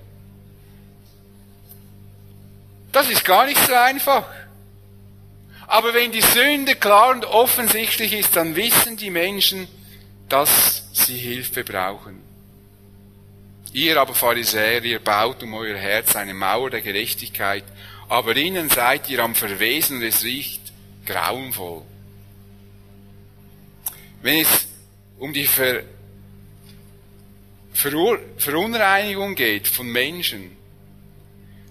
Das 2.92 3.10
ist 3.10 3.24
gar 3.24 3.46
nicht 3.46 3.64
so 3.66 3.74
einfach. 3.74 4.24
Aber 5.66 5.92
wenn 5.92 6.12
die 6.12 6.22
Sünde 6.22 6.76
klar 6.76 7.10
und 7.10 7.26
offensichtlich 7.26 8.14
ist, 8.14 8.34
dann 8.34 8.56
wissen 8.56 8.96
die 8.96 9.10
Menschen, 9.10 9.68
dass 10.28 10.84
sie 10.92 11.18
Hilfe 11.18 11.62
brauchen. 11.62 12.27
Ihr 13.72 14.00
aber 14.00 14.14
Pharisäer, 14.14 14.82
ihr 14.84 14.98
baut 14.98 15.42
um 15.42 15.54
euer 15.54 15.76
Herz 15.76 16.16
eine 16.16 16.34
Mauer 16.34 16.70
der 16.70 16.80
Gerechtigkeit, 16.80 17.64
aber 18.08 18.34
innen 18.36 18.70
seid 18.70 19.08
ihr 19.10 19.20
am 19.20 19.34
Verwesen 19.34 19.98
und 19.98 20.04
es 20.04 20.24
riecht 20.24 20.72
grauenvoll. 21.04 21.82
Wenn 24.22 24.40
es 24.40 24.68
um 25.18 25.32
die 25.32 25.46
Ver 25.46 25.82
Verur 27.72 28.18
Verunreinigung 28.38 29.36
geht 29.36 29.68
von 29.68 29.86
Menschen, 29.86 30.56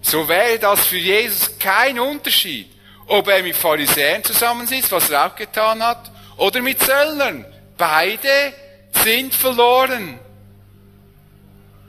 so 0.00 0.26
wäre 0.26 0.58
das 0.58 0.86
für 0.86 0.96
Jesus 0.96 1.58
kein 1.58 1.98
Unterschied, 1.98 2.68
ob 3.06 3.28
er 3.28 3.42
mit 3.42 3.56
Pharisäern 3.56 4.24
zusammensitzt, 4.24 4.90
was 4.92 5.10
er 5.10 5.26
auch 5.26 5.36
getan 5.36 5.82
hat, 5.82 6.10
oder 6.36 6.62
mit 6.62 6.80
Zöllnern. 6.80 7.44
Beide 7.76 8.54
sind 8.92 9.34
verloren. 9.34 10.18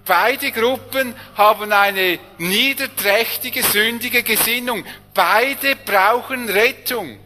Beide 0.09 0.51
Gruppen 0.51 1.13
haben 1.35 1.71
eine 1.71 2.17
niederträchtige, 2.39 3.61
sündige 3.61 4.23
Gesinnung. 4.23 4.83
Beide 5.13 5.75
brauchen 5.75 6.49
Rettung. 6.49 7.19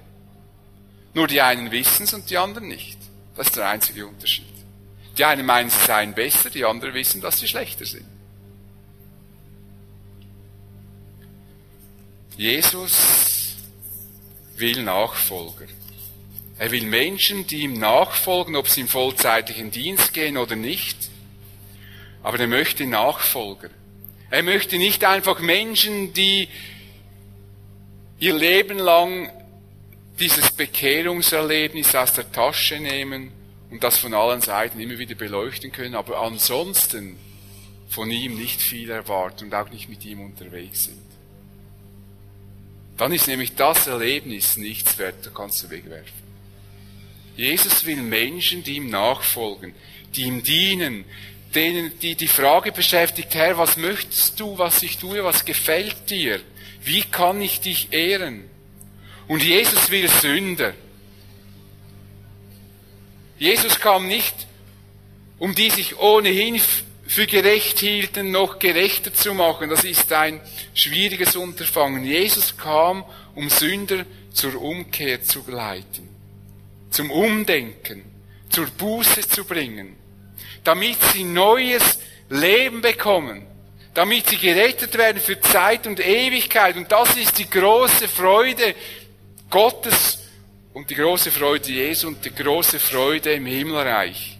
Nur 1.13 1.27
die 1.27 1.39
einen 1.39 1.71
wissen 1.71 2.03
es 2.03 2.13
und 2.13 2.29
die 2.29 2.37
anderen 2.37 2.67
nicht. 2.67 2.97
Das 3.37 3.47
ist 3.47 3.55
der 3.55 3.69
einzige 3.69 4.05
Unterschied. 4.05 4.43
Die 5.17 5.23
einen 5.23 5.45
meinen, 5.45 5.69
sie 5.69 5.79
seien 5.79 6.13
besser, 6.13 6.49
die 6.49 6.65
anderen 6.65 6.93
wissen, 6.93 7.21
dass 7.21 7.39
sie 7.39 7.47
schlechter 7.47 7.85
sind. 7.85 8.05
Jesus 12.35 13.55
will 14.57 14.83
Nachfolger. 14.83 15.67
Er 16.59 16.69
will 16.71 16.85
Menschen, 16.85 17.47
die 17.47 17.61
ihm 17.61 17.79
nachfolgen, 17.79 18.57
ob 18.57 18.67
sie 18.67 18.81
im 18.81 18.89
vollzeitlichen 18.89 19.71
Dienst 19.71 20.13
gehen 20.13 20.35
oder 20.35 20.57
nicht. 20.57 21.12
Aber 22.23 22.39
er 22.39 22.47
möchte 22.47 22.87
Nachfolger. 22.87 23.69
Er 24.31 24.41
möchte 24.41 24.77
nicht 24.77 25.03
einfach 25.03 25.39
Menschen, 25.39 26.13
die 26.13 26.47
ihr 28.17 28.33
Leben 28.33 28.79
lang 28.79 29.29
dieses 30.19 30.51
Bekehrungserlebnis 30.51 31.93
aus 31.93 32.13
der 32.13 32.31
Tasche 32.31 32.79
nehmen 32.79 33.31
und 33.69 33.83
das 33.83 33.97
von 33.97 34.13
allen 34.13 34.41
Seiten 34.41 34.79
immer 34.79 34.97
wieder 34.97 35.15
beleuchten 35.15 35.71
können, 35.71 35.95
aber 35.95 36.21
ansonsten 36.21 37.17
von 37.89 38.09
ihm 38.09 38.35
nicht 38.35 38.61
viel 38.61 38.89
erwarten 38.89 39.45
und 39.45 39.55
auch 39.55 39.69
nicht 39.69 39.89
mit 39.89 40.05
ihm 40.05 40.21
unterwegs 40.21 40.85
sind. 40.85 41.01
Dann 42.97 43.11
ist 43.11 43.27
nämlich 43.27 43.55
das 43.55 43.87
Erlebnis 43.87 44.55
nichts 44.55 44.97
wert, 44.97 45.25
da 45.25 45.31
kannst 45.31 45.63
du 45.63 45.69
wegwerfen. 45.69 46.23
Jesus 47.35 47.85
will 47.85 48.01
Menschen, 48.01 48.63
die 48.63 48.75
ihm 48.75 48.89
nachfolgen, 48.89 49.73
die 50.15 50.23
ihm 50.23 50.43
dienen, 50.43 51.05
denen 51.55 51.97
die 51.99 52.15
die 52.15 52.27
Frage 52.27 52.71
beschäftigt, 52.71 53.33
Herr, 53.35 53.57
was 53.57 53.77
möchtest 53.77 54.39
du, 54.39 54.57
was 54.57 54.83
ich 54.83 54.97
tue, 54.97 55.23
was 55.23 55.45
gefällt 55.45 56.09
dir? 56.09 56.39
Wie 56.83 57.03
kann 57.03 57.41
ich 57.41 57.61
dich 57.61 57.93
ehren? 57.93 58.49
Und 59.27 59.41
Jesus 59.41 59.89
will 59.89 60.09
Sünder. 60.09 60.73
Jesus 63.39 63.79
kam 63.79 64.07
nicht, 64.07 64.35
um 65.39 65.55
die 65.55 65.69
sich 65.69 65.97
ohnehin 65.97 66.61
für 67.05 67.27
gerecht 67.27 67.79
hielten, 67.79 68.31
noch 68.31 68.59
gerechter 68.59 69.13
zu 69.13 69.33
machen. 69.33 69.69
Das 69.69 69.83
ist 69.83 70.11
ein 70.11 70.39
schwieriges 70.73 71.35
Unterfangen. 71.35 72.03
Jesus 72.05 72.57
kam, 72.57 73.03
um 73.35 73.49
Sünder 73.49 74.05
zur 74.31 74.61
Umkehr 74.61 75.23
zu 75.23 75.43
leiten, 75.47 76.09
zum 76.89 77.11
Umdenken, 77.11 78.03
zur 78.49 78.65
Buße 78.67 79.27
zu 79.27 79.45
bringen, 79.45 79.95
damit 80.63 80.97
sie 81.13 81.23
neues 81.23 81.99
Leben 82.29 82.81
bekommen, 82.81 83.45
damit 83.93 84.29
sie 84.29 84.37
gerettet 84.37 84.97
werden 84.97 85.21
für 85.21 85.39
Zeit 85.39 85.85
und 85.87 85.99
Ewigkeit. 85.99 86.75
Und 86.75 86.91
das 86.91 87.15
ist 87.15 87.37
die 87.37 87.49
große 87.49 88.07
Freude 88.07 88.73
Gottes 89.49 90.19
und 90.73 90.89
die 90.89 90.95
große 90.95 91.31
Freude 91.31 91.71
Jesu 91.71 92.07
und 92.07 92.23
die 92.25 92.33
große 92.33 92.79
Freude 92.79 93.33
im 93.33 93.45
Himmelreich. 93.45 94.37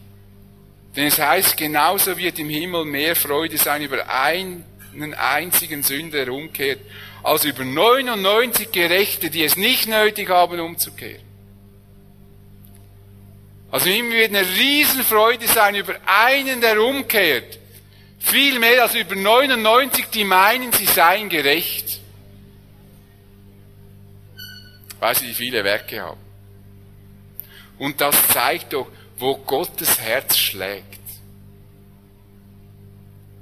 Denn 0.96 1.08
es 1.08 1.20
heißt, 1.20 1.58
genauso 1.58 2.18
wird 2.18 2.40
im 2.40 2.50
Himmel 2.50 2.86
mehr 2.86 3.16
Freude 3.16 3.58
sein 3.58 3.82
über 3.84 4.08
einen 4.10 4.64
einzigen 5.16 5.84
Sünder, 5.84 6.26
der 6.26 6.34
umkehrt, 6.34 6.80
als 7.24 7.46
über 7.46 7.64
99 7.64 8.72
Gerechte, 8.72 9.30
die 9.30 9.44
es 9.44 9.56
nicht 9.56 9.88
nötig 9.88 10.30
haben, 10.30 10.60
umzukehren. 10.60 11.33
Also 13.74 13.90
Himmel 13.90 14.12
wird 14.12 14.36
eine 14.36 14.48
Riesenfreude 14.48 15.48
sein 15.48 15.74
über 15.74 15.96
einen, 16.06 16.62
der 16.62 16.80
umkehrt. 16.80 17.58
Viel 18.20 18.60
mehr 18.60 18.84
als 18.84 18.94
über 18.94 19.16
99, 19.16 20.06
die 20.14 20.26
meinen, 20.26 20.72
sie 20.72 20.86
seien 20.86 21.28
gerecht. 21.28 22.00
Weil 25.00 25.16
sie 25.18 25.34
viele 25.34 25.64
Werke 25.64 26.04
haben. 26.04 26.20
Und 27.80 28.00
das 28.00 28.16
zeigt 28.28 28.74
doch, 28.74 28.92
wo 29.18 29.38
Gottes 29.38 30.00
Herz 30.00 30.38
schlägt. 30.38 31.00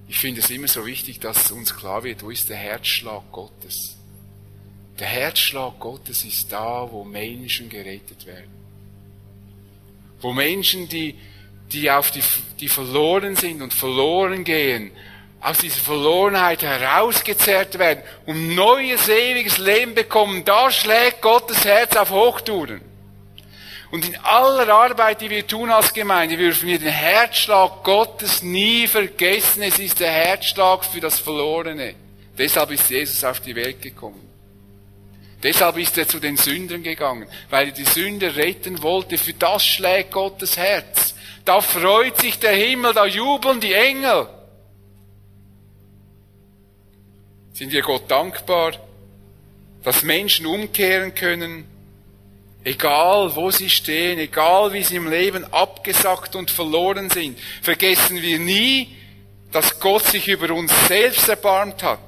Ich 0.08 0.18
finde 0.18 0.40
es 0.40 0.50
immer 0.50 0.70
so 0.70 0.86
wichtig, 0.86 1.20
dass 1.20 1.52
uns 1.52 1.76
klar 1.76 2.06
wird, 2.06 2.24
wo 2.24 2.30
ist 2.30 2.48
der 2.48 2.56
Herzschlag 2.56 3.30
Gottes. 3.34 3.98
Der 4.98 5.08
Herzschlag 5.08 5.78
Gottes 5.78 6.24
ist 6.24 6.50
da, 6.54 6.88
wo 6.90 7.04
Menschen 7.04 7.68
gerettet 7.68 8.26
werden. 8.26 8.62
Wo 10.22 10.32
Menschen, 10.34 10.88
die, 10.88 11.16
die 11.72 11.90
auf 11.90 12.12
die, 12.12 12.24
die 12.60 12.70
verloren 12.70 13.36
sind 13.36 13.62
und 13.62 13.74
verloren 13.74 14.44
gehen, 14.44 14.92
aus 15.42 15.58
dieser 15.58 15.82
Verlorenheit 15.82 16.62
herausgezerrt 16.62 17.80
werden 17.80 18.04
und 18.28 18.54
neues, 18.54 19.10
ewiges 19.10 19.58
Leben 19.58 19.96
bekommen, 19.96 20.46
da 20.46 20.72
schlägt 20.72 21.22
Gottes 21.22 21.66
Herz 21.66 21.96
auf 21.96 22.12
Hochtouren. 22.12 22.82
Und 23.90 24.08
in 24.08 24.16
aller 24.18 24.74
Arbeit, 24.74 25.20
die 25.20 25.30
wir 25.30 25.46
tun 25.46 25.70
als 25.70 25.92
Gemeinde, 25.92 26.38
dürfen 26.38 26.68
wir 26.68 26.80
den 26.80 26.88
Herzschlag 26.88 27.84
Gottes 27.84 28.42
nie 28.42 28.88
vergessen. 28.88 29.64
Es 29.64 29.80
ist 29.80 30.00
der 30.00 30.12
Herzschlag 30.12 30.86
für 30.86 31.02
das 31.02 31.20
Verlorene. 31.20 31.96
Deshalb 32.38 32.72
ist 32.72 32.90
Jesus 32.90 33.22
auf 33.26 33.42
die 33.42 33.56
Welt 33.56 33.82
gekommen. 33.82 34.31
Deshalb 35.44 35.78
ist 35.78 35.98
er 35.98 36.08
zu 36.08 36.20
den 36.20 36.38
Sündern 36.38 36.84
gegangen, 36.84 37.28
weil 37.50 37.68
er 37.68 37.74
die 37.74 37.86
Sünder 37.86 38.36
retten 38.36 38.82
wollte. 38.84 39.18
Für 39.18 39.34
das 39.34 39.66
schlägt 39.66 40.12
Gottes 40.12 40.58
Herz. 40.58 41.16
Da 41.46 41.62
freut 41.62 42.18
sich 42.18 42.38
der 42.38 42.52
Himmel, 42.52 42.94
da 42.94 43.06
jubeln 43.06 43.60
die 43.60 43.74
Engel. 43.74 44.28
Sind 47.54 47.72
wir 47.72 47.82
Gott 47.82 48.10
dankbar, 48.10 48.74
dass 49.84 50.04
Menschen 50.04 50.46
umkehren 50.46 51.16
können, 51.16 51.66
Egal 52.64 53.36
wo 53.36 53.50
sie 53.50 53.70
stehen, 53.70 54.20
egal 54.20 54.72
wie 54.72 54.84
sie 54.84 54.96
im 54.96 55.10
Leben 55.10 55.52
abgesackt 55.52 56.36
und 56.36 56.52
verloren 56.52 57.10
sind, 57.10 57.40
vergessen 57.62 58.22
wir 58.22 58.38
nie, 58.38 58.96
dass 59.52 59.80
Gott 59.80 60.06
sich 60.06 60.28
über 60.28 60.54
uns 60.54 60.72
selbst 60.88 61.28
erbarmt 61.28 61.82
hat. 61.82 62.00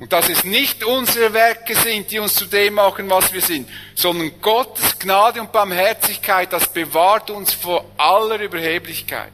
Und 0.00 0.12
dass 0.12 0.28
es 0.28 0.44
nicht 0.44 0.82
unsere 0.84 1.32
Werke 1.32 1.76
sind, 1.76 2.10
die 2.10 2.18
uns 2.18 2.34
zu 2.34 2.46
dem 2.46 2.74
machen, 2.74 3.08
was 3.08 3.32
wir 3.32 3.40
sind, 3.40 3.68
sondern 3.94 4.40
Gottes 4.40 4.98
Gnade 4.98 5.40
und 5.40 5.52
Barmherzigkeit, 5.52 6.52
das 6.52 6.72
bewahrt 6.72 7.30
uns 7.30 7.54
vor 7.54 7.84
aller 7.96 8.40
Überheblichkeit. 8.40 9.32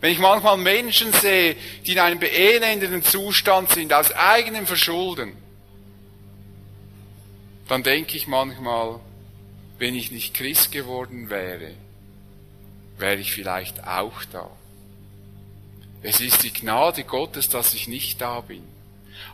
Wenn 0.00 0.12
ich 0.12 0.20
manchmal 0.20 0.56
Menschen 0.58 1.12
sehe, 1.12 1.56
die 1.84 1.92
in 1.92 1.98
einem 1.98 2.20
beelendeten 2.20 3.02
Zustand 3.02 3.70
sind, 3.72 3.92
aus 3.92 4.12
eigenem 4.12 4.64
Verschulden, 4.64 5.36
dann 7.66 7.82
denke 7.82 8.16
ich 8.16 8.28
manchmal, 8.28 9.00
wenn 9.78 9.94
ich 9.94 10.12
nicht 10.12 10.34
Christ 10.34 10.70
geworden 10.70 11.30
wäre, 11.30 11.72
wäre 12.96 13.16
ich 13.16 13.32
vielleicht 13.32 13.84
auch 13.86 14.24
da. 14.32 14.48
Es 16.02 16.20
ist 16.20 16.44
die 16.44 16.52
Gnade 16.52 17.02
Gottes, 17.02 17.48
dass 17.48 17.74
ich 17.74 17.88
nicht 17.88 18.20
da 18.20 18.40
bin. 18.40 18.62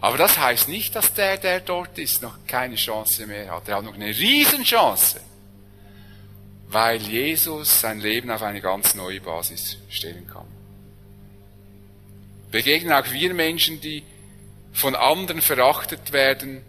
Aber 0.01 0.19
das 0.19 0.39
heißt 0.39 0.69
nicht, 0.69 0.95
dass 0.95 1.15
der, 1.15 1.39
der 1.39 1.61
dort 1.61 1.99
ist, 1.99 2.23
noch 2.23 2.39
keine 2.47 2.77
Chance 2.77 3.27
mehr 3.27 3.51
hat. 3.51 3.69
Er 3.69 3.77
hat 3.77 3.85
noch 3.85 3.95
eine 3.95 4.09
Riesenchance, 4.09 5.21
weil 6.69 7.01
Jesus 7.01 7.81
sein 7.81 8.01
Leben 8.01 8.31
auf 8.31 8.43
eine 8.43 8.61
ganz 8.61 8.95
neue 8.95 9.21
Basis 9.21 9.79
stellen 9.89 10.27
kann. 10.27 10.47
Begegnen 12.51 12.93
auch 12.93 13.11
wir 13.11 13.35
Menschen, 13.35 13.81
die 13.81 14.05
von 14.73 14.95
anderen 14.95 15.41
verachtet 15.41 16.13
werden, 16.13 16.63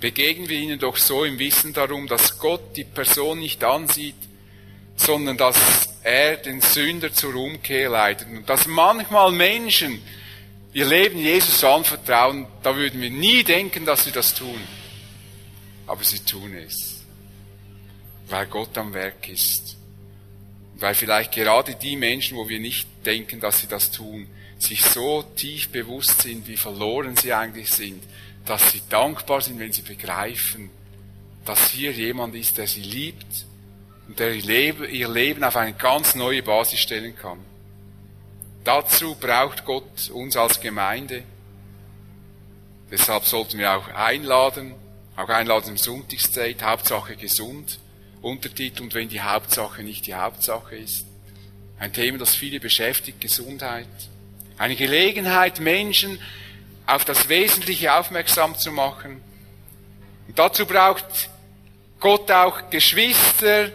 begegnen 0.00 0.48
wir 0.48 0.58
ihnen 0.58 0.78
doch 0.78 0.96
so 0.96 1.24
im 1.24 1.38
Wissen 1.38 1.72
darum, 1.72 2.08
dass 2.08 2.38
Gott 2.38 2.76
die 2.76 2.84
Person 2.84 3.38
nicht 3.38 3.62
ansieht, 3.64 4.16
sondern 4.96 5.36
dass 5.36 5.88
er 6.02 6.36
den 6.36 6.60
Sünder 6.60 7.12
zur 7.12 7.36
Umkehr 7.36 7.88
leitet. 7.88 8.28
Und 8.28 8.48
dass 8.48 8.66
manchmal 8.66 9.30
Menschen 9.30 10.02
ihr 10.72 10.86
Leben 10.86 11.18
Jesus 11.18 11.62
anvertrauen, 11.64 12.46
da 12.62 12.74
würden 12.76 13.00
wir 13.00 13.10
nie 13.10 13.42
denken, 13.44 13.84
dass 13.84 14.04
sie 14.04 14.12
das 14.12 14.34
tun. 14.34 14.60
Aber 15.86 16.02
sie 16.04 16.20
tun 16.20 16.54
es, 16.54 17.02
weil 18.28 18.46
Gott 18.46 18.76
am 18.78 18.94
Werk 18.94 19.28
ist. 19.28 19.76
Weil 20.76 20.94
vielleicht 20.94 21.32
gerade 21.32 21.74
die 21.74 21.96
Menschen, 21.96 22.36
wo 22.36 22.48
wir 22.48 22.60
nicht 22.60 22.88
denken, 23.04 23.40
dass 23.40 23.60
sie 23.60 23.66
das 23.66 23.90
tun, 23.90 24.26
sich 24.58 24.82
so 24.82 25.22
tief 25.22 25.68
bewusst 25.68 26.22
sind, 26.22 26.46
wie 26.46 26.56
verloren 26.56 27.16
sie 27.16 27.32
eigentlich 27.32 27.70
sind, 27.70 28.02
dass 28.46 28.72
sie 28.72 28.82
dankbar 28.88 29.40
sind, 29.40 29.58
wenn 29.58 29.72
sie 29.72 29.82
begreifen, 29.82 30.70
dass 31.44 31.70
hier 31.70 31.92
jemand 31.92 32.34
ist, 32.34 32.58
der 32.58 32.66
sie 32.66 32.82
liebt 32.82 33.44
und 34.08 34.18
der 34.18 34.34
ihr 34.34 35.08
Leben 35.08 35.44
auf 35.44 35.56
eine 35.56 35.74
ganz 35.74 36.14
neue 36.14 36.42
Basis 36.42 36.80
stellen 36.80 37.16
kann. 37.16 37.38
Dazu 38.64 39.14
braucht 39.16 39.64
Gott 39.64 40.10
uns 40.10 40.36
als 40.36 40.60
Gemeinde, 40.60 41.24
Deshalb 42.92 43.24
sollten 43.24 43.58
wir 43.58 43.72
auch 43.72 43.88
einladen, 43.88 44.74
auch 45.16 45.30
einladen 45.30 45.70
im 45.70 45.76
Sonntagszeit, 45.78 46.62
Hauptsache 46.62 47.16
gesund, 47.16 47.80
Untertitel 48.20 48.82
und 48.82 48.92
wenn 48.92 49.08
die 49.08 49.22
Hauptsache 49.22 49.82
nicht 49.82 50.06
die 50.06 50.14
Hauptsache 50.14 50.76
ist. 50.76 51.06
Ein 51.78 51.94
Thema, 51.94 52.18
das 52.18 52.34
viele 52.34 52.60
beschäftigt, 52.60 53.18
Gesundheit. 53.18 53.88
Eine 54.58 54.76
Gelegenheit, 54.76 55.58
Menschen 55.58 56.18
auf 56.84 57.06
das 57.06 57.30
Wesentliche 57.30 57.94
aufmerksam 57.94 58.58
zu 58.58 58.70
machen. 58.70 59.22
Und 60.28 60.38
dazu 60.38 60.66
braucht 60.66 61.30
Gott 61.98 62.30
auch 62.30 62.68
Geschwister, 62.68 63.70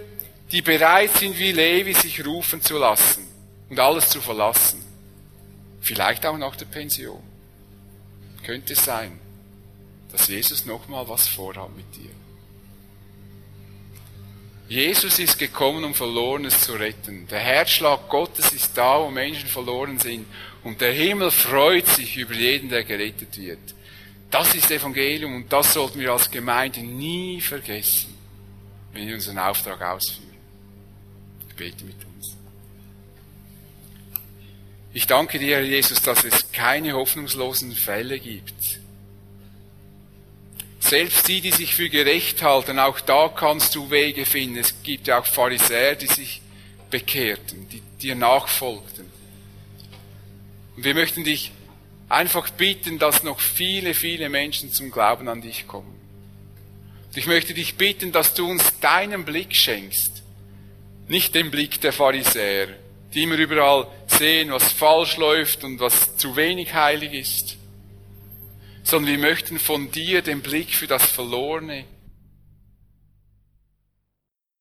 die 0.52 0.62
bereit 0.62 1.18
sind, 1.18 1.40
wie 1.40 1.54
Levi, 1.54 1.96
sich 1.96 2.24
rufen 2.24 2.62
zu 2.62 2.78
lassen 2.78 3.27
und 3.70 3.80
alles 3.80 4.09
zu 4.09 4.22
verlassen. 4.22 4.84
Vielleicht 5.82 6.26
auch 6.26 6.38
nach 6.38 6.55
der 6.55 6.65
Pension. 6.65 7.22
Könnte 8.43 8.74
es 8.74 8.84
sein, 8.84 9.20
dass 10.11 10.28
Jesus 10.28 10.65
nochmal 10.65 11.07
was 11.07 11.28
vorhat 11.28 11.76
mit 11.76 11.95
dir. 11.95 12.11
Jesus 14.70 15.18
ist 15.20 15.39
gekommen, 15.39 15.84
um 15.86 15.93
Verlorenes 15.93 16.61
zu 16.61 16.74
retten. 16.74 17.26
Der 17.28 17.39
Herzschlag 17.39 18.09
Gottes 18.09 18.51
ist 18.51 18.78
da, 18.78 18.99
wo 18.99 19.09
Menschen 19.09 19.47
verloren 19.47 19.97
sind. 19.97 20.26
Und 20.63 20.82
der 20.82 20.91
Himmel 20.91 21.32
freut 21.32 21.88
sich 21.88 22.18
über 22.18 22.34
jeden, 22.34 22.68
der 22.68 22.84
gerettet 22.84 23.38
wird. 23.38 23.76
Das 24.30 24.53
ist 24.55 24.70
Evangelium 24.70 25.36
und 25.36 25.53
das 25.53 25.74
sollten 25.74 25.99
wir 25.99 26.11
als 26.11 26.30
Gemeinde 26.30 26.82
nie 26.82 27.39
vergessen, 27.39 28.13
wenn 28.91 29.07
wir 29.07 29.15
unseren 29.15 29.38
Auftrag 29.38 29.82
ausführen. 29.82 30.36
Ich 31.47 31.55
bete 31.55 31.86
mit. 31.86 32.07
Ich 34.94 35.06
danke 35.08 35.38
dir, 35.40 35.58
Herr 35.58 35.64
Jesus, 35.64 36.02
dass 36.02 36.24
es 36.24 36.52
keine 36.52 36.94
hoffnungslosen 36.94 37.74
Fälle 37.74 38.20
gibt. 38.20 38.80
Selbst 40.80 41.28
die, 41.28 41.42
die 41.42 41.52
sich 41.52 41.76
für 41.76 41.90
gerecht 41.90 42.42
halten, 42.42 42.80
auch 42.80 43.00
da 43.02 43.28
kannst 43.28 43.76
du 43.76 43.90
Wege 43.92 44.26
finden. 44.26 44.58
Es 44.58 44.76
gibt 44.84 45.08
ja 45.08 45.20
auch 45.20 45.26
Pharisäer, 45.26 45.96
die 45.96 46.08
sich 46.08 46.42
bekehrten, 46.90 47.68
die 47.70 47.82
dir 48.02 48.16
nachfolgten. 48.16 49.06
Und 50.76 50.84
wir 50.84 50.94
möchten 50.94 51.24
dich 51.24 51.52
einfach 52.08 52.50
bitten, 52.52 53.00
dass 53.00 53.24
noch 53.24 53.40
viele, 53.40 53.94
viele 53.94 54.30
Menschen 54.30 54.72
zum 54.72 54.92
Glauben 54.92 55.28
an 55.28 55.42
dich 55.42 55.68
kommen. 55.68 55.94
Und 57.08 57.18
ich 57.18 57.28
möchte 57.28 57.54
dich 57.54 57.76
bitten, 57.76 58.12
dass 58.12 58.34
du 58.34 58.50
uns 58.50 58.80
deinen 58.80 59.26
Blick 59.26 59.56
schenkst, 59.56 60.24
nicht 61.08 61.36
den 61.36 61.52
Blick 61.52 61.82
der 61.82 61.94
Pharisäer, 61.94 62.70
die 63.14 63.24
immer 63.24 63.38
überall 63.38 63.88
sehen, 64.08 64.51
was 64.51 64.72
falsch 64.72 65.18
läuft 65.18 65.64
und 65.64 65.80
was 65.80 66.18
zu 66.18 66.36
wenig 66.36 66.74
heilig 66.74 67.14
ist, 67.14 67.58
sondern 68.84 69.12
wir 69.12 69.20
möchten 69.20 69.60
von 69.60 69.91
dir 69.91 70.22
den 70.22 70.41
Blick 70.41 70.74
für 70.74 70.88
das 70.88 71.05
Verlorene, 71.05 71.86